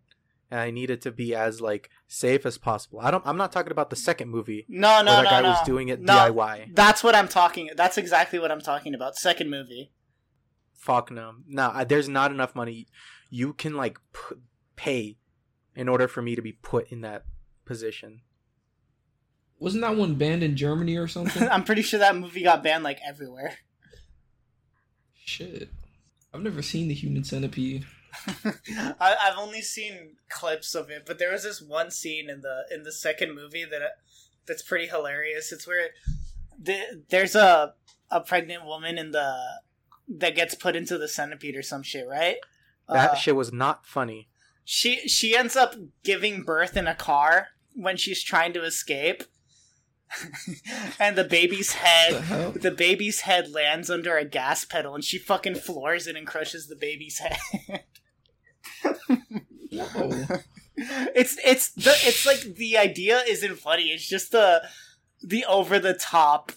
and 0.51 0.59
I 0.59 0.69
need 0.71 0.89
it 0.89 1.01
to 1.03 1.11
be 1.11 1.33
as 1.33 1.61
like 1.61 1.89
safe 2.07 2.45
as 2.45 2.57
possible. 2.57 2.99
I 3.01 3.09
don't. 3.11 3.25
I'm 3.25 3.37
not 3.37 3.51
talking 3.51 3.71
about 3.71 3.89
the 3.89 3.95
second 3.95 4.29
movie 4.29 4.65
No, 4.67 5.01
no, 5.01 5.13
where 5.13 5.23
that 5.23 5.23
no, 5.23 5.29
guy 5.29 5.41
no. 5.41 5.49
was 5.51 5.61
doing 5.65 5.87
it 5.89 6.01
No. 6.01 6.13
DIY. 6.13 6.75
That's 6.75 7.03
what 7.03 7.15
I'm 7.15 7.27
talking. 7.27 7.69
That's 7.75 7.97
exactly 7.97 8.37
what 8.39 8.51
I'm 8.51 8.61
talking 8.61 8.93
about. 8.93 9.15
Second 9.15 9.49
movie. 9.49 9.91
Fuck 10.73 11.09
no. 11.09 11.35
No, 11.47 11.71
I- 11.73 11.83
there's 11.85 12.09
not 12.09 12.31
enough 12.31 12.53
money. 12.53 12.87
You 13.29 13.53
can 13.53 13.75
like 13.75 13.97
p- 14.13 14.35
pay 14.75 15.17
in 15.75 15.87
order 15.89 16.07
for 16.07 16.21
me 16.21 16.35
to 16.35 16.41
be 16.41 16.51
put 16.51 16.91
in 16.91 17.01
that 17.01 17.23
position. 17.65 18.21
Wasn't 19.59 19.81
that 19.81 19.95
one 19.95 20.15
banned 20.15 20.43
in 20.43 20.55
Germany 20.57 20.97
or 20.97 21.07
something? 21.07 21.43
I'm 21.51 21.63
pretty 21.63 21.81
sure 21.81 21.99
that 21.99 22.15
movie 22.15 22.43
got 22.43 22.63
banned 22.63 22.83
like 22.83 22.99
everywhere. 23.05 23.57
Shit. 25.23 25.69
I've 26.33 26.41
never 26.41 26.61
seen 26.61 26.87
the 26.87 26.93
human 26.93 27.23
centipede. 27.23 27.85
I, 28.45 29.15
I've 29.23 29.37
only 29.37 29.61
seen 29.61 30.15
clips 30.29 30.75
of 30.75 30.89
it, 30.89 31.03
but 31.05 31.19
there 31.19 31.31
was 31.31 31.43
this 31.43 31.61
one 31.61 31.91
scene 31.91 32.29
in 32.29 32.41
the 32.41 32.65
in 32.73 32.83
the 32.83 32.91
second 32.91 33.33
movie 33.35 33.65
that 33.65 33.81
that's 34.45 34.61
pretty 34.61 34.87
hilarious. 34.87 35.51
It's 35.51 35.67
where 35.67 35.89
the, 36.61 37.03
there's 37.09 37.35
a 37.35 37.73
a 38.11 38.21
pregnant 38.21 38.65
woman 38.65 38.97
in 38.97 39.11
the 39.11 39.35
that 40.07 40.35
gets 40.35 40.55
put 40.55 40.75
into 40.75 40.97
the 40.97 41.07
centipede 41.07 41.55
or 41.55 41.63
some 41.63 41.83
shit, 41.83 42.07
right? 42.07 42.37
That 42.87 43.11
Uh, 43.11 43.15
shit 43.15 43.35
was 43.35 43.51
not 43.51 43.85
funny. 43.85 44.27
she 44.63 45.07
she 45.07 45.35
ends 45.35 45.55
up 45.55 45.75
giving 46.03 46.43
birth 46.43 46.77
in 46.77 46.87
a 46.87 46.95
car 46.95 47.47
when 47.73 47.97
she's 47.97 48.23
trying 48.23 48.53
to 48.53 48.63
escape, 48.63 49.23
and 50.99 51.15
the 51.17 51.23
baby's 51.23 51.73
head 51.73 52.21
hell? 52.23 52.51
the 52.51 52.71
baby's 52.71 53.21
head 53.21 53.49
lands 53.51 53.89
under 53.89 54.17
a 54.17 54.25
gas 54.25 54.65
pedal, 54.65 54.95
and 54.95 55.03
she 55.03 55.17
fucking 55.17 55.55
floors 55.55 56.07
it 56.07 56.15
and 56.15 56.25
crushes 56.27 56.67
the 56.67 56.75
baby's 56.75 57.19
head. 57.19 57.83
It's 60.77 61.37
it's 61.43 61.71
the 61.71 61.91
it's 62.03 62.25
like 62.25 62.41
the 62.55 62.77
idea 62.77 63.21
isn't 63.27 63.57
funny. 63.57 63.83
It's 63.91 64.07
just 64.07 64.31
the 64.31 64.61
the 65.21 65.45
over 65.45 65.79
the 65.79 65.93
top 65.93 66.51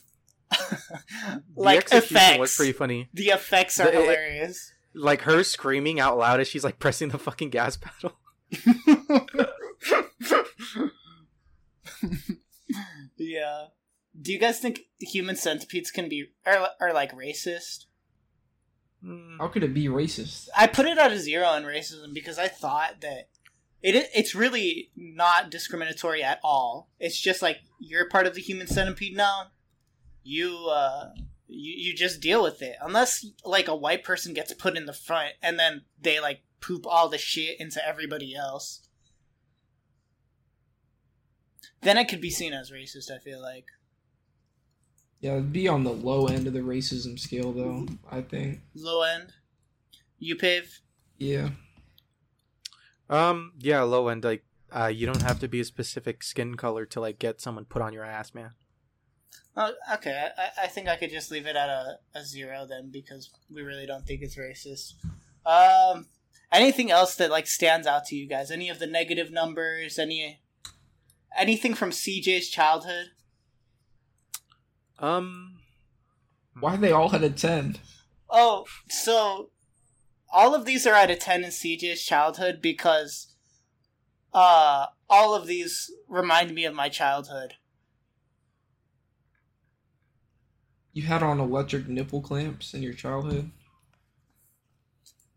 like 1.57 1.89
the 1.89 1.99
effects. 1.99 2.39
was 2.39 2.57
pretty 2.57 2.73
funny. 2.73 3.09
the 3.15 3.29
effects 3.29 3.79
are 3.79 3.85
The- 3.91 3.99
it- 3.99 4.01
hilarious. 4.03 4.73
Like 4.95 5.23
her 5.23 5.45
screaming 5.45 6.01
out 6.01 6.19
loud 6.19 6.41
as 6.41 6.49
she's 6.49 6.65
like 6.65 6.79
pressing 6.81 7.11
the 7.11 7.19
fucking 7.19 7.51
gas 7.51 7.77
pedal. 7.77 8.19
Yeah. 13.19 13.67
Do 14.21 14.33
you 14.33 14.39
guys 14.39 14.59
think 14.59 14.81
human 14.99 15.37
centipedes 15.37 15.91
can 15.91 16.09
be 16.09 16.31
are 16.47 16.71
are 16.81 16.93
like 16.93 17.15
racist? 17.15 17.85
Mm, 19.05 19.39
How 19.39 19.49
could 19.49 19.63
it 19.63 19.75
be 19.75 19.87
racist? 19.87 20.49
I 20.57 20.67
put 20.67 20.87
it 20.87 20.99
at 20.99 21.13
a 21.13 21.19
zero 21.19 21.53
in 21.55 21.63
racism 21.65 22.13
because 22.13 22.39
I 22.39 22.49
thought 22.49 23.01
that 23.01 23.29
it 23.83 24.11
it's 24.15 24.35
really 24.35 24.91
not 24.97 25.51
discriminatory 25.51 26.23
at 26.23 26.41
all. 26.43 26.91
It's 26.99 27.21
just 27.21 27.43
like 27.43 27.59
you're 27.79 28.09
part 28.09 28.27
of 28.27 28.35
the 28.35 28.41
human 28.41 28.67
centipede 28.67 29.17
now. 29.17 29.49
You 30.25 30.69
uh 30.69 31.11
you 31.47 31.75
you 31.77 31.95
just 31.95 32.21
deal 32.21 32.43
with 32.43 32.61
it. 32.61 32.77
Unless 32.81 33.25
like 33.45 33.69
a 33.69 33.77
white 33.77 34.03
person 34.03 34.35
gets 34.35 34.53
put 34.55 34.77
in 34.77 34.87
the 34.87 34.93
front 34.93 35.35
and 35.43 35.59
then 35.59 35.83
they 36.01 36.19
like 36.19 36.41
poop 36.61 36.87
all 36.87 37.09
the 37.09 37.19
shit 37.19 37.61
into 37.61 37.87
everybody 37.87 38.35
else. 38.35 38.88
Then 41.83 41.97
it 41.99 42.09
could 42.09 42.21
be 42.21 42.31
seen 42.31 42.53
as 42.53 42.71
racist, 42.71 43.11
I 43.11 43.19
feel 43.19 43.41
like. 43.41 43.67
Yeah, 45.21 45.33
it'd 45.33 45.53
be 45.53 45.69
on 45.69 45.85
the 45.85 45.93
low 45.93 46.27
end 46.27 46.47
of 46.47 46.53
the 46.53 46.61
racism 46.61 47.19
scale, 47.19 47.53
though. 47.53 47.87
I 48.11 48.21
think. 48.21 48.61
Low 48.75 49.03
end. 49.03 49.33
You 50.19 50.37
pave? 50.37 50.81
Yeah. 51.17 51.51
Um, 53.09 53.53
yeah, 53.59 53.83
low 53.83 54.09
end. 54.09 54.25
Like, 54.25 54.45
uh, 54.75 54.87
you 54.87 55.07
don't 55.07 55.23
have 55.23 55.41
to 55.41 55.49
be 55.49 55.61
a 55.61 55.65
specific 55.65 56.23
skin 56.23 56.57
color 56.57 56.85
to 56.87 57.01
like 57.01 57.19
get 57.19 57.41
someone 57.41 57.65
put 57.65 57.83
on 57.83 57.93
your 57.93 58.05
ass, 58.05 58.35
man. 58.35 58.53
Oh, 59.57 59.73
okay. 59.95 60.29
I, 60.37 60.65
I 60.65 60.67
think 60.69 60.89
I 60.89 60.97
could 60.97 61.11
just 61.11 61.31
leave 61.31 61.47
it 61.47 61.57
at 61.57 61.69
a, 61.69 61.99
a 62.15 62.25
zero 62.25 62.67
then 62.69 62.91
because 62.93 63.31
we 63.51 63.63
really 63.63 63.87
don't 63.87 64.07
think 64.07 64.23
it's 64.23 64.37
racist. 64.37 64.95
Um, 65.45 66.07
anything 66.53 66.91
else 66.91 67.17
that 67.17 67.31
like 67.31 67.47
stands 67.47 67.87
out 67.87 68.05
to 68.07 68.17
you 68.17 68.29
guys? 68.29 68.51
Any 68.51 68.69
of 68.69 68.79
the 68.79 68.87
negative 68.87 69.33
numbers? 69.33 69.99
Any 69.99 70.41
anything 71.37 71.75
from 71.75 71.91
CJ's 71.91 72.49
childhood? 72.49 73.07
Um, 74.99 75.59
Why 76.59 76.77
they 76.77 76.93
all 76.93 77.11
had 77.11 77.23
a 77.23 77.31
10? 77.31 77.77
Oh, 78.31 78.67
so 78.89 79.51
all 80.31 80.55
of 80.55 80.65
these 80.65 80.87
are 80.87 80.95
at 80.95 81.11
a 81.11 81.17
ten 81.17 81.45
in 81.45 81.51
CJ's 81.51 82.05
childhood 82.05 82.61
because 82.61 83.35
uh 84.33 84.87
all 85.09 85.35
of 85.35 85.47
these 85.47 85.91
remind 86.09 86.55
me 86.55 86.65
of 86.65 86.75
my 86.75 86.89
childhood. 86.89 87.55
You 90.93 91.05
had 91.05 91.23
on 91.23 91.41
electric 91.41 91.89
nipple 91.89 92.21
clamps 92.21 92.75
in 92.75 92.83
your 92.83 92.93
childhood? 92.93 93.51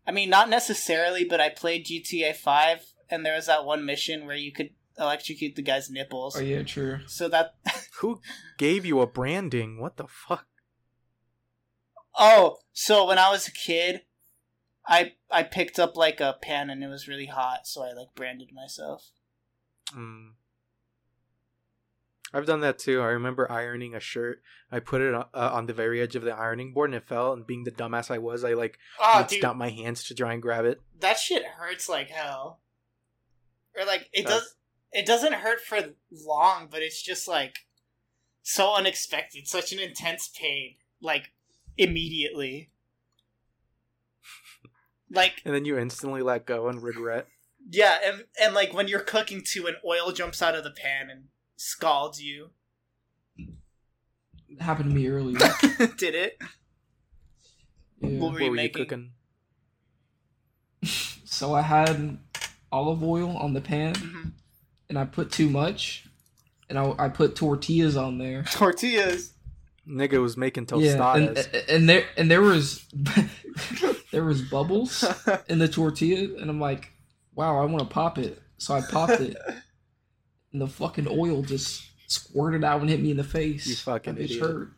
I 0.06 0.10
mean, 0.10 0.28
not 0.28 0.48
necessarily, 0.50 1.24
but 1.24 1.40
I 1.40 1.48
played 1.48 1.86
GTA 1.86 2.34
Five, 2.34 2.84
and 3.08 3.24
there 3.24 3.36
was 3.36 3.46
that 3.46 3.64
one 3.64 3.86
mission 3.86 4.26
where 4.26 4.36
you 4.36 4.50
could 4.52 4.70
electrocute 4.98 5.56
the 5.56 5.62
guy's 5.62 5.90
nipples. 5.90 6.36
Oh, 6.36 6.40
yeah, 6.40 6.62
true. 6.62 7.00
So 7.06 7.28
that 7.28 7.54
who 8.00 8.20
gave 8.58 8.84
you 8.84 9.00
a 9.00 9.06
branding? 9.06 9.80
What 9.80 9.96
the 9.96 10.06
fuck? 10.08 10.46
oh, 12.18 12.58
so 12.72 13.06
when 13.06 13.18
I 13.18 13.30
was 13.30 13.48
a 13.48 13.52
kid, 13.52 14.02
I 14.86 15.12
I 15.30 15.42
picked 15.44 15.78
up 15.78 15.96
like 15.96 16.20
a 16.20 16.36
pen 16.42 16.68
and 16.70 16.82
it 16.82 16.88
was 16.88 17.08
really 17.08 17.26
hot, 17.26 17.66
so 17.66 17.82
I 17.82 17.92
like 17.92 18.08
branded 18.14 18.50
myself. 18.52 19.10
Mm. 19.96 20.32
I've 22.34 22.46
done 22.46 22.60
that 22.60 22.78
too. 22.78 23.02
I 23.02 23.08
remember 23.08 23.50
ironing 23.52 23.94
a 23.94 24.00
shirt. 24.00 24.42
I 24.70 24.80
put 24.80 25.02
it 25.02 25.14
uh, 25.14 25.26
on 25.34 25.66
the 25.66 25.74
very 25.74 26.00
edge 26.00 26.16
of 26.16 26.22
the 26.22 26.34
ironing 26.34 26.72
board 26.72 26.88
and 26.88 26.96
it 26.96 27.06
fell. 27.06 27.34
And 27.34 27.46
being 27.46 27.64
the 27.64 27.70
dumbass 27.70 28.10
I 28.10 28.16
was, 28.16 28.42
I 28.42 28.54
like 28.54 28.78
Oh, 28.98 29.18
reached 29.18 29.30
dude, 29.32 29.44
out 29.44 29.58
my 29.58 29.68
hands 29.68 30.04
to 30.04 30.14
try 30.14 30.32
and 30.32 30.40
grab 30.40 30.64
it. 30.64 30.80
that 31.00 31.18
shit 31.18 31.44
hurts 31.44 31.90
like 31.90 32.08
hell. 32.08 32.60
Or 33.78 33.84
like 33.84 34.08
it 34.14 34.24
Does. 34.24 34.40
does. 34.44 34.54
It 34.92 35.06
doesn't 35.06 35.32
hurt 35.34 35.60
for 35.60 35.94
long, 36.10 36.68
but 36.70 36.82
it's 36.82 37.02
just 37.02 37.26
like 37.26 37.60
so 38.42 38.74
unexpected, 38.74 39.48
such 39.48 39.72
an 39.72 39.78
intense 39.78 40.28
pain, 40.28 40.76
like 41.00 41.32
immediately. 41.76 42.70
Like 45.14 45.42
And 45.44 45.54
then 45.54 45.66
you 45.66 45.76
instantly 45.78 46.22
let 46.22 46.46
go 46.46 46.68
and 46.68 46.82
regret. 46.82 47.26
yeah, 47.70 47.98
and 48.02 48.24
and 48.40 48.54
like 48.54 48.72
when 48.72 48.88
you're 48.88 49.00
cooking 49.00 49.42
too, 49.44 49.66
and 49.66 49.76
oil 49.84 50.10
jumps 50.10 50.40
out 50.40 50.54
of 50.54 50.64
the 50.64 50.70
pan 50.70 51.10
and 51.10 51.24
scalds 51.56 52.22
you. 52.22 52.50
It 54.48 54.62
happened 54.62 54.88
to 54.88 54.94
me 54.96 55.06
earlier. 55.08 55.38
Did 55.98 56.14
it? 56.14 56.38
Yeah. 58.00 58.20
What 58.20 58.32
were 58.32 58.56
you 58.56 58.62
you 58.62 58.70
cooking? 58.70 59.12
So 61.24 61.54
I 61.54 61.60
had 61.62 62.18
olive 62.70 63.02
oil 63.02 63.36
on 63.36 63.52
the 63.52 63.60
pan, 63.60 63.94
Mhm. 63.94 64.32
And 64.92 64.98
I 64.98 65.06
put 65.06 65.32
too 65.32 65.48
much, 65.48 66.04
and 66.68 66.78
I, 66.78 66.94
I 66.98 67.08
put 67.08 67.34
tortillas 67.34 67.96
on 67.96 68.18
there. 68.18 68.42
Tortillas. 68.52 69.32
Nigga 69.88 70.20
was 70.20 70.36
making 70.36 70.66
tostadas. 70.66 70.84
Yeah, 70.84 71.16
and, 71.16 71.28
tostadas. 71.34 71.74
and 71.74 71.88
there 71.88 72.04
and 72.18 72.30
there 72.30 72.42
was 72.42 72.84
there 74.12 74.22
was 74.22 74.42
bubbles 74.42 75.02
in 75.48 75.60
the 75.60 75.66
tortilla, 75.66 76.38
and 76.38 76.50
I'm 76.50 76.60
like, 76.60 76.92
wow, 77.34 77.58
I 77.58 77.64
want 77.64 77.78
to 77.78 77.86
pop 77.86 78.18
it. 78.18 78.42
So 78.58 78.74
I 78.74 78.82
popped 78.82 79.22
it, 79.22 79.34
and 80.52 80.60
the 80.60 80.68
fucking 80.68 81.08
oil 81.08 81.40
just 81.40 81.88
squirted 82.08 82.62
out 82.62 82.82
and 82.82 82.90
hit 82.90 83.00
me 83.00 83.12
in 83.12 83.16
the 83.16 83.24
face. 83.24 83.66
You 83.66 83.76
fucking 83.76 84.18
idiot. 84.18 84.42
hurt. 84.42 84.72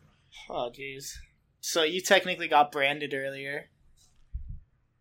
oh 0.49 0.71
jeez. 0.73 1.11
So 1.59 1.83
you 1.83 1.99
technically 1.99 2.47
got 2.47 2.71
branded 2.71 3.13
earlier. 3.13 3.65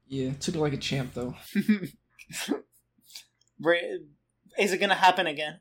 Yeah, 0.08 0.32
took 0.40 0.56
it 0.56 0.60
like 0.60 0.72
a 0.72 0.76
champ 0.76 1.14
though. 1.14 1.36
Bra- 3.60 3.78
Is 4.58 4.72
it 4.72 4.78
gonna 4.78 4.94
happen 4.94 5.26
again? 5.26 5.60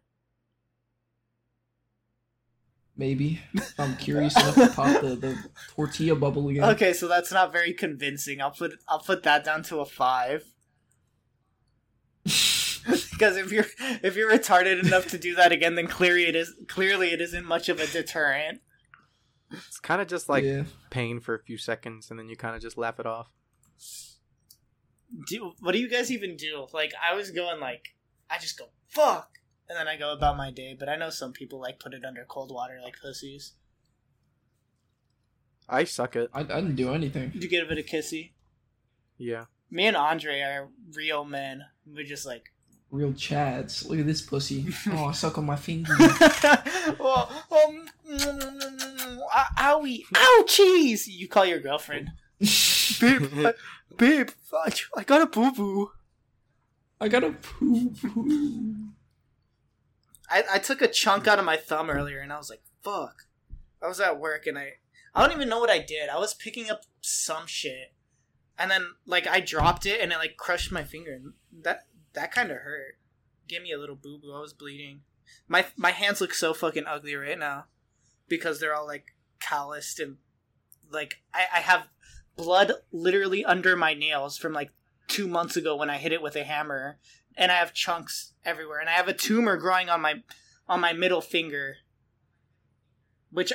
Maybe 2.96 3.42
I'm 3.80 3.96
curious 3.98 4.36
enough 4.36 4.56
to 4.56 4.70
pop 4.70 5.02
the, 5.02 5.16
the 5.16 5.38
tortilla 5.76 6.16
bubble 6.16 6.48
again. 6.50 6.64
Okay, 6.66 6.94
so 6.94 7.08
that's 7.08 7.32
not 7.32 7.52
very 7.52 7.74
convincing. 7.74 8.42
I'll 8.42 8.52
put 8.52 8.74
I'll 8.88 9.00
put 9.00 9.24
that 9.24 9.44
down 9.44 9.64
to 9.64 9.80
a 9.80 9.86
five. 9.86 10.46
because 12.24 13.38
if 13.38 13.52
you're 13.52 13.66
if 14.04 14.16
you're 14.16 14.32
retarded 14.32 14.84
enough 14.84 15.08
to 15.08 15.18
do 15.18 15.36
that 15.36 15.52
again, 15.52 15.76
then 15.76 15.88
clearly 15.88 16.26
it 16.26 16.36
is 16.36 16.54
clearly 16.68 17.12
it 17.12 17.22
isn't 17.22 17.46
much 17.46 17.70
of 17.70 17.80
a 17.80 17.88
deterrent. 17.88 18.62
It's 19.52 19.80
kind 19.80 20.02
of 20.02 20.08
just 20.08 20.30
like 20.30 20.44
yeah. 20.44 20.64
pain 20.90 21.20
for 21.20 21.36
a 21.36 21.40
few 21.40 21.58
seconds 21.58 22.10
and 22.10 22.20
then 22.20 22.28
you 22.28 22.36
kind 22.36 22.56
of 22.56 22.62
just 22.62 22.78
laugh 22.78 23.00
it 23.00 23.06
off. 23.06 23.30
Do 25.28 25.54
what 25.60 25.74
do 25.74 25.80
you 25.80 25.90
guys 25.90 26.12
even 26.12 26.36
do? 26.36 26.68
Like 26.74 26.94
I 27.02 27.16
was 27.16 27.32
going 27.32 27.60
like 27.60 27.96
I 28.30 28.38
just 28.38 28.58
go 28.58 28.66
fuck, 28.94 29.40
and 29.70 29.78
then 29.78 29.88
I 29.88 29.98
go 29.98 30.14
about 30.14 30.38
my 30.38 30.52
day. 30.52 30.76
But 30.78 30.90
I 30.90 30.96
know 30.96 31.10
some 31.10 31.34
people 31.34 31.60
like 31.60 31.80
put 31.80 31.94
it 31.94 32.06
under 32.06 32.26
cold 32.26 32.52
water 32.52 32.80
like 32.84 32.96
pussies. 33.02 33.54
I 35.68 35.86
suck 35.86 36.16
it. 36.16 36.30
I, 36.34 36.42
I 36.42 36.44
didn't 36.44 36.76
do 36.76 36.94
anything. 36.94 37.30
Did 37.30 37.44
you 37.44 37.50
give 37.50 37.72
it 37.72 37.78
a 37.78 37.84
kissy. 37.84 38.32
Yeah. 39.18 39.46
Me 39.72 39.88
and 39.88 39.98
Andre 39.98 40.42
are 40.42 40.68
real 40.94 41.24
men. 41.26 41.66
We're 41.86 42.06
just 42.06 42.26
like 42.26 42.54
Real 42.94 43.12
chads. 43.14 43.90
Look 43.90 43.98
at 43.98 44.06
this 44.06 44.22
pussy. 44.22 44.68
Oh, 44.92 45.06
I 45.06 45.14
suck 45.14 45.40
on 45.40 45.48
my 45.48 45.56
finger. 45.56 45.96
well, 47.00 47.32
um, 47.50 47.90
ow- 49.34 49.82
owie, 49.82 50.04
ouchies! 50.14 51.08
You 51.08 51.28
call 51.28 51.44
your 51.48 51.60
girlfriend, 51.60 52.12
babe, 52.40 53.32
I, 53.34 53.54
babe, 53.98 54.30
I, 54.54 54.74
I 54.96 55.04
got 55.06 55.22
a 55.24 55.26
boo 55.26 55.52
boo. 55.52 55.92
I 57.02 57.08
got 57.08 57.24
a 57.24 57.32
poo 57.32 57.90
poo. 58.00 58.76
I, 60.34 60.44
I 60.56 60.58
took 60.60 60.82
a 60.82 60.88
chunk 60.88 61.28
out 61.28 61.38
of 61.38 61.46
my 61.46 61.58
thumb 61.58 61.92
earlier, 61.92 62.20
and 62.20 62.34
I 62.34 62.38
was 62.38 62.50
like, 62.50 62.64
"Fuck!" 62.82 63.28
I 63.82 63.88
was 63.88 64.00
at 64.00 64.20
work, 64.20 64.48
and 64.48 64.58
I, 64.58 64.74
I 65.14 65.22
don't 65.22 65.36
even 65.36 65.48
know 65.48 65.60
what 65.60 65.70
I 65.70 65.78
did. 65.78 66.10
I 66.10 66.18
was 66.18 66.34
picking 66.34 66.72
up 66.72 66.82
some 67.02 67.46
shit, 67.46 67.94
and 68.58 68.72
then 68.72 68.88
like 69.06 69.28
I 69.28 69.40
dropped 69.40 69.86
it, 69.86 70.02
and 70.02 70.12
it 70.12 70.18
like 70.18 70.36
crushed 70.36 70.72
my 70.72 70.84
finger, 70.84 71.14
and 71.14 71.34
that 71.64 71.86
that 72.14 72.32
kind 72.32 72.50
of 72.50 72.58
hurt. 72.58 72.98
Gave 73.48 73.62
me 73.62 73.72
a 73.72 73.78
little 73.78 73.96
boo 73.96 74.18
boo. 74.18 74.34
I 74.34 74.40
was 74.40 74.54
bleeding. 74.54 75.02
My 75.48 75.66
my 75.78 75.92
hands 75.92 76.20
look 76.20 76.34
so 76.34 76.54
fucking 76.54 76.86
ugly 76.88 77.16
right 77.16 77.38
now 77.38 77.66
because 78.28 78.60
they're 78.60 78.74
all 78.74 78.88
like 78.88 79.16
calloused 79.40 80.00
and 80.00 80.18
like 80.90 81.22
I, 81.34 81.46
I 81.56 81.60
have 81.60 81.90
blood 82.36 82.72
literally 82.92 83.46
under 83.46 83.76
my 83.76 83.94
nails 83.94 84.38
from 84.38 84.54
like 84.54 84.72
two 85.08 85.28
months 85.28 85.56
ago 85.56 85.76
when 85.76 85.90
I 85.90 85.98
hit 85.98 86.14
it 86.14 86.22
with 86.22 86.36
a 86.36 86.44
hammer, 86.44 86.98
and 87.38 87.52
I 87.52 87.56
have 87.56 87.74
chunks 87.74 88.34
everywhere, 88.46 88.80
and 88.80 88.90
I 88.90 88.94
have 88.94 89.08
a 89.08 89.14
tumor 89.14 89.58
growing 89.58 89.90
on 89.90 90.02
my 90.02 90.24
on 90.68 90.80
my 90.80 90.94
middle 90.94 91.22
finger, 91.22 91.78
which 93.32 93.54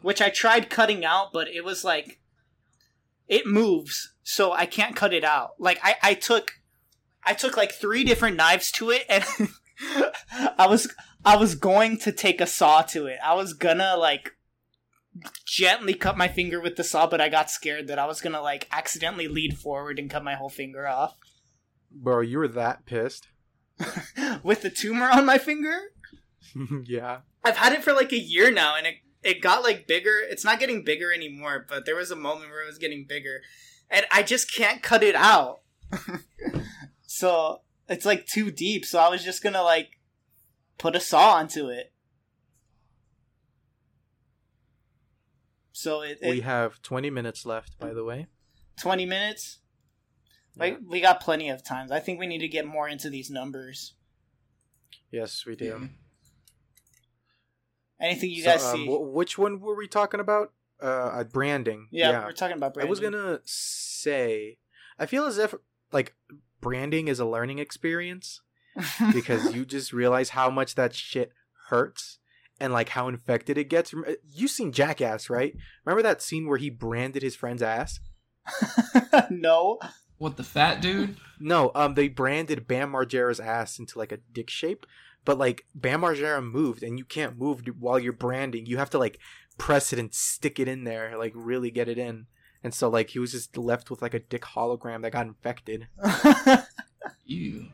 which 0.00 0.20
I 0.20 0.30
tried 0.30 0.70
cutting 0.70 1.04
out, 1.04 1.32
but 1.32 1.48
it 1.48 1.64
was 1.64 1.84
like 1.84 2.20
it 3.28 3.46
moves, 3.46 4.12
so 4.22 4.52
I 4.52 4.66
can't 4.66 4.96
cut 4.96 5.14
it 5.14 5.24
out. 5.24 5.52
Like 5.58 5.78
I, 5.82 5.96
I 6.02 6.14
took 6.14 6.60
I 7.24 7.34
took 7.34 7.56
like 7.56 7.72
three 7.72 8.04
different 8.04 8.36
knives 8.36 8.70
to 8.72 8.90
it 8.90 9.04
and 9.08 9.24
I 10.58 10.66
was 10.66 10.92
I 11.24 11.36
was 11.36 11.54
going 11.54 11.98
to 11.98 12.12
take 12.12 12.40
a 12.40 12.46
saw 12.46 12.82
to 12.82 13.06
it. 13.06 13.18
I 13.24 13.34
was 13.34 13.54
gonna 13.54 13.96
like 13.96 14.32
gently 15.46 15.94
cut 15.94 16.16
my 16.16 16.28
finger 16.28 16.60
with 16.60 16.76
the 16.76 16.84
saw, 16.84 17.06
but 17.06 17.20
I 17.20 17.28
got 17.28 17.50
scared 17.50 17.86
that 17.88 17.98
I 17.98 18.06
was 18.06 18.20
gonna 18.20 18.42
like 18.42 18.68
accidentally 18.72 19.28
lead 19.28 19.56
forward 19.58 19.98
and 19.98 20.10
cut 20.10 20.24
my 20.24 20.34
whole 20.34 20.50
finger 20.50 20.86
off. 20.86 21.16
Bro, 21.94 22.20
you 22.22 22.38
were 22.38 22.48
that 22.48 22.84
pissed. 22.86 23.28
with 24.42 24.62
the 24.62 24.70
tumor 24.70 25.08
on 25.10 25.24
my 25.26 25.38
finger? 25.38 25.78
yeah. 26.84 27.18
I've 27.44 27.56
had 27.56 27.72
it 27.72 27.82
for 27.82 27.92
like 27.92 28.12
a 28.12 28.18
year 28.18 28.50
now, 28.50 28.76
and 28.76 28.86
it 28.86 28.94
it 29.22 29.40
got 29.40 29.62
like 29.62 29.86
bigger. 29.86 30.18
It's 30.20 30.44
not 30.44 30.60
getting 30.60 30.84
bigger 30.84 31.12
anymore, 31.12 31.64
but 31.68 31.86
there 31.86 31.96
was 31.96 32.10
a 32.10 32.16
moment 32.16 32.50
where 32.50 32.62
it 32.62 32.66
was 32.66 32.78
getting 32.78 33.04
bigger, 33.08 33.40
and 33.90 34.06
I 34.10 34.22
just 34.22 34.52
can't 34.54 34.82
cut 34.82 35.02
it 35.02 35.14
out. 35.14 35.60
so 37.06 37.62
it's 37.88 38.04
like 38.06 38.26
too 38.26 38.50
deep. 38.50 38.84
So 38.84 38.98
I 38.98 39.08
was 39.08 39.24
just 39.24 39.42
gonna 39.42 39.62
like 39.62 39.98
put 40.78 40.96
a 40.96 41.00
saw 41.00 41.34
onto 41.34 41.68
it. 41.68 41.92
So 45.72 46.02
it, 46.02 46.18
it 46.22 46.30
We 46.30 46.40
have 46.42 46.80
20 46.82 47.10
minutes 47.10 47.44
left, 47.44 47.78
by 47.78 47.92
the 47.92 48.04
way. 48.04 48.26
twenty 48.76 49.06
minutes. 49.06 49.58
Like 50.56 50.78
we 50.86 51.00
got 51.00 51.20
plenty 51.20 51.48
of 51.48 51.62
times. 51.64 51.90
I 51.90 52.00
think 52.00 52.18
we 52.20 52.26
need 52.26 52.40
to 52.40 52.48
get 52.48 52.66
more 52.66 52.88
into 52.88 53.08
these 53.08 53.30
numbers. 53.30 53.94
Yes, 55.10 55.44
we 55.46 55.56
do. 55.56 55.64
Yeah. 55.64 55.86
Anything 58.00 58.30
you 58.30 58.42
So, 58.42 58.50
guys 58.50 58.64
um, 58.64 58.76
see? 58.76 58.86
wh- 58.86 59.12
which 59.14 59.38
one 59.38 59.60
were 59.60 59.76
we 59.76 59.86
talking 59.88 60.20
about? 60.20 60.52
Uh, 60.82 60.86
uh, 60.86 61.24
branding. 61.24 61.86
yeah, 61.92 62.24
we're 62.24 62.32
talking 62.32 62.56
about. 62.56 62.74
Branding. 62.74 62.88
I 62.88 62.90
was 62.90 62.98
gonna 63.00 63.40
say, 63.44 64.58
I 64.98 65.06
feel 65.06 65.26
as 65.26 65.38
if 65.38 65.54
like 65.92 66.14
branding 66.60 67.06
is 67.08 67.20
a 67.20 67.24
learning 67.24 67.60
experience 67.60 68.40
because 69.12 69.54
you 69.54 69.64
just 69.64 69.92
realize 69.92 70.30
how 70.30 70.50
much 70.50 70.74
that 70.74 70.92
shit 70.94 71.30
hurts 71.68 72.18
and 72.58 72.72
like 72.72 72.90
how 72.90 73.06
infected 73.06 73.56
it 73.56 73.68
gets. 73.68 73.94
You 74.28 74.48
seen 74.48 74.72
Jackass, 74.72 75.30
right? 75.30 75.54
Remember 75.84 76.02
that 76.02 76.20
scene 76.20 76.48
where 76.48 76.58
he 76.58 76.68
branded 76.70 77.22
his 77.22 77.36
friend's 77.36 77.62
ass? 77.62 78.00
no. 79.30 79.78
What 80.22 80.36
the 80.36 80.44
fat 80.44 80.80
dude? 80.80 81.16
No, 81.44 81.72
um, 81.74 81.94
they 81.94 82.06
branded 82.06 82.68
Bam 82.68 82.92
Margera's 82.92 83.40
ass 83.40 83.80
into 83.80 83.98
like 83.98 84.12
a 84.12 84.18
dick 84.32 84.48
shape, 84.48 84.86
but 85.24 85.38
like 85.38 85.66
Bam 85.74 86.02
Margera 86.02 86.40
moved, 86.40 86.84
and 86.84 86.96
you 86.96 87.04
can't 87.04 87.36
move 87.36 87.64
while 87.80 87.98
you're 87.98 88.12
branding. 88.12 88.64
You 88.66 88.76
have 88.76 88.90
to 88.90 88.98
like 88.98 89.18
press 89.58 89.92
it 89.92 89.98
and 89.98 90.14
stick 90.14 90.60
it 90.60 90.68
in 90.68 90.84
there, 90.84 91.18
like 91.18 91.32
really 91.34 91.72
get 91.72 91.88
it 91.88 91.98
in. 91.98 92.26
And 92.62 92.72
so 92.72 92.88
like 92.88 93.10
he 93.10 93.18
was 93.18 93.32
just 93.32 93.56
left 93.58 93.90
with 93.90 94.02
like 94.02 94.14
a 94.14 94.20
dick 94.20 94.42
hologram 94.42 95.02
that 95.02 95.10
got 95.10 95.26
infected. 95.26 95.88
You. 97.24 97.68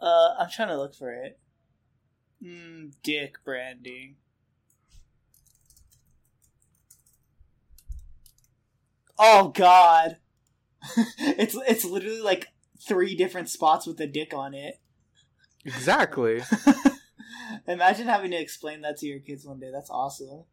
Uh, 0.00 0.34
I'm 0.38 0.48
trying 0.48 0.68
to 0.68 0.78
look 0.78 0.94
for 0.94 1.12
it. 1.12 1.38
Mm, 2.42 2.92
dick 3.02 3.36
branding. 3.44 4.16
Oh 9.18 9.48
God, 9.48 10.16
it's 11.18 11.56
it's 11.68 11.84
literally 11.84 12.20
like 12.20 12.48
three 12.86 13.14
different 13.14 13.48
spots 13.48 13.86
with 13.86 14.00
a 14.00 14.06
dick 14.06 14.32
on 14.34 14.54
it. 14.54 14.80
Exactly. 15.64 16.42
Imagine 17.66 18.06
having 18.06 18.30
to 18.30 18.40
explain 18.40 18.80
that 18.82 18.96
to 18.98 19.06
your 19.06 19.18
kids 19.18 19.44
one 19.44 19.60
day. 19.60 19.70
That's 19.72 19.90
awesome. 19.90 20.44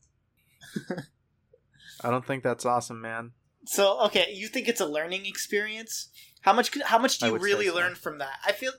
I 2.04 2.10
don't 2.10 2.26
think 2.26 2.44
that's 2.44 2.66
awesome, 2.66 3.02
man. 3.02 3.32
So 3.66 4.00
okay, 4.06 4.32
you 4.34 4.48
think 4.48 4.68
it's 4.68 4.82
a 4.82 4.86
learning 4.86 5.26
experience? 5.26 6.10
How 6.42 6.54
much? 6.54 6.78
How 6.86 7.00
much 7.00 7.20
do 7.20 7.28
you 7.28 7.38
really 7.38 7.68
so. 7.68 7.76
learn 7.76 7.96
from 7.96 8.20
that? 8.20 8.40
I 8.46 8.52
feel 8.52 8.72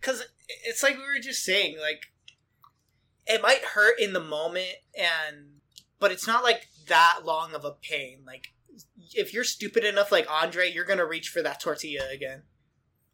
because 0.00 0.24
it's 0.64 0.82
like 0.82 0.96
we 0.96 1.04
were 1.04 1.20
just 1.20 1.44
saying, 1.44 1.76
like 1.80 2.06
it 3.26 3.42
might 3.42 3.64
hurt 3.64 3.98
in 3.98 4.12
the 4.12 4.20
moment 4.20 4.74
and 4.98 5.60
but 5.98 6.12
it's 6.12 6.26
not 6.26 6.44
like 6.44 6.68
that 6.88 7.20
long 7.24 7.54
of 7.54 7.64
a 7.64 7.72
pain. 7.72 8.20
Like 8.26 8.53
if 9.14 9.32
you're 9.32 9.44
stupid 9.44 9.84
enough 9.84 10.10
like 10.12 10.26
Andre, 10.30 10.70
you're 10.70 10.84
gonna 10.84 11.06
reach 11.06 11.28
for 11.28 11.42
that 11.42 11.60
tortilla 11.60 12.02
again. 12.12 12.42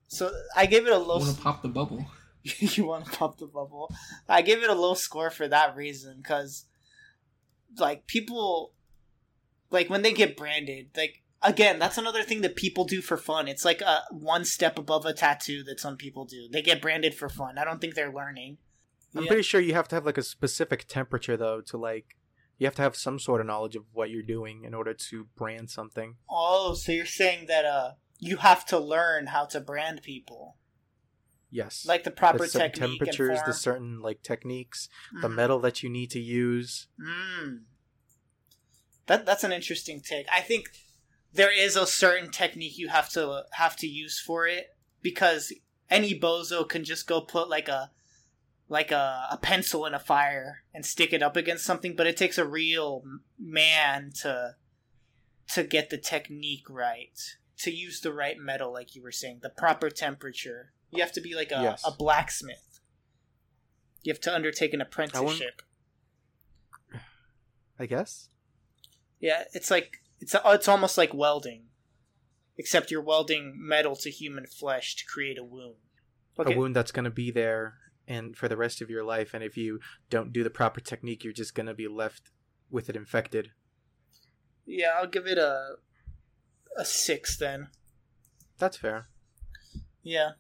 So 0.09 0.31
I 0.57 0.67
gave 0.67 0.87
it 0.87 0.93
a 0.93 0.97
I 0.97 0.99
low. 0.99 1.19
want 1.19 1.37
to 1.37 1.43
pop 1.43 1.63
the 1.63 1.69
bubble. 1.69 2.07
you 2.43 2.85
want 2.87 3.05
to 3.07 3.11
pop 3.13 3.39
the 3.39 3.47
bubble? 3.47 3.93
I 4.29 4.43
gave 4.43 4.63
it 4.63 4.71
a 4.71 4.75
low 4.75 4.95
score 4.95 5.31
for 5.31 5.47
that 5.49 5.77
reason 5.77 6.17
because, 6.19 6.65
like, 7.79 8.07
people, 8.07 8.73
like 9.71 9.89
when 9.91 10.03
they 10.03 10.13
get 10.13 10.37
branded, 10.37 10.89
like 10.97 11.23
again, 11.43 11.79
that's 11.79 11.99
another 11.99 12.23
thing 12.23 12.41
that 12.43 12.57
people 12.57 12.85
do 12.85 13.01
for 13.01 13.17
fun. 13.17 13.47
It's 13.49 13.65
like 13.65 13.81
a 13.83 14.03
one 14.11 14.45
step 14.45 14.79
above 14.79 15.07
a 15.07 15.13
tattoo 15.13 15.63
that 15.65 15.81
some 15.81 15.97
people 15.97 16.25
do. 16.25 16.49
They 16.51 16.63
get 16.63 16.83
branded 16.83 17.15
for 17.15 17.29
fun. 17.29 17.57
I 17.59 17.65
don't 17.65 17.81
think 17.81 17.95
they're 17.95 18.13
learning. 18.13 18.59
I'm 19.15 19.23
Yeah. 19.25 19.29
pretty 19.29 19.43
sure 19.43 19.61
you 19.61 19.75
have 19.75 19.89
to 19.89 19.97
have 19.97 20.07
like 20.07 20.19
a 20.19 20.23
specific 20.23 20.87
temperature 20.89 21.37
though 21.37 21.61
to 21.63 21.77
like 21.77 22.17
you 22.61 22.67
have 22.67 22.75
to 22.77 22.83
have 22.83 22.95
some 22.95 23.19
sort 23.19 23.41
of 23.41 23.47
knowledge 23.47 23.75
of 23.75 23.85
what 23.93 24.11
you're 24.11 24.23
doing 24.23 24.65
in 24.65 24.75
order 24.75 24.93
to 24.93 25.27
brand 25.35 25.71
something. 25.71 26.17
Oh, 26.29 26.75
so 26.75 26.93
you're 26.93 27.07
saying 27.07 27.47
that 27.47 27.65
uh 27.65 27.93
you 28.19 28.37
have 28.37 28.67
to 28.67 28.79
learn 28.79 29.29
how 29.29 29.47
to 29.47 29.61
brand 29.61 30.03
people, 30.03 30.57
Yes. 31.51 31.87
like 31.87 32.05
the 32.05 32.11
proper 32.11 32.47
the 32.47 32.69
temperatures, 32.69 33.41
the 33.47 33.55
certain 33.55 34.01
like 34.01 34.23
techniques, 34.23 34.91
the 35.23 35.29
Mhm. 35.29 35.35
metal 35.35 35.59
that 35.61 35.83
you 35.83 35.89
need 35.89 36.11
to 36.11 36.21
use. 36.21 36.87
Mm. 37.01 37.65
That 39.07 39.25
that's 39.25 39.43
an 39.43 39.53
interesting 39.53 40.03
take. 40.03 40.27
I 40.31 40.43
think 40.43 40.69
there 41.33 41.51
is 41.51 41.77
a 41.77 41.87
certain 41.87 42.31
technique 42.31 42.77
you 42.77 42.89
have 42.89 43.09
to 43.11 43.45
have 43.53 43.75
to 43.77 43.87
use 43.87 44.21
for 44.21 44.47
it 44.47 44.77
because 45.01 45.51
any 45.89 46.13
bozo 46.19 46.69
can 46.69 46.85
just 46.85 47.07
go 47.07 47.23
put 47.23 47.49
like 47.49 47.69
a 47.69 47.91
like 48.71 48.93
a, 48.93 49.27
a 49.33 49.37
pencil 49.37 49.85
in 49.85 49.95
a 49.95 49.99
fire 49.99 50.63
and 50.73 50.87
stick 50.87 51.13
it 51.13 51.23
up 51.23 51.37
against 51.37 51.65
something, 51.65 51.97
but 51.97 52.07
it 52.07 52.17
takes 52.17 52.39
a 52.39 52.47
real 52.47 53.03
man 53.39 54.13
to 54.23 54.55
to 55.55 55.65
get 55.65 55.91
the 55.91 55.99
technique 55.99 56.71
right, 56.71 57.19
to 57.59 57.73
use 57.73 58.01
the 58.01 58.13
right 58.13 58.39
metal, 58.39 58.73
like 58.73 58.95
you 58.95 59.03
were 59.03 59.11
saying, 59.11 59.41
the 59.43 59.51
proper 59.51 59.91
temperature. 59.91 60.73
You 60.93 61.03
have 61.03 61.11
to 61.13 61.21
be 61.21 61.35
like 61.35 61.51
a, 61.51 61.61
Yes. 61.61 61.83
a 61.85 61.91
blacksmith. 61.91 62.81
You 64.05 64.13
have 64.13 64.21
to 64.21 64.35
undertake 64.35 64.73
an 64.73 64.81
apprenticeship. 64.81 65.63
I 67.77 67.87
guess. 67.87 68.29
Yeah, 69.19 69.45
it's 69.53 69.71
like 69.71 69.99
it's 70.21 70.37
it's 70.45 70.69
almost 70.69 70.97
like 70.97 71.13
welding, 71.13 71.65
except 72.57 72.93
you're 72.93 73.03
welding 73.03 73.55
metal 73.57 73.97
to 73.97 74.11
human 74.11 74.47
flesh 74.47 74.95
to 74.97 75.05
create 75.05 75.39
a 75.39 75.45
wound. 75.45 75.75
Okay. 76.39 76.55
A 76.55 76.57
wound 76.57 76.77
that's 76.77 76.93
gonna 76.93 77.11
be 77.11 77.33
there 77.33 77.75
and 78.11 78.37
for 78.37 78.49
the 78.49 78.57
rest 78.57 78.83
of 78.83 78.91
your 78.91 79.05
life, 79.05 79.33
and 79.33 79.45
if 79.45 79.57
you 79.57 79.79
don't 80.11 80.33
do 80.33 80.43
the 80.43 80.51
proper 80.51 80.81
technique, 80.81 81.23
you're 81.23 81.33
just 81.33 81.55
gonna 81.55 81.73
be 81.73 81.87
left 81.87 82.33
with 82.69 82.91
it 82.91 82.97
infected. 82.97 83.53
Yeah, 84.67 84.95
I'll 84.97 85.07
give 85.07 85.29
it 85.29 85.39
a 85.39 85.77
a 86.77 86.85
six 86.85 87.37
then. 87.37 87.69
That's 88.59 88.77
fair. 88.77 89.07
Yeah. 90.03 90.33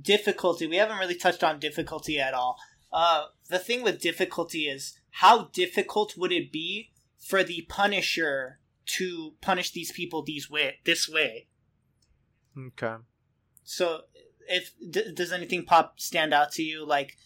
Difficulty. 0.00 0.66
We 0.66 0.76
haven't 0.76 0.98
really 0.98 1.14
touched 1.14 1.44
on 1.44 1.58
difficulty 1.58 2.18
at 2.18 2.34
all. 2.34 2.56
Uh, 2.90 3.26
the 3.48 3.58
thing 3.58 3.82
with 3.82 4.00
difficulty 4.00 4.66
is 4.66 4.98
how 5.10 5.48
difficult 5.52 6.16
would 6.16 6.32
it 6.32 6.50
be 6.50 6.92
for 7.18 7.42
the 7.42 7.66
Punisher 7.68 8.60
to 8.96 9.34
punish 9.42 9.72
these 9.72 9.92
people 9.92 10.22
these 10.22 10.50
way 10.50 10.78
this 10.84 11.06
way? 11.08 11.48
Okay. 12.58 12.96
So, 13.62 14.02
if 14.48 14.72
d- 14.90 15.12
does 15.14 15.32
anything 15.32 15.64
pop 15.64 16.00
stand 16.00 16.32
out 16.34 16.52
to 16.52 16.62
you? 16.62 16.86
Like 16.86 17.16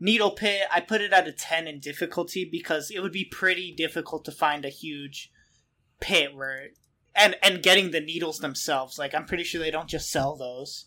Needle 0.00 0.32
Pit, 0.32 0.62
I 0.74 0.80
put 0.80 1.00
it 1.00 1.12
at 1.12 1.28
a 1.28 1.32
ten 1.32 1.66
in 1.66 1.80
difficulty 1.80 2.44
because 2.50 2.90
it 2.90 3.00
would 3.00 3.12
be 3.12 3.24
pretty 3.24 3.72
difficult 3.72 4.24
to 4.26 4.32
find 4.32 4.64
a 4.64 4.68
huge 4.70 5.30
pit 6.00 6.34
where, 6.34 6.68
and 7.14 7.36
and 7.42 7.62
getting 7.62 7.90
the 7.90 8.00
needles 8.00 8.38
themselves. 8.38 8.98
Like 8.98 9.14
I'm 9.14 9.24
pretty 9.26 9.44
sure 9.44 9.60
they 9.60 9.70
don't 9.70 9.88
just 9.88 10.10
sell 10.10 10.36
those, 10.36 10.86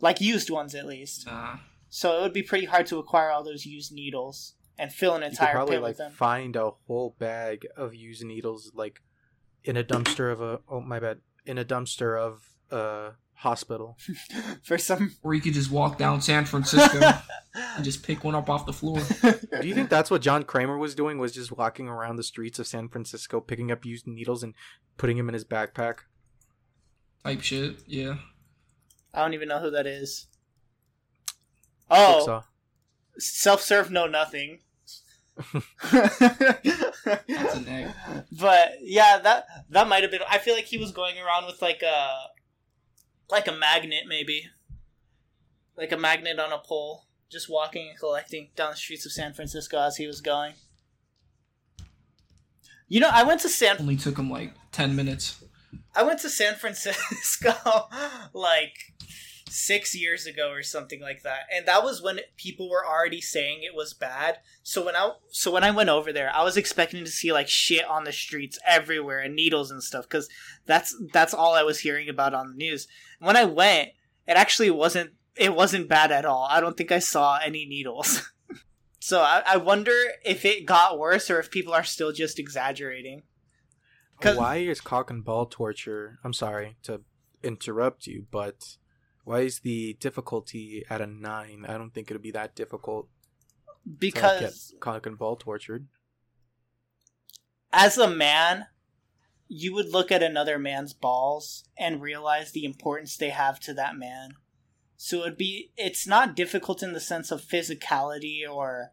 like 0.00 0.20
used 0.20 0.50
ones 0.50 0.74
at 0.74 0.86
least. 0.86 1.26
Nah. 1.26 1.58
So 1.90 2.18
it 2.18 2.22
would 2.22 2.32
be 2.34 2.42
pretty 2.42 2.66
hard 2.66 2.86
to 2.88 2.98
acquire 2.98 3.30
all 3.30 3.42
those 3.44 3.64
used 3.64 3.92
needles 3.92 4.54
and 4.78 4.92
fill 4.92 5.14
an 5.14 5.22
You 5.22 5.28
could 5.28 5.32
entire 5.32 5.52
probably 5.54 5.76
pit 5.76 5.82
like 5.82 5.90
with 5.90 5.98
them. 5.98 6.12
find 6.12 6.56
a 6.56 6.70
whole 6.86 7.16
bag 7.18 7.66
of 7.76 7.94
used 7.94 8.24
needles 8.24 8.70
like 8.74 9.00
in 9.64 9.76
a 9.76 9.82
dumpster 9.84 10.30
of 10.32 10.40
a 10.40 10.60
oh 10.68 10.80
my 10.80 11.00
bad 11.00 11.18
in 11.46 11.58
a 11.58 11.64
dumpster 11.64 12.18
of 12.18 12.42
a 12.70 13.12
hospital. 13.38 13.96
For 14.62 14.78
some, 14.78 15.14
Or 15.22 15.32
you 15.32 15.40
could 15.40 15.54
just 15.54 15.70
walk 15.70 15.96
down 15.96 16.20
San 16.20 16.44
Francisco 16.44 17.00
and 17.54 17.84
just 17.84 18.02
pick 18.02 18.24
one 18.24 18.34
up 18.34 18.50
off 18.50 18.66
the 18.66 18.72
floor. 18.72 19.00
Do 19.60 19.66
you 19.66 19.74
think 19.74 19.88
that's 19.88 20.10
what 20.10 20.22
John 20.22 20.42
Kramer 20.42 20.76
was 20.76 20.94
doing? 20.94 21.18
Was 21.18 21.32
just 21.32 21.52
walking 21.52 21.88
around 21.88 22.16
the 22.16 22.22
streets 22.22 22.58
of 22.58 22.66
San 22.66 22.88
Francisco, 22.88 23.40
picking 23.40 23.70
up 23.70 23.84
used 23.84 24.06
needles 24.06 24.42
and 24.42 24.54
putting 24.96 25.16
them 25.16 25.28
in 25.28 25.34
his 25.34 25.44
backpack? 25.44 25.98
Type 27.24 27.40
shit. 27.42 27.76
Yeah. 27.86 28.16
I 29.14 29.22
don't 29.22 29.34
even 29.34 29.48
know 29.48 29.60
who 29.60 29.70
that 29.70 29.86
is. 29.86 30.26
Oh. 31.90 32.24
Oh, 32.28 32.42
self-serve, 33.18 33.90
know 33.90 34.06
nothing. 34.06 34.60
That's 35.92 37.54
an 37.54 37.68
egg. 37.68 37.90
but 38.32 38.72
yeah, 38.80 39.18
that 39.18 39.46
that 39.70 39.88
might 39.88 40.02
have 40.02 40.10
been. 40.10 40.20
I 40.28 40.38
feel 40.38 40.54
like 40.54 40.64
he 40.64 40.78
was 40.78 40.90
going 40.90 41.16
around 41.18 41.46
with 41.46 41.62
like 41.62 41.82
a 41.82 42.12
like 43.30 43.46
a 43.46 43.52
magnet, 43.52 44.04
maybe 44.06 44.48
like 45.76 45.92
a 45.92 45.96
magnet 45.96 46.38
on 46.38 46.52
a 46.52 46.58
pole, 46.58 47.04
just 47.30 47.48
walking 47.48 47.88
and 47.88 47.98
collecting 47.98 48.48
down 48.56 48.72
the 48.72 48.76
streets 48.76 49.06
of 49.06 49.12
San 49.12 49.32
Francisco 49.32 49.78
as 49.80 49.96
he 49.96 50.06
was 50.06 50.20
going. 50.20 50.54
You 52.88 53.00
know, 53.00 53.10
I 53.12 53.22
went 53.22 53.40
to 53.42 53.48
San 53.48 53.76
Only 53.78 53.96
took 53.96 54.18
him 54.18 54.30
like 54.30 54.54
10 54.72 54.96
minutes. 54.96 55.44
I 55.94 56.02
went 56.02 56.20
to 56.20 56.30
San 56.30 56.54
Francisco 56.60 57.54
like 58.32 58.74
six 59.50 59.94
years 59.94 60.26
ago 60.26 60.50
or 60.50 60.62
something 60.62 61.00
like 61.00 61.22
that, 61.22 61.40
and 61.54 61.66
that 61.66 61.82
was 61.84 62.02
when 62.02 62.20
people 62.36 62.68
were 62.70 62.86
already 62.86 63.20
saying 63.20 63.62
it 63.62 63.74
was 63.74 63.92
bad. 63.92 64.38
So 64.62 64.84
when 64.84 64.96
I 64.96 65.12
so 65.30 65.50
when 65.50 65.64
I 65.64 65.70
went 65.70 65.90
over 65.90 66.12
there, 66.12 66.30
I 66.34 66.42
was 66.42 66.56
expecting 66.56 67.04
to 67.04 67.10
see 67.10 67.32
like 67.32 67.48
shit 67.48 67.84
on 67.84 68.04
the 68.04 68.12
streets 68.12 68.58
everywhere 68.66 69.20
and 69.20 69.34
needles 69.34 69.70
and 69.70 69.82
stuff 69.82 70.04
because 70.04 70.28
that's 70.66 70.96
that's 71.12 71.34
all 71.34 71.54
I 71.54 71.62
was 71.62 71.80
hearing 71.80 72.08
about 72.08 72.34
on 72.34 72.50
the 72.50 72.56
news. 72.56 72.88
When 73.18 73.36
I 73.36 73.44
went, 73.44 73.90
it 74.26 74.36
actually 74.36 74.70
wasn't 74.70 75.12
it 75.36 75.54
wasn't 75.54 75.88
bad 75.88 76.10
at 76.10 76.24
all. 76.24 76.46
I 76.50 76.60
don't 76.60 76.76
think 76.76 76.90
I 76.92 76.98
saw 76.98 77.38
any 77.38 77.64
needles. 77.64 78.30
so 79.00 79.20
I, 79.20 79.42
I 79.46 79.56
wonder 79.56 79.94
if 80.24 80.44
it 80.44 80.66
got 80.66 80.98
worse 80.98 81.30
or 81.30 81.38
if 81.38 81.50
people 81.50 81.72
are 81.72 81.84
still 81.84 82.12
just 82.12 82.38
exaggerating. 82.38 83.22
Why 84.20 84.56
is 84.56 84.80
cock 84.80 85.10
and 85.10 85.24
ball 85.24 85.46
torture? 85.46 86.18
I'm 86.24 86.32
sorry 86.32 86.76
to 86.82 87.02
interrupt 87.44 88.08
you, 88.08 88.26
but 88.32 88.76
why 89.24 89.40
is 89.40 89.60
the 89.60 89.92
difficulty 90.00 90.84
at 90.90 91.00
a 91.00 91.06
nine? 91.06 91.64
I 91.68 91.78
don't 91.78 91.94
think 91.94 92.10
it'd 92.10 92.20
be 92.20 92.32
that 92.32 92.56
difficult 92.56 93.08
Because 93.98 94.74
cock 94.80 95.06
and 95.06 95.16
ball 95.16 95.36
tortured. 95.36 95.86
as 97.72 97.96
a 97.96 98.08
man, 98.08 98.66
you 99.48 99.72
would 99.74 99.90
look 99.90 100.12
at 100.12 100.22
another 100.22 100.58
man's 100.58 100.92
balls 100.92 101.64
and 101.78 102.02
realize 102.02 102.52
the 102.52 102.64
importance 102.64 103.16
they 103.16 103.30
have 103.30 103.58
to 103.60 103.72
that 103.74 103.96
man. 103.96 104.34
So 104.96 105.22
it'd 105.22 105.38
be 105.38 105.72
it's 105.76 106.06
not 106.06 106.36
difficult 106.36 106.82
in 106.82 106.92
the 106.92 107.00
sense 107.00 107.30
of 107.30 107.40
physicality 107.40 108.40
or 108.48 108.92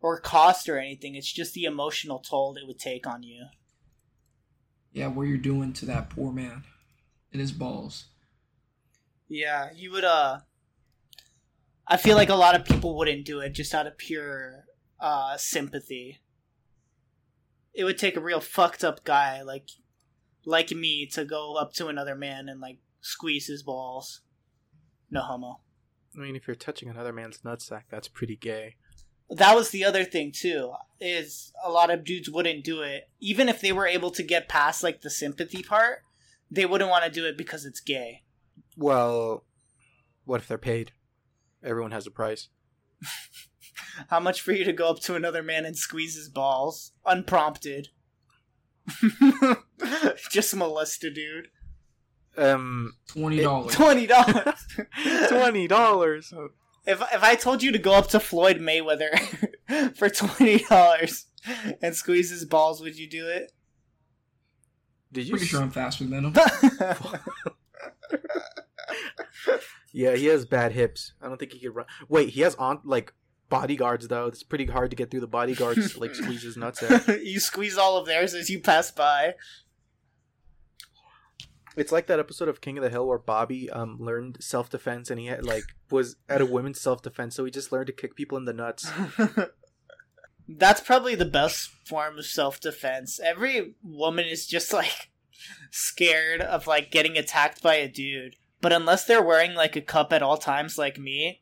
or 0.00 0.20
cost 0.20 0.68
or 0.68 0.78
anything. 0.78 1.16
It's 1.16 1.32
just 1.32 1.54
the 1.54 1.64
emotional 1.64 2.20
toll 2.20 2.54
it 2.56 2.66
would 2.66 2.78
take 2.78 3.06
on 3.06 3.22
you. 3.22 3.46
Yeah, 4.92 5.08
what 5.08 5.26
you're 5.26 5.38
doing 5.38 5.72
to 5.74 5.86
that 5.86 6.10
poor 6.10 6.32
man 6.32 6.62
and 7.32 7.40
his 7.40 7.52
balls. 7.52 8.06
Yeah, 9.28 9.70
you 9.74 9.90
would 9.90 10.04
uh 10.04 10.40
I 11.88 11.96
feel 11.96 12.16
like 12.16 12.28
a 12.28 12.34
lot 12.34 12.54
of 12.54 12.64
people 12.64 12.96
wouldn't 12.96 13.24
do 13.24 13.40
it 13.40 13.54
just 13.54 13.74
out 13.74 13.86
of 13.86 13.98
pure 13.98 14.66
uh 15.00 15.36
sympathy. 15.36 16.20
It 17.74 17.84
would 17.84 17.98
take 17.98 18.16
a 18.16 18.20
real 18.20 18.40
fucked 18.40 18.84
up 18.84 19.04
guy 19.04 19.42
like 19.42 19.68
like 20.46 20.70
me 20.70 21.04
to 21.06 21.24
go 21.24 21.56
up 21.56 21.74
to 21.74 21.88
another 21.88 22.14
man 22.14 22.48
and 22.48 22.60
like 22.60 22.78
squeeze 23.00 23.48
his 23.48 23.62
balls. 23.62 24.22
No 25.10 25.20
homo. 25.20 25.60
I 26.16 26.20
mean, 26.20 26.36
if 26.36 26.46
you're 26.46 26.56
touching 26.56 26.88
another 26.88 27.12
man's 27.12 27.38
nutsack, 27.38 27.82
that's 27.90 28.08
pretty 28.08 28.36
gay. 28.36 28.76
That 29.28 29.56
was 29.56 29.70
the 29.70 29.84
other 29.84 30.04
thing 30.04 30.32
too. 30.32 30.72
Is 31.00 31.52
a 31.62 31.70
lot 31.70 31.90
of 31.90 32.04
dudes 32.04 32.30
wouldn't 32.30 32.64
do 32.64 32.80
it 32.80 33.10
even 33.20 33.48
if 33.50 33.60
they 33.60 33.72
were 33.72 33.86
able 33.86 34.10
to 34.12 34.22
get 34.22 34.48
past 34.48 34.82
like 34.82 35.02
the 35.02 35.10
sympathy 35.10 35.62
part. 35.62 35.98
They 36.50 36.64
wouldn't 36.64 36.90
want 36.90 37.04
to 37.04 37.10
do 37.10 37.26
it 37.26 37.36
because 37.36 37.64
it's 37.64 37.80
gay. 37.80 38.22
Well, 38.76 39.44
what 40.24 40.40
if 40.40 40.48
they're 40.48 40.58
paid? 40.58 40.92
Everyone 41.62 41.90
has 41.90 42.06
a 42.06 42.10
price. 42.10 42.48
How 44.08 44.20
much 44.20 44.40
for 44.40 44.52
you 44.52 44.64
to 44.64 44.72
go 44.72 44.88
up 44.88 45.00
to 45.00 45.16
another 45.16 45.42
man 45.42 45.64
and 45.64 45.76
squeeze 45.76 46.14
his 46.14 46.28
balls 46.28 46.92
unprompted? 47.04 47.88
Just 50.30 50.54
molest 50.56 51.04
a 51.04 51.10
dude. 51.10 51.48
Um, 52.36 52.92
$20. 53.10 53.70
Twenty 53.72 54.06
dollars. 54.06 54.66
twenty 55.28 55.66
dollars. 55.66 56.32
If 56.86 57.00
if 57.00 57.22
I 57.22 57.34
told 57.34 57.62
you 57.62 57.72
to 57.72 57.78
go 57.78 57.94
up 57.94 58.08
to 58.08 58.20
Floyd 58.20 58.58
Mayweather 58.58 59.16
for 59.96 60.08
twenty 60.10 60.58
dollars 60.64 61.26
and 61.82 61.94
squeeze 61.96 62.30
his 62.30 62.44
balls, 62.44 62.80
would 62.82 62.96
you 62.98 63.08
do 63.08 63.26
it? 63.26 63.52
Did 65.12 65.26
you? 65.26 65.32
Pretty 65.32 65.46
s- 65.46 65.50
sure 65.50 65.62
I'm 65.62 65.70
faster 65.70 66.04
than 66.04 66.26
him. 66.26 66.34
Yeah, 69.92 70.14
he 70.14 70.26
has 70.26 70.44
bad 70.44 70.72
hips. 70.72 71.14
I 71.22 71.28
don't 71.28 71.38
think 71.38 71.52
he 71.52 71.60
could 71.60 71.74
run. 71.74 71.86
Wait, 72.08 72.28
he 72.30 72.42
has 72.42 72.54
on 72.56 72.80
like 72.84 73.14
bodyguards 73.48 74.08
though. 74.08 74.26
It's 74.26 74.42
pretty 74.42 74.66
hard 74.66 74.90
to 74.90 74.96
get 74.96 75.10
through 75.10 75.20
the 75.20 75.26
bodyguards 75.26 75.96
like 75.96 76.14
squeezes 76.14 76.56
nuts 76.56 76.82
out. 76.82 77.06
you 77.24 77.40
squeeze 77.40 77.78
all 77.78 77.96
of 77.96 78.06
theirs 78.06 78.34
as 78.34 78.50
you 78.50 78.60
pass 78.60 78.90
by. 78.90 79.34
It's 81.76 81.92
like 81.92 82.06
that 82.06 82.18
episode 82.18 82.48
of 82.48 82.62
King 82.62 82.78
of 82.78 82.84
the 82.84 82.90
Hill 82.90 83.06
where 83.06 83.18
Bobby 83.18 83.70
um 83.70 83.98
learned 84.00 84.38
self 84.40 84.70
defense 84.70 85.10
and 85.10 85.20
he 85.20 85.26
had 85.26 85.44
like 85.44 85.64
was 85.90 86.16
at 86.28 86.40
a 86.40 86.46
women's 86.46 86.80
self 86.80 87.02
defense, 87.02 87.34
so 87.34 87.44
he 87.44 87.50
just 87.50 87.72
learned 87.72 87.88
to 87.88 87.92
kick 87.92 88.16
people 88.16 88.38
in 88.38 88.46
the 88.46 88.52
nuts. 88.52 88.90
That's 90.48 90.80
probably 90.80 91.14
the 91.14 91.24
best 91.24 91.70
form 91.86 92.18
of 92.18 92.26
self 92.26 92.60
defense. 92.60 93.20
Every 93.22 93.74
woman 93.82 94.26
is 94.26 94.46
just 94.46 94.72
like 94.72 95.10
scared 95.70 96.40
of 96.40 96.66
like 96.66 96.90
getting 96.90 97.16
attacked 97.16 97.62
by 97.62 97.74
a 97.74 97.88
dude. 97.88 98.36
But 98.60 98.72
unless 98.72 99.04
they're 99.04 99.22
wearing 99.22 99.54
like 99.54 99.76
a 99.76 99.82
cup 99.82 100.12
at 100.12 100.22
all 100.22 100.38
times 100.38 100.78
like 100.78 100.98
me, 100.98 101.40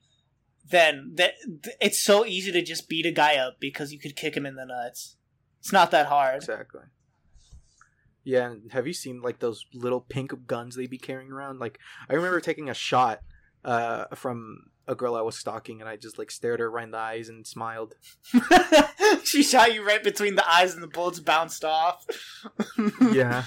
then 0.69 1.13
that 1.17 1.35
it's 1.81 1.99
so 1.99 2.25
easy 2.25 2.51
to 2.53 2.63
just 2.63 2.89
beat 2.89 3.07
a 3.07 3.11
guy 3.11 3.37
up 3.37 3.61
because 3.61 3.93
you 3.93 3.99
could 3.99 4.17
kick 4.17 4.37
him 4.37 4.47
in 4.47 4.57
the 4.57 4.65
nuts. 4.65 5.17
It's 5.61 5.73
not 5.73 5.91
that 5.91 6.07
hard. 6.07 6.37
Exactly. 6.37 6.83
Yeah, 8.23 8.51
and 8.51 8.73
have 8.73 8.87
you 8.87 8.95
seen 8.95 9.21
like 9.21 9.41
those 9.41 9.67
little 9.75 10.01
pink 10.01 10.33
guns 10.47 10.77
they 10.77 10.87
be 10.87 10.99
carrying 10.99 11.31
around? 11.31 11.59
Like 11.61 11.79
I 12.09 12.15
remember 12.15 12.41
taking 12.41 12.69
a 12.71 12.75
shot 12.75 13.21
uh 13.65 14.07
from 14.15 14.71
a 14.87 14.95
girl 14.95 15.15
I 15.15 15.23
was 15.23 15.39
stalking 15.39 15.81
and 15.81 15.89
I 15.89 15.97
just 15.97 16.19
like 16.19 16.31
stared 16.31 16.61
her 16.61 16.71
right 16.71 16.85
in 16.85 16.91
the 16.91 16.99
eyes 16.99 17.29
and 17.29 17.47
smiled. 17.47 17.95
she 19.25 19.43
shot 19.43 19.75
you 19.75 19.87
right 19.87 20.03
between 20.03 20.35
the 20.35 20.49
eyes 20.51 20.75
and 20.75 20.83
the 20.83 20.89
bullets 20.89 21.21
bounced 21.21 21.65
off. 21.65 22.05
Yeah. 23.13 23.45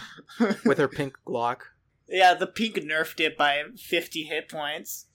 With 0.65 0.77
her 0.77 0.87
pink 0.87 1.17
Glock. 1.25 1.61
Yeah, 2.07 2.33
the 2.33 2.47
pink 2.47 2.75
nerfed 2.77 3.19
it 3.19 3.37
by 3.37 3.61
50 3.77 4.23
hit 4.23 4.49
points. 4.49 5.07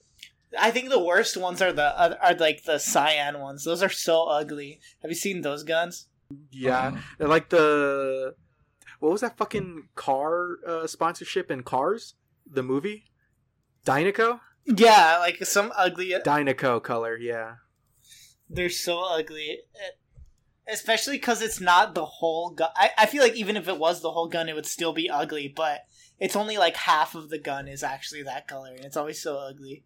I 0.58 0.70
think 0.70 0.90
the 0.90 1.02
worst 1.02 1.36
ones 1.36 1.62
are 1.62 1.72
the 1.72 2.00
are, 2.00 2.16
are 2.22 2.34
like 2.34 2.64
the 2.64 2.78
cyan 2.78 3.40
ones. 3.40 3.64
Those 3.64 3.82
are 3.82 3.90
so 3.90 4.24
ugly. 4.24 4.80
Have 5.02 5.10
you 5.10 5.16
seen 5.16 5.42
those 5.42 5.64
guns? 5.64 6.08
Yeah. 6.50 6.88
Uh, 6.88 7.00
They're 7.18 7.28
like 7.28 7.48
the 7.48 8.34
what 9.00 9.12
was 9.12 9.20
that 9.22 9.36
fucking 9.36 9.88
car 9.94 10.58
uh, 10.66 10.86
sponsorship 10.86 11.50
in 11.50 11.62
Cars? 11.62 12.14
The 12.48 12.62
movie? 12.62 13.06
Dinoco? 13.84 14.40
Yeah, 14.64 15.18
like 15.18 15.44
some 15.44 15.72
ugly. 15.76 16.14
Dinoco 16.24 16.82
color, 16.82 17.16
yeah. 17.16 17.54
They're 18.48 18.68
so 18.68 19.02
ugly, 19.02 19.58
especially 20.68 21.16
because 21.16 21.42
it's 21.42 21.60
not 21.60 21.94
the 21.94 22.04
whole 22.04 22.50
gun. 22.50 22.68
I, 22.76 22.90
I 22.96 23.06
feel 23.06 23.22
like 23.22 23.34
even 23.34 23.56
if 23.56 23.66
it 23.66 23.78
was 23.78 24.02
the 24.02 24.12
whole 24.12 24.28
gun, 24.28 24.48
it 24.48 24.54
would 24.54 24.66
still 24.66 24.92
be 24.92 25.10
ugly. 25.10 25.48
But 25.48 25.80
it's 26.20 26.36
only 26.36 26.56
like 26.56 26.76
half 26.76 27.14
of 27.14 27.28
the 27.30 27.38
gun 27.38 27.66
is 27.66 27.82
actually 27.82 28.22
that 28.22 28.46
color, 28.46 28.72
and 28.74 28.84
it's 28.84 28.96
always 28.96 29.20
so 29.20 29.38
ugly. 29.38 29.84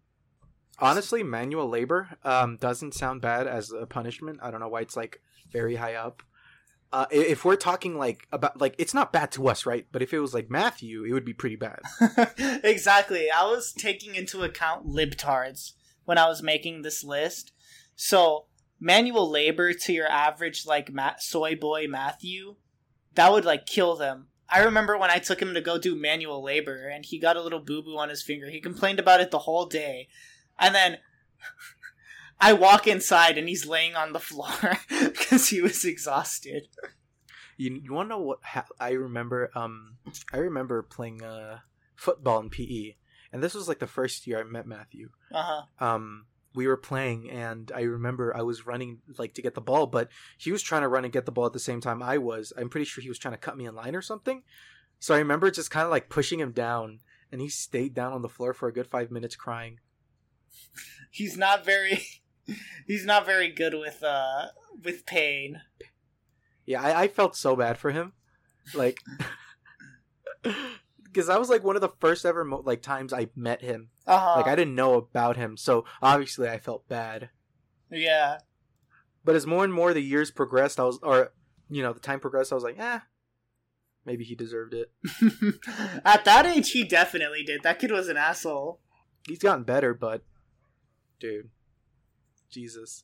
Honestly, 0.79 1.23
manual 1.23 1.67
labor 1.67 2.09
um, 2.23 2.57
doesn't 2.57 2.93
sound 2.93 3.21
bad 3.21 3.47
as 3.47 3.71
a 3.71 3.85
punishment. 3.85 4.39
I 4.41 4.51
don't 4.51 4.59
know 4.59 4.67
why 4.67 4.81
it's 4.81 4.95
like 4.95 5.21
very 5.51 5.75
high 5.75 5.95
up. 5.95 6.21
Uh, 6.93 7.05
if 7.11 7.43
we're 7.43 7.57
talking 7.57 7.97
like 7.97 8.27
about 8.31 8.61
like 8.61 8.75
it's 8.77 8.93
not 8.93 9.11
bad 9.11 9.31
to 9.33 9.47
us, 9.49 9.65
right? 9.65 9.87
But 9.91 10.01
if 10.01 10.13
it 10.13 10.19
was 10.19 10.33
like 10.33 10.49
Matthew, 10.49 11.03
it 11.03 11.11
would 11.11 11.25
be 11.25 11.33
pretty 11.33 11.57
bad. 11.57 11.79
exactly. 12.63 13.29
I 13.29 13.43
was 13.43 13.73
taking 13.73 14.15
into 14.15 14.43
account 14.43 14.87
libtards 14.87 15.73
when 16.05 16.17
I 16.17 16.27
was 16.27 16.41
making 16.41 16.81
this 16.81 17.03
list. 17.03 17.51
So 17.95 18.45
manual 18.79 19.29
labor 19.29 19.73
to 19.73 19.93
your 19.93 20.07
average 20.07 20.65
like 20.65 20.93
ma- 20.93 21.15
soy 21.17 21.55
boy 21.55 21.87
Matthew, 21.89 22.55
that 23.15 23.31
would 23.31 23.45
like 23.45 23.65
kill 23.65 23.95
them. 23.95 24.27
I 24.49 24.63
remember 24.63 24.97
when 24.97 25.11
I 25.11 25.19
took 25.19 25.41
him 25.41 25.53
to 25.53 25.61
go 25.61 25.77
do 25.77 25.95
manual 25.95 26.41
labor 26.41 26.87
and 26.87 27.05
he 27.05 27.19
got 27.19 27.35
a 27.35 27.41
little 27.41 27.59
boo 27.59 27.81
boo 27.81 27.97
on 27.97 28.09
his 28.09 28.23
finger. 28.23 28.49
He 28.49 28.61
complained 28.61 28.99
about 28.99 29.19
it 29.19 29.31
the 29.31 29.39
whole 29.39 29.65
day. 29.65 30.07
And 30.59 30.73
then 30.73 30.97
I 32.39 32.53
walk 32.53 32.87
inside 32.87 33.37
and 33.37 33.47
he's 33.47 33.65
laying 33.65 33.95
on 33.95 34.13
the 34.13 34.19
floor 34.19 34.77
because 34.89 35.49
he 35.49 35.61
was 35.61 35.83
exhausted. 35.85 36.67
You, 37.57 37.79
you 37.83 37.93
want 37.93 38.07
to 38.07 38.15
know 38.15 38.21
what 38.21 38.39
ha- 38.43 38.67
I 38.79 38.91
remember? 38.91 39.49
Um, 39.55 39.97
I 40.31 40.37
remember 40.37 40.83
playing 40.83 41.23
uh, 41.23 41.59
football 41.95 42.39
in 42.39 42.49
PE, 42.49 42.95
and 43.31 43.41
this 43.43 43.55
was 43.55 43.67
like 43.67 43.79
the 43.79 43.87
first 43.87 44.27
year 44.27 44.39
I 44.39 44.43
met 44.43 44.67
Matthew. 44.67 45.09
Uh 45.33 45.43
huh. 45.79 45.85
um 45.85 46.25
we 46.55 46.65
were 46.65 46.77
playing 46.77 47.29
and 47.29 47.71
I 47.75 47.81
remember 47.81 48.35
I 48.35 48.41
was 48.41 48.65
running 48.65 48.99
like 49.19 49.35
to 49.35 49.43
get 49.43 49.53
the 49.53 49.61
ball, 49.61 49.85
but 49.85 50.09
he 50.39 50.51
was 50.51 50.63
trying 50.63 50.81
to 50.81 50.87
run 50.87 51.03
and 51.03 51.13
get 51.13 51.27
the 51.27 51.31
ball 51.31 51.45
at 51.45 51.53
the 51.53 51.59
same 51.59 51.81
time 51.81 52.01
I 52.01 52.17
was. 52.17 52.51
I'm 52.57 52.69
pretty 52.69 52.85
sure 52.85 53.03
he 53.03 53.09
was 53.09 53.19
trying 53.19 53.35
to 53.35 53.39
cut 53.39 53.55
me 53.55 53.67
in 53.67 53.75
line 53.75 53.95
or 53.95 54.01
something. 54.01 54.41
So 54.99 55.13
I 55.13 55.19
remember 55.19 55.51
just 55.51 55.69
kind 55.69 55.85
of 55.85 55.91
like 55.91 56.09
pushing 56.09 56.39
him 56.39 56.53
down 56.53 57.01
and 57.31 57.41
he 57.41 57.47
stayed 57.49 57.93
down 57.93 58.11
on 58.11 58.23
the 58.23 58.29
floor 58.29 58.53
for 58.53 58.67
a 58.67 58.73
good 58.73 58.87
5 58.87 59.11
minutes 59.11 59.35
crying. 59.35 59.77
He's 61.11 61.37
not 61.37 61.65
very 61.65 62.03
he's 62.87 63.05
not 63.05 63.25
very 63.25 63.49
good 63.49 63.73
with 63.73 64.03
uh 64.03 64.47
with 64.83 65.05
pain 65.05 65.61
Yeah, 66.65 66.81
I, 66.81 67.03
I 67.03 67.07
felt 67.07 67.35
so 67.35 67.55
bad 67.55 67.77
for 67.77 67.91
him. 67.91 68.13
Like 68.73 68.99
because 70.43 71.27
that 71.27 71.39
was 71.39 71.49
like 71.49 71.63
one 71.63 71.75
of 71.75 71.81
the 71.81 71.89
first 71.99 72.25
ever 72.25 72.43
mo- 72.43 72.63
like 72.65 72.81
times 72.81 73.13
I 73.13 73.29
met 73.35 73.61
him. 73.61 73.89
uh-huh 74.05 74.39
Like 74.39 74.47
I 74.47 74.55
didn't 74.55 74.75
know 74.75 74.93
about 74.95 75.37
him. 75.37 75.57
So 75.57 75.85
obviously 76.01 76.47
I 76.49 76.57
felt 76.59 76.87
bad. 76.87 77.29
yeah 77.89 78.39
But 79.23 79.35
as 79.35 79.47
more 79.47 79.63
and 79.63 79.73
more 79.73 79.93
the 79.93 80.01
years 80.01 80.31
progressed, 80.31 80.79
I 80.79 80.83
was 80.83 80.99
or 81.01 81.33
you 81.69 81.81
know, 81.83 81.91
the 81.91 81.99
time 81.99 82.19
progressed, 82.21 82.53
I 82.53 82.55
was 82.55 82.63
like, 82.63 82.79
"Eh, 82.79 82.99
maybe 84.05 84.23
he 84.23 84.35
deserved 84.35 84.73
it." 84.73 84.91
at 86.05 86.23
that 86.23 86.45
age 86.45 86.71
he 86.71 86.83
definitely 86.85 87.43
did 87.43 87.61
that 87.63 87.79
kid 87.79 87.91
was 87.91 88.07
an 88.07 88.15
asshole 88.17 88.79
He's 89.27 89.39
gotten 89.39 89.63
better, 89.65 89.93
but 89.93 90.21
dude, 91.19 91.49
Jesus. 92.49 93.03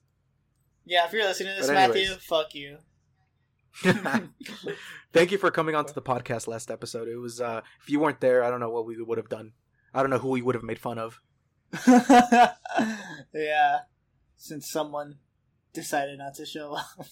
yeah 0.86 1.06
if 1.06 1.14
you're 1.14 1.24
listening 1.24 1.56
to 1.56 1.62
this 1.62 1.72
matthew 1.72 2.08
fuck 2.28 2.54
you 2.56 2.78
Thank 5.14 5.32
you 5.32 5.38
for 5.40 5.50
coming 5.50 5.74
on 5.74 5.86
to 5.86 5.94
the 5.96 6.02
podcast 6.02 6.48
last 6.48 6.70
episode. 6.70 7.08
It 7.08 7.18
was 7.18 7.42
uh 7.42 7.62
if 7.82 7.90
you 7.90 8.00
weren't 8.00 8.20
there, 8.20 8.44
I 8.44 8.52
don't 8.52 8.60
know 8.60 8.70
what 8.70 8.86
we 8.86 9.02
would 9.02 9.18
have 9.18 9.30
done. 9.30 9.54
I 9.94 10.02
don't 10.02 10.12
know 10.12 10.20
who 10.20 10.30
we 10.30 10.42
would 10.42 10.56
have 10.56 10.64
made 10.64 10.80
fun 10.80 11.00
of. 11.00 11.20
yeah 13.34 13.80
since 14.36 14.70
someone 14.70 15.16
decided 15.74 16.20
not 16.20 16.36
to 16.36 16.46
show 16.46 16.74
up 16.74 17.08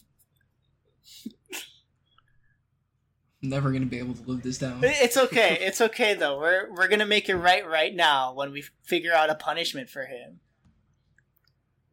never 3.41 3.72
gonna 3.72 3.86
be 3.86 3.97
able 3.97 4.14
to 4.14 4.22
live 4.30 4.43
this 4.43 4.60
down. 4.60 4.82
it's 4.84 5.18
okay 5.18 5.58
it's 5.62 5.82
okay 5.82 6.14
though 6.14 6.38
we're 6.38 6.70
we're 6.76 6.88
gonna 6.88 7.06
make 7.06 7.28
it 7.28 7.36
right 7.36 7.66
right 7.68 7.95
now 7.95 8.34
when 8.34 8.52
we 8.52 8.64
figure 8.84 9.14
out 9.14 9.32
a 9.32 9.36
punishment 9.36 9.89
for 9.89 10.06
him 10.06 10.41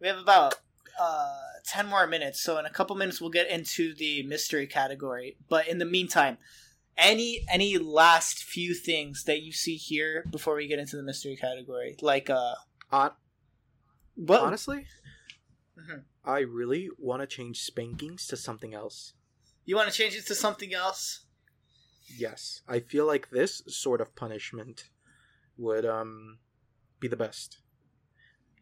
we 0.01 0.09
have 0.09 0.19
about 0.19 0.55
uh 1.01 1.37
10 1.67 1.87
more 1.87 2.07
minutes 2.07 2.41
so 2.41 2.59
in 2.59 2.65
a 2.67 2.71
couple 2.71 2.97
minutes 2.97 3.21
we'll 3.21 3.31
get 3.31 3.49
into 3.51 3.95
the 3.95 4.23
mystery 4.25 4.67
category 4.67 5.37
but 5.49 5.69
in 5.69 5.79
the 5.79 5.85
meantime 5.85 6.39
any 6.97 7.45
any 7.51 7.79
last 7.79 8.43
few 8.43 8.75
things 8.75 9.25
that 9.25 9.43
you 9.43 9.53
see 9.53 9.77
here 9.77 10.25
before 10.31 10.55
we 10.57 10.67
get 10.67 10.79
into 10.79 10.97
the 10.97 11.03
mystery 11.03 11.37
category 11.37 11.95
like 12.01 12.29
uh 12.31 12.55
Hon- 12.91 13.13
what 14.17 14.41
honestly, 14.41 14.87
Mhm. 15.79 16.03
I 16.25 16.41
really 16.41 16.91
want 16.99 17.23
to 17.23 17.27
change 17.27 17.63
spankings 17.63 18.27
to 18.29 18.37
something 18.37 18.75
else. 18.75 19.13
you 19.65 19.77
want 19.77 19.89
to 19.91 19.95
change 19.97 20.17
it 20.17 20.27
to 20.27 20.35
something 20.35 20.75
else 20.75 21.25
Yes, 22.17 22.63
I 22.67 22.81
feel 22.81 23.07
like 23.07 23.29
this 23.31 23.63
sort 23.69 24.01
of 24.01 24.17
punishment 24.17 24.89
would 25.59 25.85
um 25.85 26.39
be 26.99 27.07
the 27.07 27.17
best. 27.17 27.59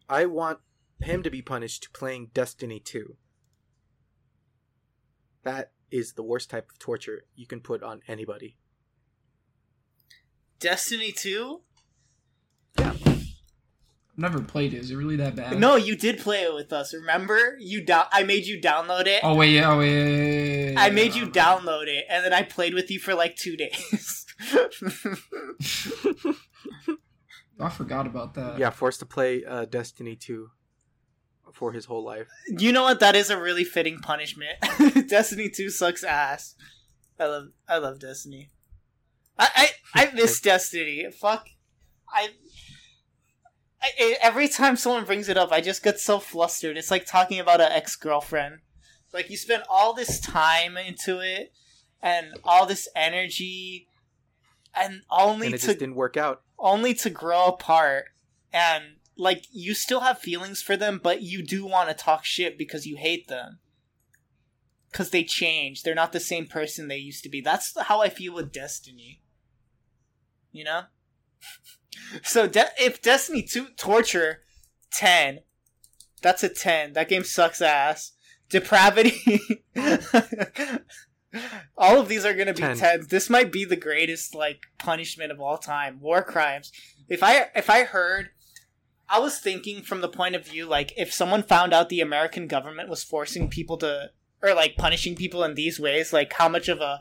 I 0.09 0.27
want 0.27 0.59
him 1.01 1.23
to 1.23 1.31
be 1.31 1.43
punished 1.43 1.83
to 1.85 1.91
playing 1.91 2.31
Destiny 2.35 2.81
2. 2.81 3.17
That 5.45 5.73
is 5.91 6.15
the 6.15 6.23
worst 6.23 6.51
type 6.51 6.69
of 6.71 6.79
torture 6.79 7.25
you 7.35 7.47
can 7.47 7.61
put 7.61 7.83
on 7.83 8.01
anybody. 8.09 8.57
destiny 10.59 11.13
2 11.13 11.61
I've 12.79 13.31
never 14.17 14.41
played 14.41 14.73
it. 14.75 14.79
Is 14.79 14.91
it 14.91 14.97
really 14.97 15.17
that 15.17 15.37
bad? 15.37 15.61
no 15.61 15.77
you 15.77 15.95
did 15.97 16.19
play 16.19 16.43
it 16.43 16.53
with 16.55 16.73
us 16.73 16.93
remember 16.95 17.57
you 17.61 17.85
down 17.85 18.07
i 18.11 18.23
made 18.25 18.47
you 18.47 18.59
download 18.61 19.07
it 19.07 19.21
Oh 19.23 19.35
wait, 19.37 19.51
yeah, 19.53 19.71
oh 19.71 19.79
wait, 19.79 19.93
yeah, 19.93 20.07
yeah, 20.09 20.71
yeah, 20.73 20.81
I 20.81 20.87
yeah. 20.87 20.93
made 20.93 21.15
you 21.15 21.27
download 21.27 21.87
it, 21.87 22.07
and 22.11 22.25
then 22.25 22.33
I 22.33 22.43
played 22.43 22.75
with 22.75 22.91
you 22.91 22.99
for 22.99 23.15
like 23.15 23.37
two 23.37 23.57
days. 23.57 24.27
I 27.61 27.71
forgot 27.71 28.07
about 28.07 28.35
that. 28.35 28.59
yeah, 28.59 28.71
forced 28.71 29.01
to 29.01 29.07
play 29.07 29.45
uh, 29.45 29.65
Destiny 29.67 30.17
2 30.17 30.51
for 31.57 31.73
his 31.73 31.87
whole 31.87 32.05
life. 32.05 32.29
you 32.47 32.71
know 32.71 32.83
what? 32.83 33.01
That 33.01 33.17
is 33.17 33.31
a 33.31 33.41
really 33.41 33.65
fitting 33.65 33.99
punishment. 33.99 34.59
Destiny 35.09 35.49
Two 35.49 35.71
sucks 35.71 36.05
ass. 36.05 36.55
I 37.19 37.25
love, 37.25 37.49
I 37.67 37.79
love 37.79 37.99
Destiny. 37.99 38.51
I, 39.39 39.71
I, 39.95 40.03
I 40.03 40.11
miss 40.15 40.39
Destiny. 40.41 41.07
Fuck, 41.11 41.49
I, 42.13 42.29
I. 43.83 44.17
Every 44.23 44.49
time 44.49 44.77
someone 44.77 45.05
brings 45.05 45.29
it 45.31 45.39
up, 45.39 45.51
I 45.51 45.63
just 45.63 45.83
get 45.83 45.99
so 45.99 46.19
flustered. 46.19 46.77
It's 46.77 46.91
like 46.91 47.07
talking 47.07 47.41
about 47.41 47.61
an 47.63 47.73
ex 47.73 47.97
girlfriend. 47.97 48.59
Like 49.15 49.31
you 49.31 49.39
spend 49.39 49.63
all 49.71 49.95
this 49.95 50.21
time 50.21 50.77
into 50.77 51.21
it 51.21 51.53
and 52.03 52.35
all 52.45 52.67
this 52.67 52.87
energy 52.95 53.89
and 54.75 55.01
only 55.11 55.47
and 55.47 55.55
it 55.55 55.63
to 55.63 55.73
didn't 55.73 55.95
work 55.95 56.19
out. 56.19 56.43
only 56.59 56.93
to 56.93 57.09
grow 57.09 57.47
apart 57.47 58.05
and 58.53 58.96
like 59.17 59.47
you 59.51 59.75
still 59.75 60.01
have 60.01 60.19
feelings 60.19 60.63
for 60.63 60.77
them 60.77 61.01
but 61.03 61.23
you 61.23 61.43
do 61.43 61.65
want 61.65 61.89
to 61.89 61.95
talk 61.95 62.25
shit 62.25 62.59
because 62.59 62.87
you 62.87 62.97
hate 62.97 63.29
them. 63.29 63.59
Because 64.91 65.11
they 65.11 65.25
change. 65.25 65.83
They're 65.83 65.95
not 65.95 66.13
the 66.13 66.21
same 66.21 66.47
person 66.47 66.89
they 66.89 66.97
used 66.97 67.23
to 67.25 67.29
be. 67.29 67.41
That's 67.41 67.79
how 67.79 68.01
i 68.01 68.09
feel 68.09 68.35
with 68.35 68.53
destiny. 68.53 69.23
You 70.53 70.65
know? 70.65 70.83
So 72.23 72.47
de- 72.47 72.69
if 72.79 73.01
destiny 73.01 73.43
2 73.43 73.69
torture 73.77 74.43
10 74.93 75.41
that's 76.21 76.45
a 76.45 76.49
10 76.49 76.93
that 76.93 77.09
game 77.09 77.25
sucks 77.25 77.63
ass. 77.63 78.13
Depravity. 78.51 79.19
All 81.77 81.99
of 81.99 82.09
these 82.09 82.25
are 82.25 82.35
gonna 82.35 82.53
be 82.53 82.63
10. 82.63 82.77
10 82.77 83.07
this 83.09 83.31
might 83.31 83.51
be 83.51 83.65
the 83.65 83.77
greatest 83.77 84.35
like 84.35 84.61
punishment 84.79 85.33
of 85.33 85.41
all 85.41 85.57
time. 85.59 86.01
War 86.01 86.23
crimes. 86.23 86.71
If 87.09 87.23
i 87.23 87.49
if 87.55 87.71
i 87.71 87.85
heard 87.85 88.29
i 89.09 89.19
was 89.19 89.39
thinking 89.39 89.83
from 89.83 90.01
the 90.01 90.09
point 90.09 90.35
of 90.35 90.47
view 90.47 90.67
like 90.67 90.93
if 90.97 91.13
someone 91.13 91.43
found 91.43 91.73
out 91.73 91.89
the 91.89 92.01
american 92.01 92.47
government 92.47 92.89
was 92.89 93.03
forcing 93.03 93.49
people 93.49 93.77
to 93.77 94.11
or 94.43 94.55
like 94.55 94.77
punishing 94.77 95.15
people 95.15 95.43
in 95.43 95.55
these 95.55 95.81
ways 95.81 96.13
like 96.13 96.33
how 96.35 96.49
much 96.49 96.69
of 96.69 96.81
a 96.81 97.01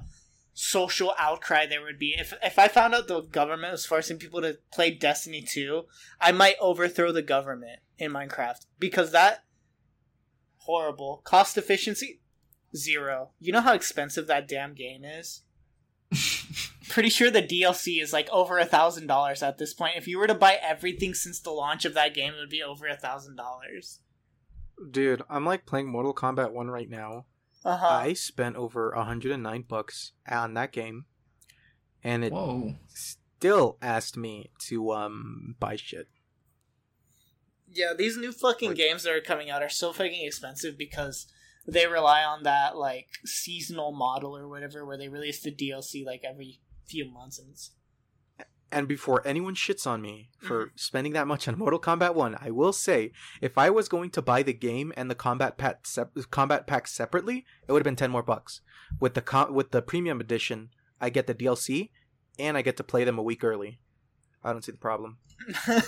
social 0.58 1.14
outcry 1.20 1.66
there 1.66 1.82
would 1.82 2.00
be. 2.00 2.16
If 2.18 2.34
if 2.42 2.58
i 2.58 2.70
found 2.70 2.96
out 2.96 3.10
the 3.10 3.22
government 3.22 3.74
was 3.74 3.86
forcing 3.86 4.18
people 4.18 4.42
to 4.42 4.58
play 4.72 4.90
destiny 4.90 5.42
2 5.42 5.84
i 6.22 6.32
might 6.32 6.56
overthrow 6.62 7.12
the 7.12 7.22
government 7.22 7.82
in 7.98 8.12
minecraft 8.12 8.66
because 8.80 9.12
that 9.12 9.44
horrible. 10.66 11.22
Cost 11.24 11.58
efficiency 11.58 12.22
zero. 12.76 13.32
You 13.40 13.54
know 13.54 13.62
how 13.62 13.74
expensive 13.74 14.28
that 14.28 14.48
damn 14.48 14.74
game 14.74 15.04
is 15.06 15.44
pretty 16.90 17.10
sure 17.10 17.30
the 17.32 17.42
DLC 17.42 18.02
is 18.02 18.14
like 18.14 18.30
over 18.32 18.58
a 18.58 18.66
thousand 18.66 19.08
dollars 19.08 19.42
at 19.44 19.58
this 19.58 19.74
point. 19.74 19.98
If 19.98 20.08
you 20.08 20.18
were 20.18 20.28
to 20.28 20.34
buy 20.36 20.58
everything 20.62 21.14
since 21.14 21.40
the 21.40 21.52
launch 21.52 21.86
of 21.86 21.94
that 21.94 22.14
game, 22.14 22.34
it 22.34 22.40
would 22.40 22.50
be 22.50 22.64
over 22.64 22.88
a 22.88 22.96
thousand 22.98 23.36
dollars. 23.36 24.00
Dude, 24.92 25.22
I'm 25.30 25.46
like 25.46 25.66
playing 25.66 25.88
Mortal 25.88 26.14
Kombat 26.14 26.52
1 26.52 26.68
right 26.68 26.90
now. 26.90 27.26
Uh 27.64 27.78
huh. 27.78 27.88
I 27.88 28.14
spent 28.14 28.56
over 28.58 28.92
109 28.96 29.64
bucks 29.68 30.12
on 30.30 30.54
that 30.56 30.72
game 30.72 31.06
and 32.04 32.24
it 32.24 32.32
Whoa. 32.34 32.76
still 32.88 33.78
asked 33.82 34.18
me 34.18 34.52
to 34.68 34.92
um 34.92 35.56
buy 35.60 35.76
shit. 35.78 36.08
Yeah, 37.72 37.94
these 37.98 38.18
new 38.18 38.32
fucking 38.32 38.70
Like- 38.70 38.78
games 38.78 39.04
that 39.04 39.14
are 39.14 39.22
coming 39.22 39.50
out 39.50 39.64
are 39.64 39.70
so 39.70 39.92
fucking 39.92 40.26
expensive 40.26 40.78
because 40.78 41.28
they 41.68 41.88
rely 41.88 42.24
on 42.24 42.44
that 42.44 42.78
like 42.78 43.08
seasonal 43.26 43.92
model 43.92 44.38
or 44.38 44.48
whatever, 44.48 44.86
where 44.86 44.98
they 44.98 45.10
release 45.10 45.42
the 45.42 45.52
DLC 45.52 46.06
like 46.06 46.22
every 46.24 46.60
few 46.88 47.10
months, 47.10 47.40
and 47.40 47.50
it's 47.52 47.72
And 48.72 48.88
before 48.88 49.26
anyone 49.26 49.56
shits 49.56 49.88
on 49.88 50.02
me 50.02 50.30
for 50.40 50.68
mm-hmm. 50.68 50.78
spending 50.78 51.14
that 51.14 51.28
much 51.28 51.48
on 51.48 51.58
Mortal 51.58 51.80
Kombat 51.80 52.16
1, 52.16 52.38
I 52.42 52.52
will 52.52 52.74
say 52.74 53.12
if 53.42 53.58
I 53.58 53.70
was 53.70 53.88
going 53.90 54.10
to 54.12 54.22
buy 54.22 54.44
the 54.44 54.54
game 54.54 54.94
and 54.98 55.10
the 55.10 55.16
combat 55.16 55.58
pack 55.58 55.86
sep- 55.88 56.16
combat 56.32 56.68
pack 56.68 56.88
separately, 56.88 57.46
it 57.68 57.72
would 57.72 57.80
have 57.80 57.86
been 57.86 57.96
10 57.96 58.12
more 58.12 58.24
bucks. 58.24 58.62
With 59.00 59.14
the 59.14 59.22
com- 59.22 59.54
with 59.54 59.72
the 59.72 59.82
premium 59.82 60.20
edition, 60.20 60.70
I 61.00 61.10
get 61.10 61.28
the 61.28 61.36
DLC 61.36 61.92
and 62.38 62.58
I 62.58 62.62
get 62.62 62.78
to 62.78 62.84
play 62.84 63.04
them 63.04 63.18
a 63.18 63.24
week 63.24 63.44
early. 63.44 63.80
I 64.44 64.52
don't 64.52 64.64
see 64.64 64.72
the 64.72 64.78
problem. 64.78 65.18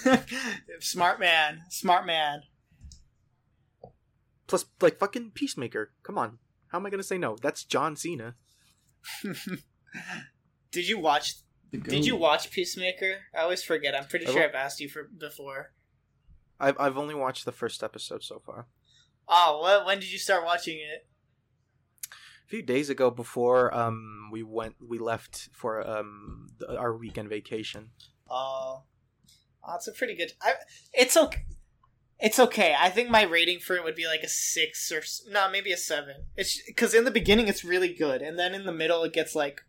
smart 0.80 1.20
man, 1.20 1.62
smart 1.70 2.06
man. 2.06 2.42
Plus 4.48 4.66
like 4.82 4.98
fucking 4.98 5.32
Peacemaker. 5.32 5.92
Come 6.04 6.18
on. 6.18 6.40
How 6.70 6.80
am 6.80 6.86
I 6.86 6.90
going 6.90 7.00
to 7.00 7.08
say 7.08 7.18
no? 7.18 7.36
That's 7.42 7.64
John 7.64 7.96
Cena. 7.96 8.36
Did 10.72 10.88
you 10.88 11.00
watch? 11.00 11.34
The 11.72 11.78
goat. 11.78 11.92
Did 11.92 12.06
you 12.06 12.16
watch 12.16 12.52
Peacemaker? 12.52 13.18
I 13.38 13.42
always 13.42 13.64
forget. 13.64 13.96
I'm 13.96 14.08
pretty 14.08 14.28
I 14.28 14.32
sure 14.32 14.42
wa- 14.42 14.48
I've 14.48 14.56
asked 14.56 14.80
you 14.80 14.90
for 14.90 15.04
before. 15.04 15.72
I've 16.60 16.80
I've 16.80 16.98
only 16.98 17.16
watched 17.16 17.46
the 17.46 17.52
first 17.52 17.84
episode 17.84 18.24
so 18.24 18.40
far. 18.40 18.68
Oh, 19.28 19.60
what? 19.62 19.86
When 19.86 20.00
did 20.00 20.12
you 20.12 20.18
start 20.20 20.46
watching 20.46 20.78
it? 20.78 21.08
A 22.12 22.50
few 22.50 22.62
days 22.64 22.90
ago 22.90 23.12
before 23.12 23.74
um 23.76 24.30
we 24.32 24.42
went 24.42 24.76
we 24.80 24.98
left 24.98 25.50
for 25.52 25.86
um 25.88 26.48
the, 26.58 26.78
our 26.78 26.96
weekend 26.96 27.30
vacation. 27.30 27.90
Oh, 28.30 28.84
oh, 29.68 29.76
it's 29.76 29.88
a 29.88 29.92
pretty 29.92 30.16
good. 30.16 30.32
I, 30.42 30.54
it's 30.94 31.18
okay. 31.18 31.44
It's 32.20 32.40
okay. 32.40 32.76
I 32.80 32.90
think 32.90 33.10
my 33.10 33.24
rating 33.24 33.60
for 33.60 33.76
it 33.76 33.84
would 33.84 33.96
be 33.96 34.08
like 34.08 34.24
a 34.24 34.30
six 34.30 34.92
or 34.92 35.04
no, 35.32 35.52
maybe 35.52 35.72
a 35.72 35.78
seven. 35.78 36.16
It's 36.36 36.62
because 36.66 36.94
in 36.94 37.04
the 37.04 37.12
beginning 37.12 37.48
it's 37.48 37.64
really 37.64 37.94
good, 37.94 38.22
and 38.22 38.40
then 38.40 38.56
in 38.56 38.66
the 38.66 38.72
middle 38.72 39.04
it 39.04 39.14
gets 39.14 39.36
like 39.36 39.62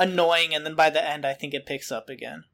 annoying, 0.00 0.54
and 0.54 0.66
then 0.66 0.74
by 0.74 0.90
the 0.90 1.04
end 1.04 1.24
I 1.24 1.34
think 1.34 1.54
it 1.54 1.66
picks 1.66 1.92
up 1.92 2.08
again. 2.08 2.44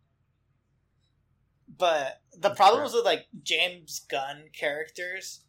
But 1.68 2.20
the 2.36 2.50
problems 2.50 2.92
with 2.92 3.04
like 3.04 3.26
James 3.42 4.00
Gunn 4.00 4.50
characters 4.52 5.40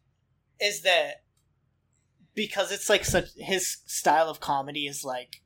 is 0.60 0.82
that 0.84 1.24
because 2.34 2.72
it's 2.72 2.90
like 2.90 3.04
such 3.04 3.30
his 3.36 3.78
style 3.86 4.30
of 4.30 4.40
comedy 4.40 4.86
is 4.86 5.04
like 5.04 5.42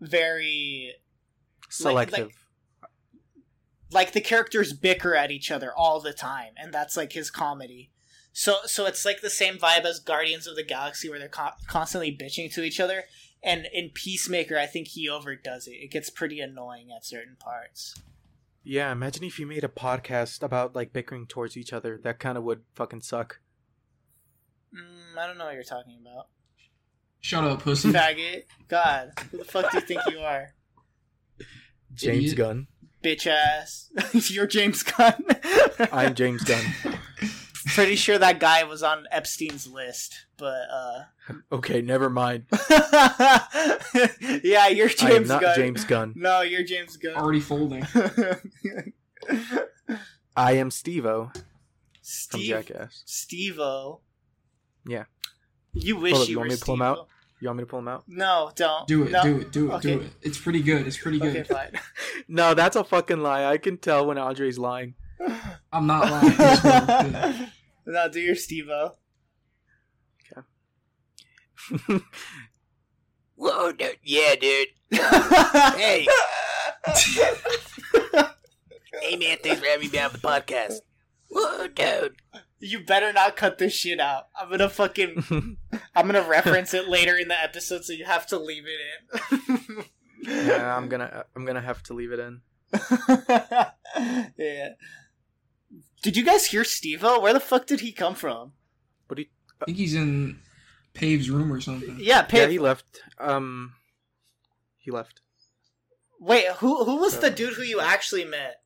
very 0.00 0.94
Selective. 1.68 2.32
like 3.92 4.12
the 4.12 4.20
characters 4.20 4.72
bicker 4.72 5.14
at 5.14 5.30
each 5.30 5.50
other 5.50 5.72
all 5.74 6.00
the 6.00 6.12
time 6.12 6.52
and 6.56 6.72
that's 6.74 6.96
like 6.96 7.12
his 7.12 7.30
comedy 7.30 7.92
so 8.32 8.56
so 8.64 8.86
it's 8.86 9.04
like 9.04 9.20
the 9.20 9.30
same 9.30 9.56
vibe 9.56 9.84
as 9.84 10.00
guardians 10.00 10.48
of 10.48 10.56
the 10.56 10.64
galaxy 10.64 11.08
where 11.08 11.18
they're 11.18 11.28
co- 11.28 11.50
constantly 11.68 12.16
bitching 12.16 12.52
to 12.52 12.64
each 12.64 12.80
other 12.80 13.04
and 13.42 13.66
in 13.72 13.90
peacemaker 13.94 14.58
i 14.58 14.66
think 14.66 14.88
he 14.88 15.08
overdoes 15.08 15.66
it 15.66 15.72
it 15.72 15.90
gets 15.90 16.10
pretty 16.10 16.40
annoying 16.40 16.88
at 16.94 17.04
certain 17.04 17.36
parts 17.38 17.94
Yeah, 18.62 18.92
imagine 18.92 19.24
if 19.24 19.38
you 19.38 19.46
made 19.46 19.64
a 19.64 19.68
podcast 19.68 20.42
about 20.42 20.74
like 20.74 20.92
bickering 20.92 21.26
towards 21.26 21.56
each 21.56 21.72
other. 21.72 21.98
That 22.02 22.18
kind 22.20 22.36
of 22.36 22.44
would 22.44 22.60
fucking 22.74 23.00
suck. 23.00 23.40
mm, 24.74 25.18
i 25.18 25.26
don't 25.26 25.38
know 25.38 25.46
what 25.46 25.54
you're 25.54 25.62
talking 25.62 25.98
about 26.02 26.26
Shut 27.22 27.44
up, 27.44 27.62
pussy. 27.62 27.90
faggot 27.92 28.44
god 28.68 29.12
who 29.30 29.38
the 29.38 29.44
fuck 29.44 29.70
do 29.70 29.78
you 29.78 29.82
think 29.86 30.00
you 30.10 30.18
are 30.32 30.54
James 31.94 32.32
Idiot. 32.32 32.36
Gunn. 32.36 32.66
bitch 33.02 33.26
ass 33.26 33.90
you're 34.30 34.46
james 34.46 34.82
gunn 34.82 35.24
I'm 35.90 36.14
James 36.14 36.44
Gunn. 36.44 36.62
pretty 37.74 37.96
sure 37.96 38.18
that 38.18 38.38
guy 38.40 38.64
was 38.64 38.82
on 38.82 39.06
epstein's 39.10 39.66
list 39.66 40.26
but 40.40 40.66
uh 40.72 41.02
Okay, 41.52 41.80
never 41.82 42.10
mind. 42.10 42.46
yeah 44.42 44.66
you're 44.68 44.88
I 44.88 45.10
am 45.12 45.24
james 45.24 45.28
not 45.28 45.40
gunn 45.42 45.54
James 45.56 45.84
Gunn. 45.84 46.12
no 46.16 46.40
you're 46.40 46.64
james 46.64 46.96
gunn 46.96 47.14
Already 47.14 47.40
folding. 47.40 47.86
I 50.36 50.52
am 50.52 50.70
Steve-O 50.70 51.26
from 51.34 51.42
Steve, 52.02 52.48
Jackass. 52.48 53.02
Steve-O. 53.04 54.00
Yeah. 54.86 55.04
You 55.74 55.96
wish 55.98 56.12
Hold 56.12 56.22
up, 56.22 56.28
you, 56.28 56.32
you 56.32 56.38
were 56.38 56.40
want 56.42 56.50
me 56.50 56.56
to 56.56 56.64
pull 56.64 56.74
him 56.74 56.78
Steve-O. 56.80 57.00
out? 57.02 57.08
You 57.40 57.48
want 57.48 57.56
me 57.58 57.62
to 57.62 57.66
pull 57.66 57.78
him 57.80 57.88
out? 57.88 58.04
No, 58.08 58.50
don't. 58.54 58.86
Do 58.86 59.02
it, 59.04 59.10
No. 59.10 59.22
do 59.22 59.38
it, 59.40 59.52
do 59.52 59.70
it, 59.70 59.74
Okay. 59.74 59.94
do 59.94 60.00
it. 60.00 60.10
It's 60.22 60.38
pretty 60.38 60.62
good. 60.62 60.86
It's 60.86 60.96
pretty 60.98 61.18
good. 61.18 61.36
Okay, 61.36 61.42
fine. 61.42 61.72
No, 62.28 62.54
that's 62.54 62.76
a 62.76 62.84
fucking 62.84 63.20
lie. 63.20 63.44
I 63.44 63.58
can 63.58 63.76
tell 63.78 64.06
when 64.06 64.18
Andre's 64.18 64.58
lying. 64.58 64.94
I'm 65.72 65.86
not 65.86 66.10
lying. 66.10 66.32
It's 66.38 66.64
really 66.64 67.10
good. 67.12 67.52
no, 67.86 68.08
do 68.08 68.20
your 68.20 68.34
Steve-O. 68.34 68.92
Whoa, 73.36 73.72
dude. 73.72 73.98
Yeah, 74.02 74.34
dude. 74.34 74.68
hey. 74.92 76.06
Hey, 79.02 79.16
man, 79.16 79.38
thanks 79.42 79.60
for 79.60 79.66
having 79.66 79.90
me 79.90 79.98
on 79.98 80.12
the 80.12 80.18
podcast. 80.18 80.80
Whoa, 81.28 81.68
dude. 81.68 82.16
You 82.58 82.84
better 82.84 83.12
not 83.12 83.36
cut 83.36 83.58
this 83.58 83.72
shit 83.72 83.98
out. 84.00 84.24
I'm 84.38 84.50
gonna 84.50 84.68
fucking. 84.68 85.56
I'm 85.94 86.06
gonna 86.06 86.22
reference 86.22 86.74
it 86.74 86.88
later 86.88 87.16
in 87.16 87.28
the 87.28 87.42
episode, 87.42 87.84
so 87.84 87.92
you 87.94 88.04
have 88.04 88.26
to 88.26 88.38
leave 88.38 88.64
it 88.66 89.32
in. 89.32 89.84
yeah, 90.22 90.76
I'm 90.76 90.88
gonna, 90.88 91.24
I'm 91.34 91.46
gonna 91.46 91.62
have 91.62 91.82
to 91.84 91.94
leave 91.94 92.12
it 92.12 92.18
in. 92.18 92.42
yeah. 94.36 94.70
Did 96.02 96.16
you 96.16 96.24
guys 96.24 96.46
hear 96.46 96.64
Steve-O? 96.64 97.20
Where 97.20 97.32
the 97.32 97.40
fuck 97.40 97.66
did 97.66 97.80
he 97.80 97.92
come 97.92 98.14
from? 98.14 98.52
But 99.08 99.18
he, 99.18 99.30
I 99.60 99.64
think 99.66 99.78
he's 99.78 99.94
in 99.94 100.40
Pave's 100.94 101.30
room 101.30 101.52
or 101.52 101.60
something. 101.60 101.96
Yeah, 102.00 102.26
yeah, 102.32 102.46
he 102.46 102.58
left. 102.58 103.02
Um, 103.18 103.74
he 104.78 104.90
left. 104.90 105.20
Wait, 106.18 106.46
who 106.58 106.84
who 106.84 106.96
was 106.96 107.18
the 107.18 107.30
dude 107.30 107.54
who 107.54 107.62
you 107.62 107.80
actually 107.80 108.24
met? 108.24 108.56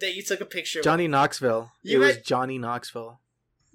That 0.00 0.14
you 0.14 0.22
took 0.22 0.40
a 0.40 0.46
picture 0.46 0.78
with? 0.78 0.84
Johnny 0.84 1.08
Knoxville. 1.08 1.72
You 1.82 2.02
it 2.02 2.06
was 2.06 2.16
Johnny 2.18 2.56
Knoxville. 2.58 3.20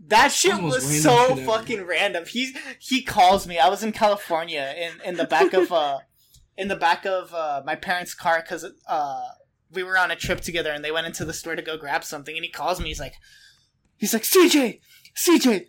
That 0.08 0.32
shit 0.32 0.54
Almost 0.54 0.76
was 0.88 1.04
so 1.04 1.28
shit 1.28 1.38
ever. 1.40 1.46
fucking 1.46 1.84
random. 1.86 2.26
He 2.26 2.56
he 2.80 3.04
calls 3.04 3.48
me. 3.48 3.60
I 3.60 3.70
was 3.70 3.84
in 3.84 3.92
California 3.92 4.74
in 4.78 5.08
in 5.08 5.18
the 5.18 5.26
back 5.26 5.54
of 5.54 5.72
uh 5.72 6.00
in 6.58 6.68
the 6.68 6.76
back 6.76 7.06
of 7.06 7.34
uh 7.34 7.62
my 7.66 7.76
parents' 7.76 8.14
car 8.14 8.42
because 8.42 8.66
uh 8.88 9.22
we 9.72 9.84
were 9.84 9.98
on 9.98 10.10
a 10.12 10.16
trip 10.16 10.42
together 10.42 10.72
and 10.72 10.84
they 10.84 10.92
went 10.92 11.06
into 11.08 11.26
the 11.26 11.34
store 11.34 11.56
to 11.56 11.62
go 11.62 11.78
grab 11.78 12.04
something 12.04 12.36
and 12.36 12.46
he 12.46 12.52
calls 12.52 12.80
me. 12.80 12.88
He's 12.88 13.00
like, 13.00 13.16
he's 13.98 14.14
like 14.14 14.24
CJ, 14.24 14.80
CJ, 15.16 15.68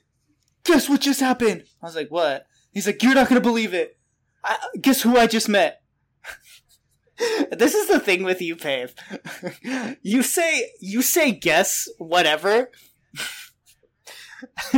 guess 0.67 0.89
what 0.89 1.01
just 1.01 1.21
happened? 1.21 1.65
I 1.83 1.87
was 1.87 1.97
like, 1.97 2.11
what? 2.11 2.47
He's 2.73 2.87
like, 2.87 3.03
you're 3.03 3.15
not 3.15 3.29
gonna 3.29 3.41
believe 3.41 3.73
it. 3.73 3.99
I, 4.45 4.59
guess 4.81 5.03
who 5.03 5.17
I 5.17 5.27
just 5.27 5.49
met? 5.49 5.83
this 7.53 7.75
is 7.75 7.89
the 7.89 8.01
thing 8.01 8.23
with 8.23 8.43
you, 8.43 8.57
Pave. 8.57 8.95
you 10.03 10.23
say 10.23 10.71
you 10.81 11.03
say 11.03 11.33
guess 11.33 11.89
whatever. 11.99 12.71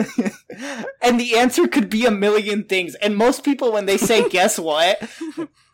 and 1.03 1.21
the 1.21 1.37
answer 1.37 1.67
could 1.67 1.91
be 1.91 2.07
a 2.07 2.11
million 2.11 2.65
things. 2.65 2.95
And 2.97 3.17
most 3.17 3.45
people 3.45 3.73
when 3.73 3.87
they 3.87 3.97
say 3.97 4.29
guess 4.31 4.59
what, 4.59 5.09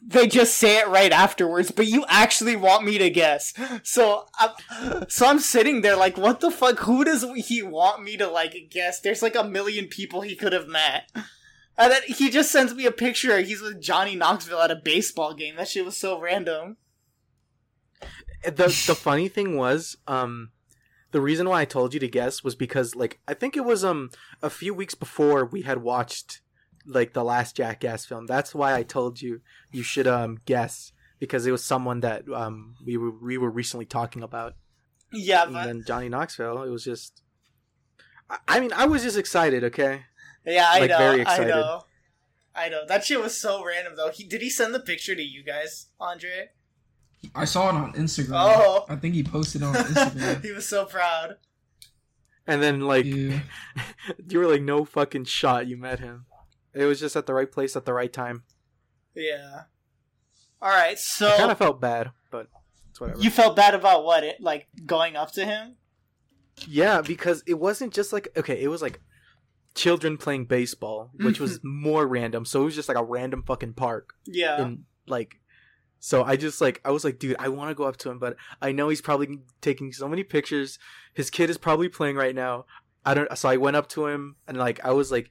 they 0.03 0.27
just 0.27 0.57
say 0.57 0.79
it 0.79 0.89
right 0.89 1.13
afterwards, 1.13 1.71
but 1.71 1.87
you 1.87 2.05
actually 2.09 2.57
want 2.57 2.85
me 2.85 2.99
to 2.99 3.11
guess. 3.11 3.53
So 3.83 4.27
I'm 4.39 5.09
so 5.09 5.27
I'm 5.27 5.39
sitting 5.39 5.81
there 5.81 5.97
like 5.97 6.17
what 6.17 6.41
the 6.41 6.51
fuck 6.51 6.81
who 6.81 7.05
does 7.05 7.25
he 7.47 7.63
want 7.63 8.03
me 8.03 8.17
to 8.17 8.29
like 8.29 8.55
guess? 8.71 9.01
There's 9.01 9.23
like 9.23 9.37
a 9.37 9.45
million 9.45 9.87
people 9.87 10.21
he 10.21 10.37
could 10.37 10.53
have 10.53 10.69
met. 10.69 11.11
And 11.77 11.91
then 11.91 12.03
he 12.07 12.31
just 12.31 12.53
sends 12.53 12.73
me 12.73 12.87
a 12.87 12.93
picture. 12.93 13.41
He's 13.41 13.61
with 13.61 13.81
Johnny 13.81 14.15
Knoxville 14.15 14.61
at 14.61 14.71
a 14.71 14.77
baseball 14.77 15.35
game. 15.35 15.57
That 15.57 15.69
shit 15.69 15.85
was 15.85 15.97
so 15.97 16.21
random. 16.21 16.77
the 18.45 18.85
the 18.87 18.95
funny 18.95 19.29
thing 19.29 19.57
was, 19.57 19.97
um, 20.07 20.51
the 21.15 21.21
reason 21.21 21.49
why 21.49 21.61
I 21.61 21.65
told 21.65 21.95
you 21.95 22.01
to 22.01 22.09
guess 22.09 22.43
was 22.43 22.57
because 22.57 22.97
like 22.97 23.21
I 23.29 23.35
think 23.35 23.57
it 23.57 23.65
was 23.65 23.85
um 23.85 24.11
a 24.43 24.51
few 24.51 24.75
weeks 24.75 24.97
before 24.97 25.45
we 25.45 25.63
had 25.63 25.79
watched 25.79 26.41
like 26.85 27.13
the 27.13 27.23
last 27.23 27.55
Jackass 27.55 28.05
film. 28.05 28.27
That's 28.27 28.53
why 28.53 28.75
I 28.75 28.83
told 28.83 29.23
you 29.23 29.41
you 29.71 29.85
should 29.85 30.09
um 30.09 30.41
guess 30.45 30.91
because 31.21 31.47
it 31.47 31.53
was 31.53 31.63
someone 31.63 32.01
that 32.01 32.25
um 32.35 32.75
we 32.85 32.97
were 32.97 33.13
we 33.13 33.39
were 33.39 33.49
recently 33.49 33.87
talking 33.87 34.25
about. 34.25 34.57
Yeah, 35.13 35.45
And 35.45 35.55
then 35.55 35.85
Johnny 35.87 36.09
Knoxville, 36.09 36.65
it 36.65 36.71
was 36.71 36.83
just. 36.83 37.23
I- 38.29 38.39
I 38.49 38.59
mean, 38.59 38.73
I 38.73 38.87
was 38.87 39.05
just 39.05 39.17
excited. 39.17 39.63
Okay. 39.63 40.03
yeah, 40.45 40.67
I 40.69 40.81
like, 40.81 40.91
know, 40.91 40.99
very 40.99 41.25
I 41.25 41.45
know, 41.45 41.85
I 42.57 42.69
know. 42.71 42.83
That 42.89 43.05
shit 43.05 43.21
was 43.21 43.41
so 43.41 43.65
random 43.65 43.95
though. 43.95 44.11
He 44.11 44.25
did 44.25 44.43
he 44.43 44.51
send 44.51 44.75
the 44.75 44.81
picture 44.81 45.15
to 45.15 45.23
you 45.23 45.45
guys, 45.45 45.91
Andre? 46.01 46.49
I 47.35 47.45
saw 47.45 47.69
it 47.71 47.75
on 47.75 47.93
Instagram. 47.95 48.33
Oh. 48.35 48.85
I 48.89 48.97
think 48.97 49.15
he 49.15 49.23
posted 49.23 49.63
it 49.63 49.65
on 49.65 49.75
Instagram. 49.75 50.45
he 50.45 50.53
was 50.53 50.67
so 50.69 50.85
proud. 50.85 51.37
And 52.47 52.63
then 52.63 52.81
like 52.81 53.05
yeah. 53.07 53.41
you 54.29 54.39
were 54.39 54.47
like, 54.47 54.63
no 54.63 54.85
fucking 54.85 55.25
shot. 55.25 55.67
You 55.67 55.77
met 55.77 56.01
him. 56.01 56.27
It 56.75 56.85
was 56.85 57.01
just 57.01 57.17
at 57.17 57.27
the 57.27 57.35
right 57.35 57.51
place 57.51 57.77
at 57.77 57.85
the 57.87 57.93
right 57.95 58.13
time. 58.13 58.43
Yeah. 59.15 59.63
All 60.61 60.71
right, 60.71 60.99
so 60.99 61.29
I 61.29 61.37
kind 61.37 61.51
of 61.51 61.59
felt 61.59 61.81
bad, 61.81 62.11
but 62.31 62.49
it's 62.89 62.99
whatever. 63.01 63.21
you 63.21 63.31
felt 63.31 63.55
bad 63.55 63.75
about 63.75 64.03
what 64.05 64.25
it 64.25 64.41
like 64.41 64.67
going 64.87 65.15
up 65.15 65.31
to 65.33 65.45
him? 65.45 65.77
Yeah, 66.67 67.03
because 67.03 67.43
it 67.47 67.59
wasn't 67.59 67.93
just 67.93 68.13
like 68.15 68.29
okay, 68.37 68.61
it 68.63 68.69
was 68.69 68.81
like 68.81 69.01
children 69.75 70.17
playing 70.17 70.47
baseball, 70.47 71.11
which 71.21 71.39
was 71.39 71.61
more 71.65 72.07
random. 72.07 72.45
So 72.47 72.63
it 72.63 72.65
was 72.67 72.75
just 72.75 72.89
like 72.89 72.97
a 72.99 73.05
random 73.05 73.43
fucking 73.47 73.75
park 73.75 74.15
Yeah. 74.27 74.61
and 74.61 74.85
like 75.07 75.37
so 76.05 76.23
I 76.23 76.37
just 76.37 76.61
like 76.61 76.83
I 76.85 76.91
was 76.91 77.03
like, 77.03 77.19
dude, 77.19 77.37
I 77.39 77.49
want 77.49 77.71
to 77.71 77.75
go 77.75 77.85
up 77.85 77.97
to 77.97 78.11
him, 78.11 78.19
but 78.19 78.37
I 78.61 78.73
know 78.73 78.91
he's 78.91 79.01
probably 79.01 79.39
taking 79.63 79.91
so 79.91 80.07
many 80.07 80.23
pictures. 80.23 80.79
His 81.15 81.31
kid 81.31 81.49
is 81.49 81.57
probably 81.57 81.89
playing 81.89 82.17
right 82.17 82.35
now. 82.35 82.67
I 83.07 83.15
don't 83.15 83.39
so 83.39 83.49
I 83.49 83.57
went 83.57 83.77
up 83.77 83.89
to 83.91 84.09
him 84.09 84.37
and 84.47 84.59
like 84.59 84.85
I 84.85 84.91
was 84.91 85.11
like, 85.11 85.31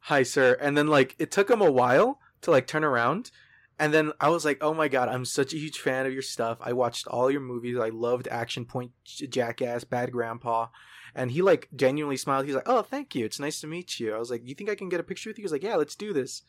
"Hi, 0.00 0.22
sir." 0.22 0.58
And 0.60 0.76
then 0.76 0.88
like 0.88 1.16
it 1.18 1.30
took 1.30 1.48
him 1.48 1.62
a 1.62 1.70
while 1.70 2.20
to 2.42 2.50
like 2.50 2.66
turn 2.66 2.84
around. 2.84 3.30
And 3.78 3.94
then 3.94 4.12
I 4.20 4.28
was 4.28 4.44
like, 4.44 4.58
"Oh 4.60 4.74
my 4.74 4.88
god, 4.88 5.08
I'm 5.08 5.24
such 5.24 5.54
a 5.54 5.58
huge 5.58 5.78
fan 5.78 6.04
of 6.04 6.12
your 6.12 6.20
stuff. 6.20 6.58
I 6.60 6.74
watched 6.74 7.06
all 7.06 7.30
your 7.30 7.40
movies. 7.40 7.78
I 7.78 7.88
loved 7.88 8.28
Action 8.28 8.66
Point, 8.66 8.92
Jackass, 9.06 9.84
Bad 9.84 10.12
Grandpa." 10.12 10.66
And 11.14 11.30
he 11.30 11.40
like 11.40 11.70
genuinely 11.74 12.18
smiled. 12.18 12.44
He's 12.44 12.54
like, 12.54 12.68
"Oh, 12.68 12.82
thank 12.82 13.14
you. 13.14 13.24
It's 13.24 13.40
nice 13.40 13.58
to 13.62 13.66
meet 13.66 13.98
you." 13.98 14.14
I 14.14 14.18
was 14.18 14.30
like, 14.30 14.42
"You 14.44 14.54
think 14.54 14.68
I 14.68 14.74
can 14.74 14.90
get 14.90 15.00
a 15.00 15.02
picture 15.02 15.30
with 15.30 15.38
you?" 15.38 15.44
He 15.44 15.46
was 15.46 15.52
like, 15.52 15.62
"Yeah, 15.62 15.76
let's 15.76 15.96
do 15.96 16.12
this." 16.12 16.42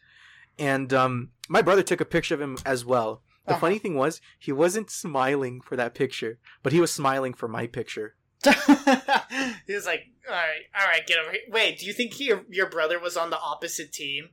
And 0.60 0.94
um, 0.94 1.30
my 1.48 1.62
brother 1.62 1.84
took 1.84 2.02
a 2.02 2.06
picture 2.06 2.36
of 2.36 2.42
him 2.42 2.58
as 2.66 2.84
well. 2.84 3.22
The 3.46 3.52
Uh-huh. 3.54 3.60
funny 3.60 3.78
thing 3.80 3.96
was, 3.96 4.22
he 4.40 4.52
wasn't 4.52 4.90
smiling 4.90 5.62
for 5.62 5.76
that 5.76 5.94
picture, 5.94 6.40
but 6.64 6.74
he 6.74 6.80
was 6.82 6.92
smiling 6.92 7.34
for 7.34 7.48
my 7.48 7.68
picture. 7.68 8.16
he 8.44 9.74
was 9.74 9.86
like, 9.86 10.06
"All 10.28 10.34
right, 10.36 10.62
all 10.80 10.86
right, 10.88 11.06
get 11.08 11.18
over 11.20 11.32
here." 11.32 11.42
Wait, 11.50 11.80
do 11.80 11.86
you 11.86 11.94
think 11.94 12.14
he, 12.14 12.32
your 12.50 12.70
brother 12.70 13.00
was 13.00 13.18
on 13.18 13.30
the 13.30 13.40
opposite 13.40 13.92
team? 13.92 14.30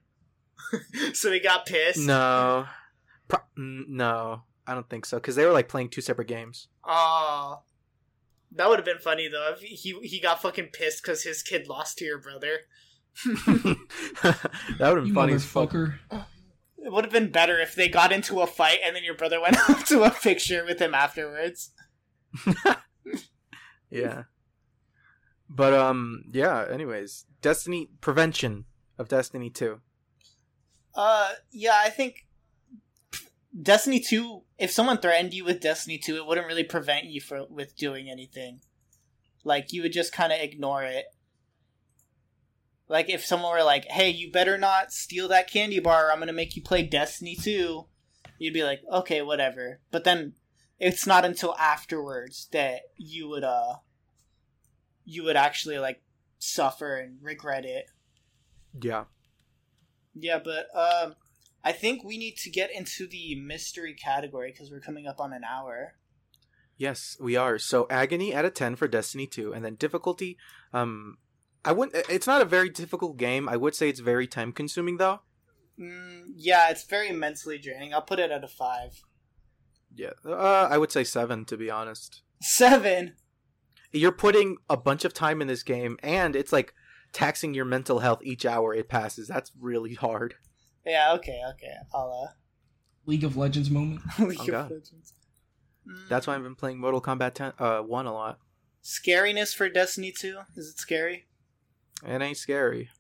so 1.14 1.30
he 1.32 1.40
got 1.40 1.66
pissed. 1.66 1.98
No, 2.06 2.66
Pro- 3.28 3.40
mm, 3.58 3.88
no, 3.88 4.42
I 4.66 4.74
don't 4.74 4.88
think 4.88 5.06
so 5.06 5.16
because 5.18 5.34
they 5.36 5.46
were 5.46 5.52
like 5.52 5.68
playing 5.68 5.88
two 5.90 6.00
separate 6.02 6.28
games. 6.28 6.68
Oh, 6.84 7.62
that 8.54 8.68
would 8.68 8.78
have 8.78 8.84
been 8.86 8.98
funny 8.98 9.28
though 9.28 9.54
if 9.54 9.60
he 9.60 9.98
he 10.02 10.20
got 10.20 10.42
fucking 10.42 10.68
pissed 10.72 11.02
because 11.02 11.22
his 11.22 11.42
kid 11.42 11.66
lost 11.68 11.98
to 11.98 12.04
your 12.04 12.18
brother. 12.18 12.60
that 13.24 13.78
would 14.80 14.80
have 14.80 14.94
been 14.96 15.06
You 15.06 15.14
funny 15.14 15.32
as 15.34 15.44
fuck. 15.44 15.74
It 16.84 16.92
would 16.92 17.04
have 17.04 17.12
been 17.12 17.30
better 17.30 17.60
if 17.60 17.74
they 17.74 17.88
got 17.88 18.12
into 18.12 18.40
a 18.40 18.46
fight 18.46 18.80
and 18.84 18.94
then 18.96 19.04
your 19.04 19.14
brother 19.14 19.40
went 19.40 19.56
up 19.70 19.84
to 19.86 20.02
a 20.02 20.10
picture 20.10 20.64
with 20.64 20.80
him 20.80 20.94
afterwards. 20.94 21.70
Yeah. 23.92 24.22
But 25.48 25.74
um, 25.74 26.24
yeah. 26.32 26.64
Anyways, 26.68 27.26
Destiny 27.42 27.90
prevention 28.00 28.64
of 28.98 29.08
Destiny 29.08 29.50
two. 29.50 29.80
Uh, 30.94 31.32
yeah, 31.52 31.78
I 31.78 31.90
think 31.90 32.26
Destiny 33.60 34.00
Two. 34.00 34.42
If 34.58 34.70
someone 34.70 34.98
threatened 34.98 35.34
you 35.34 35.44
with 35.44 35.60
Destiny 35.60 35.98
Two, 35.98 36.16
it 36.16 36.26
wouldn't 36.26 36.46
really 36.46 36.64
prevent 36.64 37.04
you 37.04 37.20
for 37.20 37.44
with 37.48 37.76
doing 37.76 38.08
anything. 38.10 38.60
Like 39.44 39.72
you 39.72 39.82
would 39.82 39.92
just 39.92 40.12
kind 40.12 40.32
of 40.32 40.40
ignore 40.40 40.84
it. 40.84 41.04
Like 42.92 43.08
if 43.08 43.24
someone 43.24 43.52
were 43.52 43.64
like, 43.64 43.86
"Hey, 43.86 44.10
you 44.10 44.30
better 44.30 44.58
not 44.58 44.92
steal 44.92 45.26
that 45.28 45.50
candy 45.50 45.80
bar. 45.80 46.08
Or 46.08 46.12
I'm 46.12 46.18
gonna 46.18 46.34
make 46.34 46.54
you 46.54 46.62
play 46.62 46.82
Destiny 46.82 47.34
2. 47.34 47.86
You'd 48.38 48.52
be 48.52 48.62
like, 48.62 48.82
"Okay, 48.92 49.22
whatever." 49.22 49.80
But 49.90 50.04
then 50.04 50.34
it's 50.78 51.06
not 51.06 51.24
until 51.24 51.56
afterwards 51.56 52.48
that 52.52 52.82
you 52.98 53.30
would 53.30 53.44
uh 53.44 53.76
you 55.06 55.24
would 55.24 55.36
actually 55.36 55.78
like 55.78 56.02
suffer 56.38 56.96
and 56.96 57.16
regret 57.22 57.64
it. 57.64 57.86
Yeah. 58.78 59.04
Yeah, 60.14 60.40
but 60.44 60.66
um, 60.76 61.14
I 61.64 61.72
think 61.72 62.04
we 62.04 62.18
need 62.18 62.36
to 62.42 62.50
get 62.50 62.70
into 62.70 63.06
the 63.06 63.36
mystery 63.36 63.94
category 63.94 64.52
because 64.52 64.70
we're 64.70 64.80
coming 64.80 65.06
up 65.06 65.18
on 65.18 65.32
an 65.32 65.44
hour. 65.44 65.94
Yes, 66.76 67.16
we 67.18 67.36
are. 67.36 67.58
So 67.58 67.86
agony 67.88 68.34
at 68.34 68.44
a 68.44 68.50
ten 68.50 68.76
for 68.76 68.86
Destiny 68.86 69.26
two, 69.26 69.54
and 69.54 69.64
then 69.64 69.76
difficulty. 69.76 70.36
Um, 70.74 71.16
I 71.64 71.72
wouldn't. 71.72 72.04
It's 72.08 72.26
not 72.26 72.42
a 72.42 72.46
very 72.46 72.68
difficult 72.68 73.16
game. 73.16 73.48
I 73.48 73.56
would 73.56 73.74
say 73.74 73.88
it's 73.88 74.00
very 74.00 74.26
time 74.26 74.52
consuming 74.52 74.96
though. 74.96 75.20
Mm, 75.78 76.32
yeah, 76.36 76.68
it's 76.70 76.84
very 76.84 77.12
mentally 77.12 77.58
draining. 77.58 77.94
I'll 77.94 78.02
put 78.02 78.18
it 78.18 78.30
at 78.30 78.44
a 78.44 78.48
five. 78.48 79.02
Yeah. 79.94 80.10
Uh, 80.24 80.68
I 80.70 80.78
would 80.78 80.90
say 80.92 81.04
seven 81.04 81.44
to 81.46 81.56
be 81.56 81.70
honest. 81.70 82.22
Seven. 82.40 83.14
You're 83.92 84.12
putting 84.12 84.56
a 84.70 84.76
bunch 84.76 85.04
of 85.04 85.12
time 85.12 85.40
in 85.42 85.48
this 85.48 85.62
game, 85.62 85.98
and 86.02 86.34
it's 86.34 86.52
like 86.52 86.74
taxing 87.12 87.52
your 87.54 87.64
mental 87.66 87.98
health 88.00 88.20
each 88.22 88.44
hour 88.46 88.74
it 88.74 88.88
passes. 88.88 89.28
That's 89.28 89.52
really 89.60 89.94
hard. 89.94 90.34
Yeah. 90.84 91.12
Okay. 91.14 91.40
Okay. 91.54 91.74
I'll 91.94 92.30
League 93.06 93.24
of 93.24 93.36
Legends 93.36 93.70
moment. 93.70 94.00
uh. 94.18 94.24
League 94.26 94.40
of 94.40 94.46
God. 94.46 94.70
Legends. 94.70 95.14
Mm, 95.88 96.08
That's 96.08 96.26
why 96.26 96.34
I've 96.34 96.42
been 96.42 96.54
playing 96.54 96.78
Mortal 96.78 97.00
Kombat 97.02 97.34
10, 97.34 97.52
uh, 97.58 97.80
1 97.80 98.06
a 98.06 98.12
lot. 98.12 98.38
scariness 98.82 99.54
for 99.54 99.68
Destiny 99.68 100.12
Two. 100.12 100.38
Is 100.56 100.68
it 100.68 100.78
scary? 100.78 101.26
It 102.04 102.20
ain't 102.22 102.36
scary. 102.36 102.90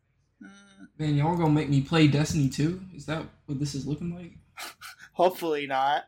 Mm, 0.42 0.48
Man, 0.98 1.14
y'all 1.16 1.36
gonna 1.36 1.50
make 1.50 1.68
me 1.68 1.80
play 1.80 2.06
Destiny 2.08 2.48
2? 2.48 2.80
Is 2.94 3.06
that 3.06 3.24
what 3.46 3.58
this 3.58 3.74
is 3.74 3.86
looking 3.86 4.14
like? 4.14 4.32
hopefully 5.14 5.66
not, 5.66 6.04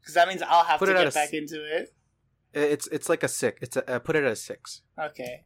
because 0.00 0.14
that 0.14 0.28
means 0.28 0.42
I'll 0.42 0.64
have 0.64 0.78
Put 0.78 0.86
to 0.86 0.92
it 0.92 0.96
at 0.96 1.04
get 1.04 1.12
a 1.12 1.14
back 1.14 1.28
s- 1.28 1.34
into 1.34 1.64
it. 1.64 1.92
It's 2.54 2.86
it's 2.88 3.08
like 3.08 3.22
a 3.22 3.28
six. 3.28 3.58
It's 3.60 3.76
a, 3.76 3.90
uh, 3.90 3.98
put 3.98 4.16
it 4.16 4.24
at 4.24 4.32
a 4.32 4.36
six. 4.36 4.82
Okay. 4.98 5.44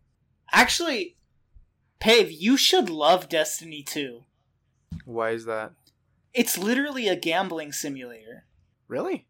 Actually, 0.52 1.16
Pave, 1.98 2.30
you 2.30 2.56
should 2.56 2.88
love 2.88 3.28
Destiny 3.28 3.82
2. 3.82 4.22
Why 5.04 5.30
is 5.30 5.44
that? 5.46 5.72
It's 6.32 6.56
literally 6.56 7.08
a 7.08 7.16
gambling 7.16 7.72
simulator. 7.72 8.44
Really? 8.86 9.26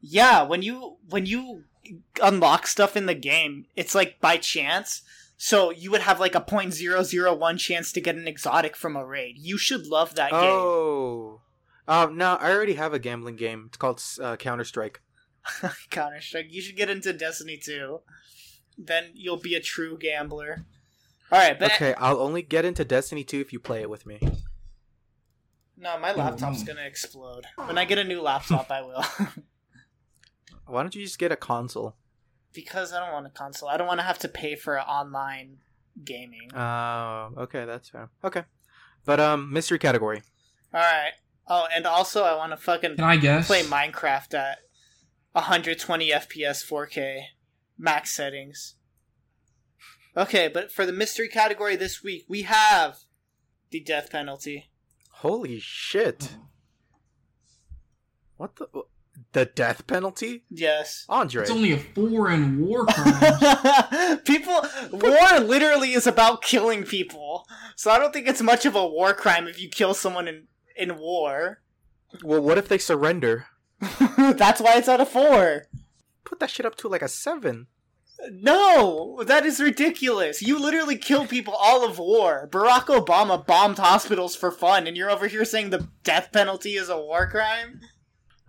Yeah, 0.00 0.42
when 0.42 0.62
you 0.62 0.96
when 1.08 1.26
you 1.26 1.64
unlock 2.22 2.66
stuff 2.66 2.96
in 2.96 3.06
the 3.06 3.14
game, 3.14 3.66
it's 3.76 3.94
like 3.94 4.20
by 4.20 4.36
chance. 4.38 5.02
So 5.40 5.70
you 5.70 5.92
would 5.92 6.00
have 6.00 6.18
like 6.18 6.34
a 6.34 6.40
point 6.40 6.74
zero 6.74 7.04
zero 7.04 7.32
one 7.32 7.58
chance 7.58 7.92
to 7.92 8.00
get 8.00 8.16
an 8.16 8.26
exotic 8.26 8.74
from 8.76 8.96
a 8.96 9.06
raid. 9.06 9.38
You 9.38 9.56
should 9.56 9.86
love 9.86 10.16
that 10.16 10.32
game. 10.32 10.40
Oh. 10.42 11.40
Um, 11.86 12.18
no, 12.18 12.34
I 12.34 12.50
already 12.52 12.74
have 12.74 12.92
a 12.92 12.98
gambling 12.98 13.36
game. 13.36 13.64
It's 13.68 13.76
called 13.78 14.02
uh, 14.20 14.36
Counter 14.36 14.64
Strike. 14.64 15.00
Counter 15.90 16.20
Strike. 16.20 16.48
You 16.50 16.60
should 16.60 16.76
get 16.76 16.90
into 16.90 17.12
Destiny 17.12 17.56
2. 17.56 18.00
Then 18.76 19.04
you'll 19.14 19.38
be 19.38 19.54
a 19.54 19.60
true 19.60 19.96
gambler. 19.96 20.66
Alright, 21.32 21.58
but 21.58 21.72
Okay, 21.72 21.94
I'll 21.94 22.20
only 22.20 22.42
get 22.42 22.64
into 22.64 22.84
Destiny 22.84 23.22
2 23.22 23.40
if 23.40 23.52
you 23.52 23.60
play 23.60 23.80
it 23.80 23.88
with 23.88 24.06
me. 24.06 24.18
no, 25.76 25.98
my 25.98 26.12
laptop's 26.12 26.64
gonna 26.64 26.82
explode. 26.82 27.46
When 27.56 27.78
I 27.78 27.84
get 27.84 27.98
a 27.98 28.04
new 28.04 28.20
laptop 28.20 28.70
I 28.70 28.82
will. 28.82 29.04
Why 30.66 30.82
don't 30.82 30.94
you 30.94 31.04
just 31.04 31.18
get 31.18 31.32
a 31.32 31.36
console? 31.36 31.94
Because 32.52 32.92
I 32.92 33.00
don't 33.00 33.12
want 33.12 33.26
a 33.26 33.30
console. 33.30 33.68
I 33.68 33.76
don't 33.76 33.86
want 33.86 34.00
to 34.00 34.04
have 34.04 34.18
to 34.20 34.28
pay 34.28 34.54
for 34.54 34.80
online 34.80 35.58
gaming. 36.04 36.50
Oh, 36.54 37.30
okay, 37.38 37.64
that's 37.64 37.88
fair. 37.88 38.10
Okay, 38.24 38.44
but 39.04 39.20
um, 39.20 39.52
mystery 39.52 39.78
category. 39.78 40.22
All 40.72 40.80
right. 40.80 41.12
Oh, 41.46 41.66
and 41.74 41.86
also 41.86 42.24
I 42.24 42.36
want 42.36 42.52
to 42.52 42.56
fucking 42.58 42.96
Can 42.96 43.04
I 43.04 43.16
guess? 43.16 43.46
play 43.46 43.62
Minecraft 43.62 44.34
at 44.34 44.58
120 45.32 46.10
FPS 46.10 46.64
4K 46.66 47.22
max 47.78 48.14
settings. 48.14 48.74
Okay, 50.16 50.48
but 50.48 50.70
for 50.72 50.84
the 50.84 50.92
mystery 50.92 51.28
category 51.28 51.76
this 51.76 52.02
week, 52.02 52.24
we 52.28 52.42
have 52.42 52.98
the 53.70 53.80
death 53.80 54.10
penalty. 54.10 54.68
Holy 55.10 55.58
shit! 55.60 56.36
What 58.36 58.56
the 58.56 58.66
the 59.38 59.44
death 59.46 59.86
penalty, 59.86 60.44
Yes. 60.50 61.04
Andre? 61.08 61.42
It's 61.42 61.50
only 61.50 61.72
a 61.72 61.78
four 61.78 62.30
in 62.30 62.66
war 62.66 62.86
crime. 62.90 64.18
people 64.24 64.64
war 64.92 65.40
literally 65.40 65.92
is 65.92 66.06
about 66.06 66.42
killing 66.42 66.84
people. 66.84 67.46
So 67.76 67.90
I 67.90 67.98
don't 67.98 68.12
think 68.12 68.26
it's 68.28 68.42
much 68.42 68.66
of 68.66 68.74
a 68.74 68.86
war 68.86 69.14
crime 69.14 69.46
if 69.46 69.60
you 69.60 69.68
kill 69.68 69.94
someone 69.94 70.26
in 70.28 70.48
in 70.76 70.98
war. 70.98 71.60
Well, 72.22 72.40
what 72.40 72.58
if 72.58 72.68
they 72.68 72.78
surrender? 72.78 73.46
That's 74.18 74.60
why 74.60 74.76
it's 74.76 74.88
at 74.88 75.00
a 75.00 75.06
4. 75.06 75.66
Put 76.24 76.40
that 76.40 76.50
shit 76.50 76.66
up 76.66 76.74
to 76.76 76.88
like 76.88 77.02
a 77.02 77.08
seven. 77.08 77.66
No, 78.32 79.22
that 79.24 79.46
is 79.46 79.60
ridiculous. 79.60 80.42
You 80.42 80.58
literally 80.58 80.96
kill 80.96 81.26
people 81.26 81.54
all 81.54 81.84
of 81.88 81.98
war. 82.00 82.48
Barack 82.50 82.86
Obama 82.86 83.46
bombed 83.46 83.78
hospitals 83.78 84.34
for 84.34 84.50
fun, 84.50 84.86
and 84.88 84.96
you're 84.96 85.10
over 85.10 85.28
here 85.28 85.44
saying 85.44 85.70
the 85.70 85.88
death 86.02 86.30
penalty 86.32 86.74
is 86.74 86.88
a 86.88 86.98
war 86.98 87.28
crime? 87.30 87.80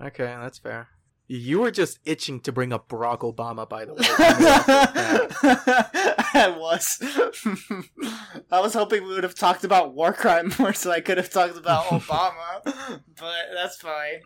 Okay, 0.02 0.26
that's 0.26 0.58
fair. 0.58 0.88
You 1.28 1.60
were 1.60 1.70
just 1.70 2.00
itching 2.06 2.40
to 2.42 2.52
bring 2.52 2.74
up 2.74 2.90
Barack 2.90 3.20
Obama, 3.20 3.70
by 3.70 3.86
the 3.86 3.94
way. 3.94 4.00
I 6.34 6.50
was. 6.58 6.98
I 8.52 8.60
was 8.60 8.74
hoping 8.74 9.04
we 9.04 9.14
would 9.14 9.24
have 9.24 9.36
talked 9.36 9.64
about 9.64 9.94
war 9.94 10.12
crime 10.12 10.52
more 10.58 10.74
so 10.74 10.92
I 10.92 11.02
could 11.02 11.18
have 11.18 11.30
talked 11.30 11.56
about 11.56 11.86
Obama, 11.86 12.64
but 12.64 13.46
that's 13.54 13.78
fine. 13.78 14.22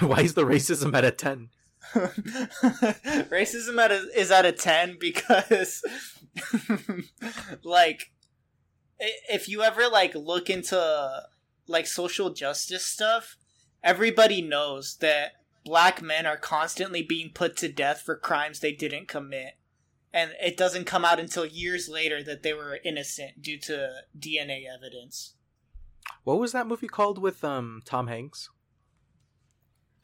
Why 0.00 0.20
is 0.20 0.34
the 0.34 0.44
racism 0.44 0.94
at 0.94 1.06
a 1.06 1.10
ten? 1.10 1.48
Racism 3.30 3.82
at 3.82 3.90
a, 3.90 4.06
is 4.14 4.30
at 4.30 4.44
a 4.44 4.52
10 4.52 4.98
because 5.00 5.82
like 7.62 8.10
if 9.00 9.48
you 9.48 9.62
ever 9.62 9.88
like 9.88 10.14
look 10.14 10.50
into 10.50 11.22
like 11.66 11.86
social 11.86 12.28
justice 12.30 12.84
stuff, 12.84 13.36
everybody 13.82 14.42
knows 14.42 14.96
that 15.00 15.32
black 15.64 16.00
men 16.02 16.26
are 16.26 16.36
constantly 16.36 17.02
being 17.02 17.30
put 17.32 17.56
to 17.58 17.68
death 17.68 18.02
for 18.04 18.16
crimes 18.16 18.60
they 18.60 18.72
didn't 18.72 19.08
commit. 19.08 19.54
And 20.12 20.32
it 20.42 20.56
doesn't 20.56 20.86
come 20.86 21.04
out 21.04 21.20
until 21.20 21.44
years 21.44 21.88
later 21.88 22.22
that 22.22 22.42
they 22.42 22.54
were 22.54 22.78
innocent 22.84 23.42
due 23.42 23.58
to 23.60 23.90
DNA 24.18 24.62
evidence. 24.66 25.34
What 26.24 26.38
was 26.38 26.52
that 26.52 26.66
movie 26.66 26.88
called 26.88 27.18
with 27.20 27.44
um 27.44 27.82
Tom 27.84 28.06
Hanks? 28.06 28.48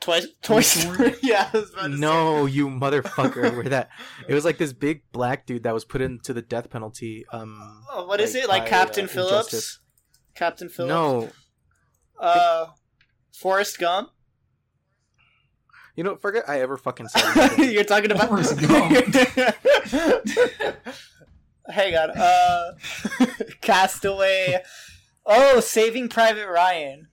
Toy, 0.01 0.21
Toy 0.43 0.61
Story? 0.61 1.15
Yeah, 1.23 1.49
I 1.51 1.57
was 1.57 1.71
about 1.73 1.87
to 1.87 1.93
say. 1.95 1.99
No, 2.01 2.45
you 2.45 2.69
motherfucker! 2.69 3.55
Where 3.57 3.65
that? 3.71 3.89
It 4.29 4.35
was 4.35 4.45
like 4.45 4.59
this 4.59 4.75
big 4.75 5.03
black 5.13 5.47
dude 5.47 5.63
that 5.63 5.73
was 5.73 5.87
put 5.87 6.03
into 6.03 6.35
the 6.35 6.43
death 6.43 6.69
penalty. 6.69 7.25
Um, 7.33 7.83
Oh, 7.91 8.07
what 8.07 8.21
is 8.21 8.35
like, 8.35 8.43
it? 8.45 8.49
Like 8.49 8.63
by, 8.65 8.69
Captain 8.69 9.05
uh, 9.07 9.09
Phillips? 9.09 9.33
injustice. 9.55 9.79
Captain 10.35 10.69
Phillips? 10.69 10.91
no, 10.91 11.31
Uh, 12.21 12.67
Forrest 13.35 13.79
Gump. 13.79 14.11
you 15.97 16.05
know, 16.05 16.17
forget 16.17 16.49
I 16.49 16.61
ever 16.61 16.77
fucking 16.77 17.09
said. 17.09 17.37
anything. 17.37 17.71
You're 17.73 17.85
talking 17.85 18.11
about 18.13 18.29
Forrest 18.29 18.59
Gump. 18.67 18.93
Hang 21.69 21.97
on. 21.97 22.11
Uh, 22.11 22.73
Castaway. 23.63 24.63
Oh, 25.27 25.61
Saving 25.61 26.09
Private 26.09 26.49
Ryan. 26.49 27.09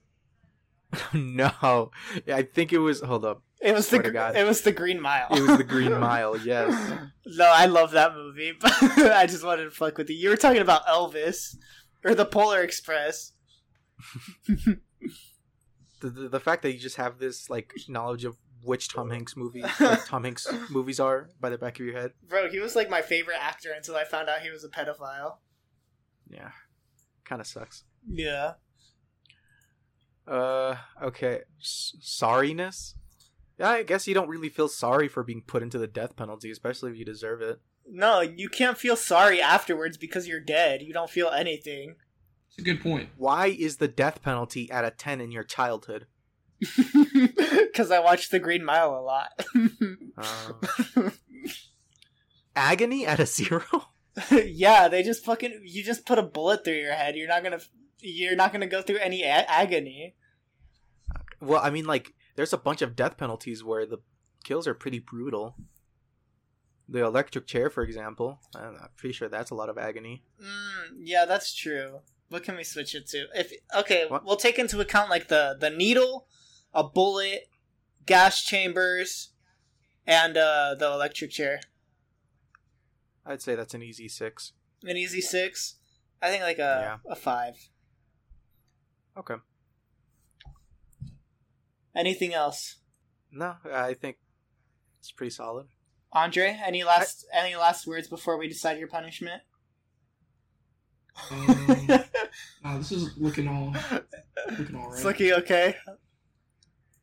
no, 1.14 1.90
I 2.28 2.42
think 2.42 2.72
it 2.74 2.78
was. 2.78 3.00
Hold 3.00 3.24
up, 3.24 3.42
It 3.62 3.72
was 3.72 3.86
the 3.88 3.96
Swear 3.96 4.02
to 4.02 4.10
God. 4.10 4.36
it 4.36 4.44
was 4.46 4.60
the 4.60 4.72
Green 4.72 5.00
Mile. 5.00 5.26
it 5.30 5.40
was 5.40 5.56
the 5.56 5.64
Green 5.64 5.98
Mile. 5.98 6.36
Yes. 6.36 6.70
no, 7.24 7.46
I 7.50 7.64
love 7.64 7.92
that 7.92 8.14
movie, 8.14 8.52
but 8.60 8.70
I 8.98 9.24
just 9.26 9.42
wanted 9.42 9.64
to 9.64 9.70
fuck 9.70 9.96
with 9.96 10.10
you. 10.10 10.16
You 10.16 10.28
were 10.28 10.36
talking 10.36 10.60
about 10.60 10.86
Elvis 10.86 11.56
or 12.04 12.14
the 12.14 12.26
Polar 12.26 12.60
Express. 12.60 13.32
The, 16.02 16.10
the 16.10 16.28
the 16.28 16.40
fact 16.40 16.62
that 16.62 16.72
you 16.72 16.78
just 16.78 16.96
have 16.96 17.18
this 17.18 17.48
like 17.48 17.72
knowledge 17.88 18.24
of 18.24 18.36
which 18.62 18.88
Tom 18.88 19.10
Hanks 19.10 19.36
movie 19.36 19.62
like, 19.80 20.04
Tom 20.06 20.24
Hanks 20.24 20.46
movies 20.70 21.00
are 21.00 21.28
by 21.40 21.48
the 21.48 21.58
back 21.58 21.80
of 21.80 21.86
your 21.86 21.98
head. 21.98 22.12
Bro, 22.28 22.50
he 22.50 22.60
was 22.60 22.76
like 22.76 22.90
my 22.90 23.02
favorite 23.02 23.38
actor 23.40 23.70
until 23.74 23.96
I 23.96 24.04
found 24.04 24.28
out 24.28 24.40
he 24.40 24.50
was 24.50 24.64
a 24.64 24.68
pedophile. 24.68 25.36
Yeah, 26.28 26.50
kind 27.24 27.40
of 27.40 27.46
sucks. 27.46 27.84
Yeah. 28.06 28.52
Uh, 30.26 30.76
okay. 31.02 31.40
S- 31.60 31.94
sorriness? 32.00 32.94
Yeah, 33.58 33.70
I 33.70 33.82
guess 33.82 34.06
you 34.06 34.14
don't 34.14 34.28
really 34.28 34.48
feel 34.48 34.68
sorry 34.68 35.08
for 35.08 35.22
being 35.22 35.42
put 35.42 35.62
into 35.62 35.78
the 35.78 35.86
death 35.86 36.16
penalty, 36.16 36.50
especially 36.50 36.90
if 36.90 36.98
you 36.98 37.04
deserve 37.04 37.42
it. 37.42 37.60
No, 37.88 38.20
you 38.20 38.48
can't 38.48 38.78
feel 38.78 38.96
sorry 38.96 39.40
afterwards 39.40 39.96
because 39.96 40.28
you're 40.28 40.40
dead. 40.40 40.82
You 40.82 40.92
don't 40.92 41.10
feel 41.10 41.28
anything. 41.28 41.96
It's 42.52 42.58
a 42.58 42.62
good 42.62 42.82
point. 42.82 43.08
Why 43.16 43.46
is 43.46 43.76
the 43.78 43.88
death 43.88 44.22
penalty 44.22 44.70
at 44.70 44.84
a 44.84 44.90
10 44.90 45.20
in 45.20 45.30
your 45.32 45.44
childhood? 45.44 46.06
Because 47.72 47.90
I 47.90 48.00
watched 48.00 48.30
The 48.30 48.38
Green 48.38 48.62
Mile 48.64 48.90
a 48.94 49.00
lot. 49.00 49.30
Uh, 50.18 51.10
agony 52.54 53.06
at 53.06 53.18
a 53.18 53.24
zero? 53.26 53.64
yeah, 54.30 54.88
they 54.88 55.02
just 55.02 55.24
fucking 55.24 55.62
you 55.64 55.82
just 55.82 56.04
put 56.04 56.18
a 56.18 56.22
bullet 56.22 56.64
through 56.64 56.74
your 56.74 56.92
head. 56.92 57.16
You're 57.16 57.28
not 57.28 57.42
gonna 57.42 57.60
you're 58.00 58.36
not 58.36 58.52
gonna 58.52 58.66
go 58.66 58.82
through 58.82 58.98
any 58.98 59.22
a- 59.22 59.50
agony. 59.50 60.16
well, 61.40 61.60
I 61.62 61.70
mean, 61.70 61.86
like, 61.86 62.12
there's 62.36 62.52
a 62.52 62.58
bunch 62.58 62.82
of 62.82 62.94
death 62.94 63.16
penalties 63.16 63.64
where 63.64 63.86
the 63.86 63.98
kills 64.44 64.66
are 64.68 64.74
pretty 64.74 64.98
brutal. 64.98 65.56
The 66.88 67.02
electric 67.04 67.46
chair, 67.46 67.70
for 67.70 67.82
example. 67.82 68.40
I'm 68.54 68.76
pretty 68.98 69.14
sure 69.14 69.28
that's 69.28 69.50
a 69.50 69.54
lot 69.54 69.70
of 69.70 69.78
agony. 69.78 70.24
Mm, 70.42 70.98
yeah, 71.00 71.24
that's 71.24 71.54
true. 71.54 72.00
What 72.32 72.44
can 72.44 72.56
we 72.56 72.64
switch 72.64 72.94
it 72.94 73.06
to? 73.08 73.26
If 73.34 73.52
okay, 73.76 74.06
What? 74.08 74.24
we'll 74.24 74.36
take 74.36 74.58
into 74.58 74.80
account 74.80 75.10
like 75.10 75.28
the 75.28 75.54
the 75.60 75.68
needle, 75.68 76.26
a 76.72 76.82
bullet, 76.82 77.42
gas 78.06 78.42
chambers, 78.42 79.32
and 80.06 80.36
uh 80.38 80.74
the 80.78 80.86
electric 80.90 81.30
chair. 81.30 81.60
I'd 83.26 83.42
say 83.42 83.54
that's 83.54 83.74
an 83.74 83.82
easy 83.82 84.08
six. 84.08 84.52
An 84.82 84.96
easy 84.96 85.20
six. 85.20 85.76
I 86.22 86.30
think 86.30 86.42
like 86.42 86.58
a 86.58 87.00
a 87.06 87.14
five. 87.14 87.54
Okay. 89.16 89.34
Anything 91.94 92.32
else? 92.32 92.76
No, 93.30 93.56
I 93.70 93.92
think 93.92 94.16
it's 95.00 95.12
pretty 95.12 95.30
solid. 95.30 95.66
Andre, 96.12 96.58
any 96.64 96.82
last 96.82 97.26
any 97.32 97.56
last 97.56 97.86
words 97.86 98.08
before 98.08 98.38
we 98.38 98.48
decide 98.48 98.78
your 98.78 98.88
punishment? 98.88 99.42
Um, 101.30 101.88
wow, 102.64 102.78
this 102.78 102.92
is 102.92 103.16
looking 103.16 103.48
all 103.48 103.74
looking 104.58 104.76
all 104.76 104.92
It's 104.92 105.04
looking 105.04 105.32
okay. 105.32 105.76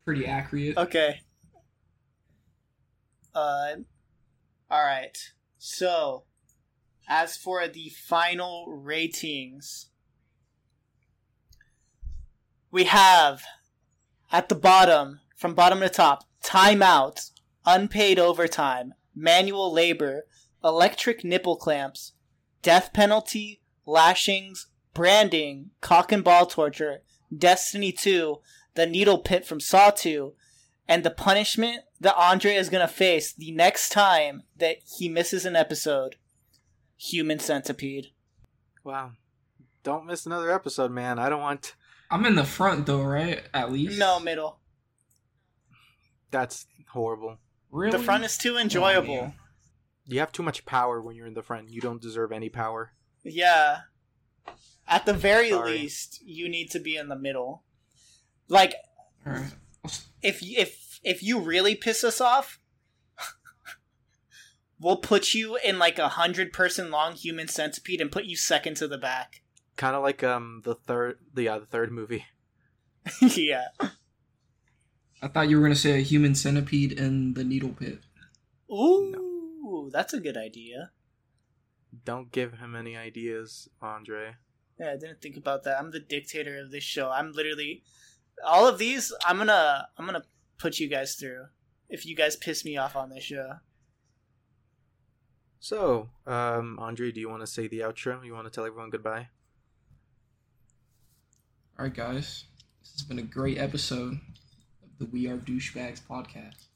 Pretty 0.05 0.25
accurate. 0.25 0.77
Okay. 0.77 1.21
Uh, 3.33 3.75
all 4.69 4.83
right. 4.83 5.17
So, 5.57 6.23
as 7.07 7.37
for 7.37 7.67
the 7.67 7.89
final 7.89 8.65
ratings, 8.67 9.87
we 12.71 12.85
have 12.85 13.43
at 14.31 14.49
the 14.49 14.55
bottom, 14.55 15.19
from 15.35 15.53
bottom 15.53 15.79
to 15.81 15.89
top, 15.89 16.23
timeout, 16.43 17.31
unpaid 17.65 18.19
overtime, 18.19 18.93
manual 19.15 19.71
labor, 19.71 20.23
electric 20.63 21.23
nipple 21.23 21.55
clamps, 21.55 22.13
death 22.61 22.91
penalty, 22.93 23.58
lashings, 23.89 24.67
branding, 24.93 25.71
cock 25.81 26.11
and 26.11 26.23
ball 26.23 26.45
torture, 26.45 27.01
Destiny 27.35 27.91
2, 27.91 28.37
the 28.75 28.85
needle 28.85 29.17
pit 29.19 29.45
from 29.45 29.59
Saw 29.59 29.89
2, 29.89 30.33
and 30.87 31.03
the 31.03 31.09
punishment 31.11 31.81
that 31.99 32.15
Andre 32.15 32.53
is 32.55 32.69
going 32.69 32.87
to 32.87 32.93
face 32.93 33.33
the 33.33 33.51
next 33.51 33.89
time 33.89 34.43
that 34.57 34.77
he 34.97 35.09
misses 35.09 35.45
an 35.45 35.55
episode 35.55 36.15
Human 36.97 37.39
Centipede. 37.39 38.07
Wow. 38.83 39.11
Don't 39.83 40.05
miss 40.05 40.25
another 40.25 40.51
episode, 40.51 40.91
man. 40.91 41.19
I 41.19 41.29
don't 41.29 41.41
want. 41.41 41.75
I'm 42.11 42.25
in 42.25 42.35
the 42.35 42.43
front 42.43 42.85
though, 42.85 43.03
right? 43.03 43.41
At 43.53 43.71
least. 43.71 43.97
No, 43.99 44.19
middle. 44.19 44.59
That's 46.31 46.67
horrible. 46.91 47.37
really. 47.71 47.91
The 47.97 48.03
front 48.03 48.23
is 48.23 48.37
too 48.37 48.55
Oh, 48.55 48.59
enjoyable. 48.59 49.15
man. 49.15 49.33
You 50.05 50.19
have 50.19 50.31
too 50.31 50.43
much 50.43 50.65
power 50.65 51.01
when 51.01 51.15
you're 51.15 51.27
in 51.27 51.33
the 51.35 51.43
front. 51.43 51.69
You 51.69 51.81
don't 51.81 52.01
deserve 52.01 52.31
any 52.31 52.49
power. 52.49 52.93
Yeah. 53.23 53.81
At 54.87 55.05
the 55.05 55.13
very 55.13 55.51
Sorry. 55.51 55.71
least, 55.71 56.21
you 56.25 56.49
need 56.49 56.71
to 56.71 56.79
be 56.79 56.97
in 56.97 57.09
the 57.09 57.15
middle. 57.15 57.63
Like, 58.47 58.75
All 59.25 59.33
right. 59.33 59.53
If 60.21 60.39
if 60.41 60.99
if 61.03 61.23
you 61.23 61.39
really 61.39 61.75
piss 61.75 62.03
us 62.03 62.19
off, 62.19 62.59
we'll 64.79 64.97
put 64.97 65.33
you 65.33 65.57
in 65.63 65.79
like 65.79 65.97
a 65.99 66.09
hundred 66.09 66.51
person 66.51 66.91
long 66.91 67.13
human 67.13 67.47
centipede 67.47 68.01
and 68.01 68.11
put 68.11 68.25
you 68.25 68.35
second 68.35 68.75
to 68.77 68.87
the 68.87 68.97
back. 68.97 69.41
Kind 69.77 69.95
of 69.95 70.03
like 70.03 70.23
um 70.23 70.61
the 70.65 70.75
third 70.75 71.19
the 71.33 71.43
yeah 71.43 71.59
the 71.59 71.65
third 71.65 71.91
movie. 71.91 72.25
yeah. 73.21 73.67
I 75.21 75.27
thought 75.27 75.49
you 75.49 75.57
were 75.57 75.63
gonna 75.63 75.75
say 75.75 75.99
a 75.99 76.03
human 76.03 76.35
centipede 76.35 76.93
in 76.93 77.33
the 77.33 77.43
needle 77.43 77.69
pit. 77.69 77.99
Ooh, 78.71 79.89
that's 79.91 80.13
a 80.13 80.19
good 80.19 80.37
idea. 80.37 80.91
Don't 82.05 82.31
give 82.31 82.53
him 82.53 82.75
any 82.75 82.95
ideas, 82.95 83.69
Andre. 83.81 84.35
Yeah, 84.79 84.91
I 84.91 84.97
didn't 84.97 85.21
think 85.21 85.37
about 85.37 85.63
that. 85.63 85.79
I'm 85.79 85.91
the 85.91 85.99
dictator 85.99 86.57
of 86.59 86.71
this 86.71 86.83
show. 86.83 87.09
I'm 87.09 87.31
literally 87.31 87.83
all 88.45 88.67
of 88.67 88.77
these. 88.77 89.13
I'm 89.25 89.37
gonna 89.37 89.87
I'm 89.97 90.05
gonna 90.05 90.23
put 90.57 90.79
you 90.79 90.87
guys 90.87 91.15
through 91.15 91.45
if 91.89 92.05
you 92.05 92.15
guys 92.15 92.35
piss 92.35 92.63
me 92.63 92.77
off 92.77 92.95
on 92.95 93.09
this 93.09 93.23
show. 93.23 93.57
So, 95.59 96.09
um, 96.25 96.77
Andre, 96.79 97.11
do 97.11 97.19
you 97.19 97.29
want 97.29 97.41
to 97.41 97.47
say 97.47 97.67
the 97.67 97.79
outro? 97.79 98.23
You 98.25 98.33
want 98.33 98.45
to 98.45 98.51
tell 98.51 98.65
everyone 98.65 98.89
goodbye? 98.89 99.27
All 101.77 101.85
right, 101.85 101.93
guys, 101.93 102.45
this 102.81 102.93
has 102.93 103.01
been 103.03 103.19
a 103.19 103.23
great 103.23 103.57
episode 103.57 104.13
of 104.83 104.89
the 104.99 105.05
We 105.05 105.27
Are 105.27 105.37
Douchebags 105.37 106.01
podcast. 106.01 106.68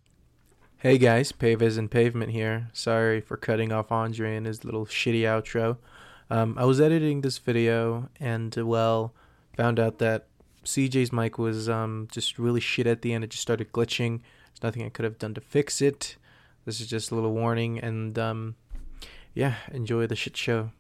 Hey 0.84 0.98
guys, 0.98 1.32
Pavez 1.32 1.78
and 1.78 1.90
Pavement 1.90 2.34
here. 2.34 2.68
Sorry 2.74 3.22
for 3.22 3.38
cutting 3.38 3.72
off 3.72 3.90
Andre 3.90 4.36
and 4.36 4.46
his 4.46 4.66
little 4.66 4.86
shitty 4.86 5.22
outro. 5.22 5.78
Um, 6.30 6.58
I 6.60 6.66
was 6.66 6.82
editing 6.82 7.22
this 7.22 7.38
video 7.38 8.10
and, 8.20 8.54
uh, 8.58 8.66
well, 8.66 9.14
found 9.56 9.80
out 9.80 10.00
that 10.00 10.28
CJ's 10.66 11.14
mic 11.14 11.38
was 11.38 11.70
um, 11.70 12.10
just 12.12 12.38
really 12.38 12.60
shit 12.60 12.86
at 12.86 13.02
the 13.02 13.14
end. 13.14 13.24
It 13.24 13.30
just 13.30 13.42
started 13.42 13.72
glitching. 13.72 14.20
There's 14.50 14.62
nothing 14.62 14.84
I 14.84 14.90
could 14.90 15.06
have 15.06 15.18
done 15.18 15.34
to 15.36 15.40
fix 15.40 15.82
it. 15.82 16.18
This 16.66 16.82
is 16.82 16.88
just 16.88 17.12
a 17.12 17.16
little 17.16 17.32
warning, 17.32 17.80
and 17.80 18.20
um, 18.20 18.56
yeah, 19.34 19.56
enjoy 19.72 20.06
the 20.08 20.18
shit 20.18 20.36
show. 20.36 20.72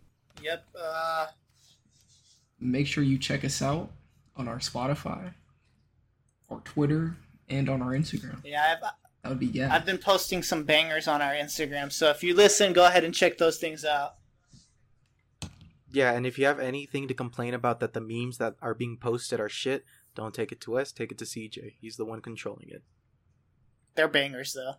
Yep. 0.41 0.65
Uh, 0.77 1.27
Make 2.59 2.87
sure 2.87 3.05
you 3.05 3.17
check 3.17 3.45
us 3.45 3.61
out 3.61 3.89
on 4.35 4.49
our 4.49 4.59
Spotify, 4.59 5.31
our 6.49 6.59
Twitter, 6.65 7.15
and 7.47 7.69
on 7.69 7.81
our 7.81 7.91
Instagram. 7.91 8.41
yeah, 8.43 8.75
I've, 8.83 8.91
That 9.23 9.29
would 9.29 9.39
be 9.39 9.47
yeah. 9.47 9.73
I've 9.73 9.85
been 9.85 9.97
posting 9.97 10.43
some 10.43 10.63
bangers 10.63 11.07
on 11.07 11.21
our 11.21 11.31
Instagram, 11.31 11.91
so 11.91 12.09
if 12.09 12.23
you 12.23 12.35
listen, 12.35 12.73
go 12.73 12.85
ahead 12.85 13.05
and 13.05 13.13
check 13.13 13.37
those 13.37 13.57
things 13.57 13.85
out. 13.85 14.15
Yeah, 15.91 16.11
and 16.11 16.25
if 16.25 16.37
you 16.37 16.45
have 16.45 16.59
anything 16.59 17.07
to 17.07 17.13
complain 17.13 17.53
about 17.53 17.79
that 17.79 17.93
the 17.93 18.01
memes 18.01 18.37
that 18.39 18.55
are 18.61 18.73
being 18.73 18.97
posted 18.97 19.39
are 19.39 19.47
shit, 19.47 19.85
don't 20.15 20.33
take 20.33 20.51
it 20.51 20.59
to 20.61 20.77
us. 20.77 20.91
Take 20.91 21.11
it 21.11 21.17
to 21.19 21.25
CJ. 21.25 21.75
He's 21.79 21.97
the 21.97 22.05
one 22.05 22.19
controlling 22.19 22.67
it. 22.69 22.83
They're 23.95 24.07
bangers, 24.07 24.53
though. 24.53 24.73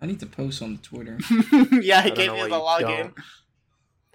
I 0.00 0.06
need 0.06 0.20
to 0.20 0.26
post 0.26 0.62
on 0.62 0.78
Twitter. 0.78 1.18
yeah, 1.82 2.00
I, 2.00 2.08
don't 2.08 2.14
gave 2.14 2.28
know 2.28 2.46
you 2.46 2.50
why 2.50 2.78
the 2.78 2.88
you 2.88 2.94
login. 2.94 3.12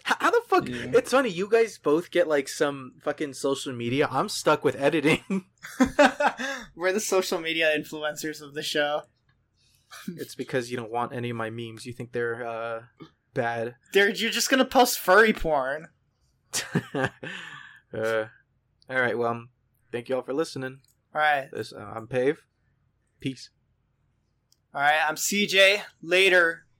Don't. 0.05 0.17
How, 0.19 0.25
how 0.25 0.31
the 0.31 0.41
fuck? 0.47 0.67
Yeah. 0.67 0.97
It's 0.97 1.11
funny. 1.11 1.29
You 1.29 1.47
guys 1.49 1.77
both 1.77 2.11
get 2.11 2.27
like 2.27 2.47
some 2.47 2.93
fucking 3.01 3.33
social 3.33 3.73
media. 3.73 4.07
I'm 4.09 4.29
stuck 4.29 4.63
with 4.63 4.75
editing. 4.75 5.45
We're 6.75 6.93
the 6.93 6.99
social 6.99 7.39
media 7.39 7.71
influencers 7.77 8.41
of 8.41 8.53
the 8.53 8.63
show. 8.63 9.03
it's 10.15 10.35
because 10.35 10.71
you 10.71 10.77
don't 10.77 10.91
want 10.91 11.13
any 11.13 11.29
of 11.29 11.35
my 11.37 11.49
memes. 11.49 11.85
You 11.85 11.93
think 11.93 12.11
they're 12.11 12.47
uh, 12.47 12.81
bad. 13.33 13.75
Dude, 13.91 14.19
you're 14.19 14.31
just 14.31 14.49
gonna 14.49 14.65
post 14.65 14.99
furry 14.99 15.33
porn. 15.33 15.87
uh, 16.93 17.07
all 17.93 19.01
right. 19.01 19.17
Well, 19.17 19.31
um, 19.31 19.49
thank 19.91 20.09
you 20.09 20.15
all 20.15 20.21
for 20.21 20.33
listening. 20.33 20.79
Alright. 21.13 21.49
This 21.51 21.73
uh, 21.73 21.91
I'm 21.95 22.07
Pave. 22.07 22.43
Peace. 23.19 23.49
Alright, 24.73 25.01
I'm 25.07 25.15
CJ. 25.15 25.81
Later. 26.01 26.65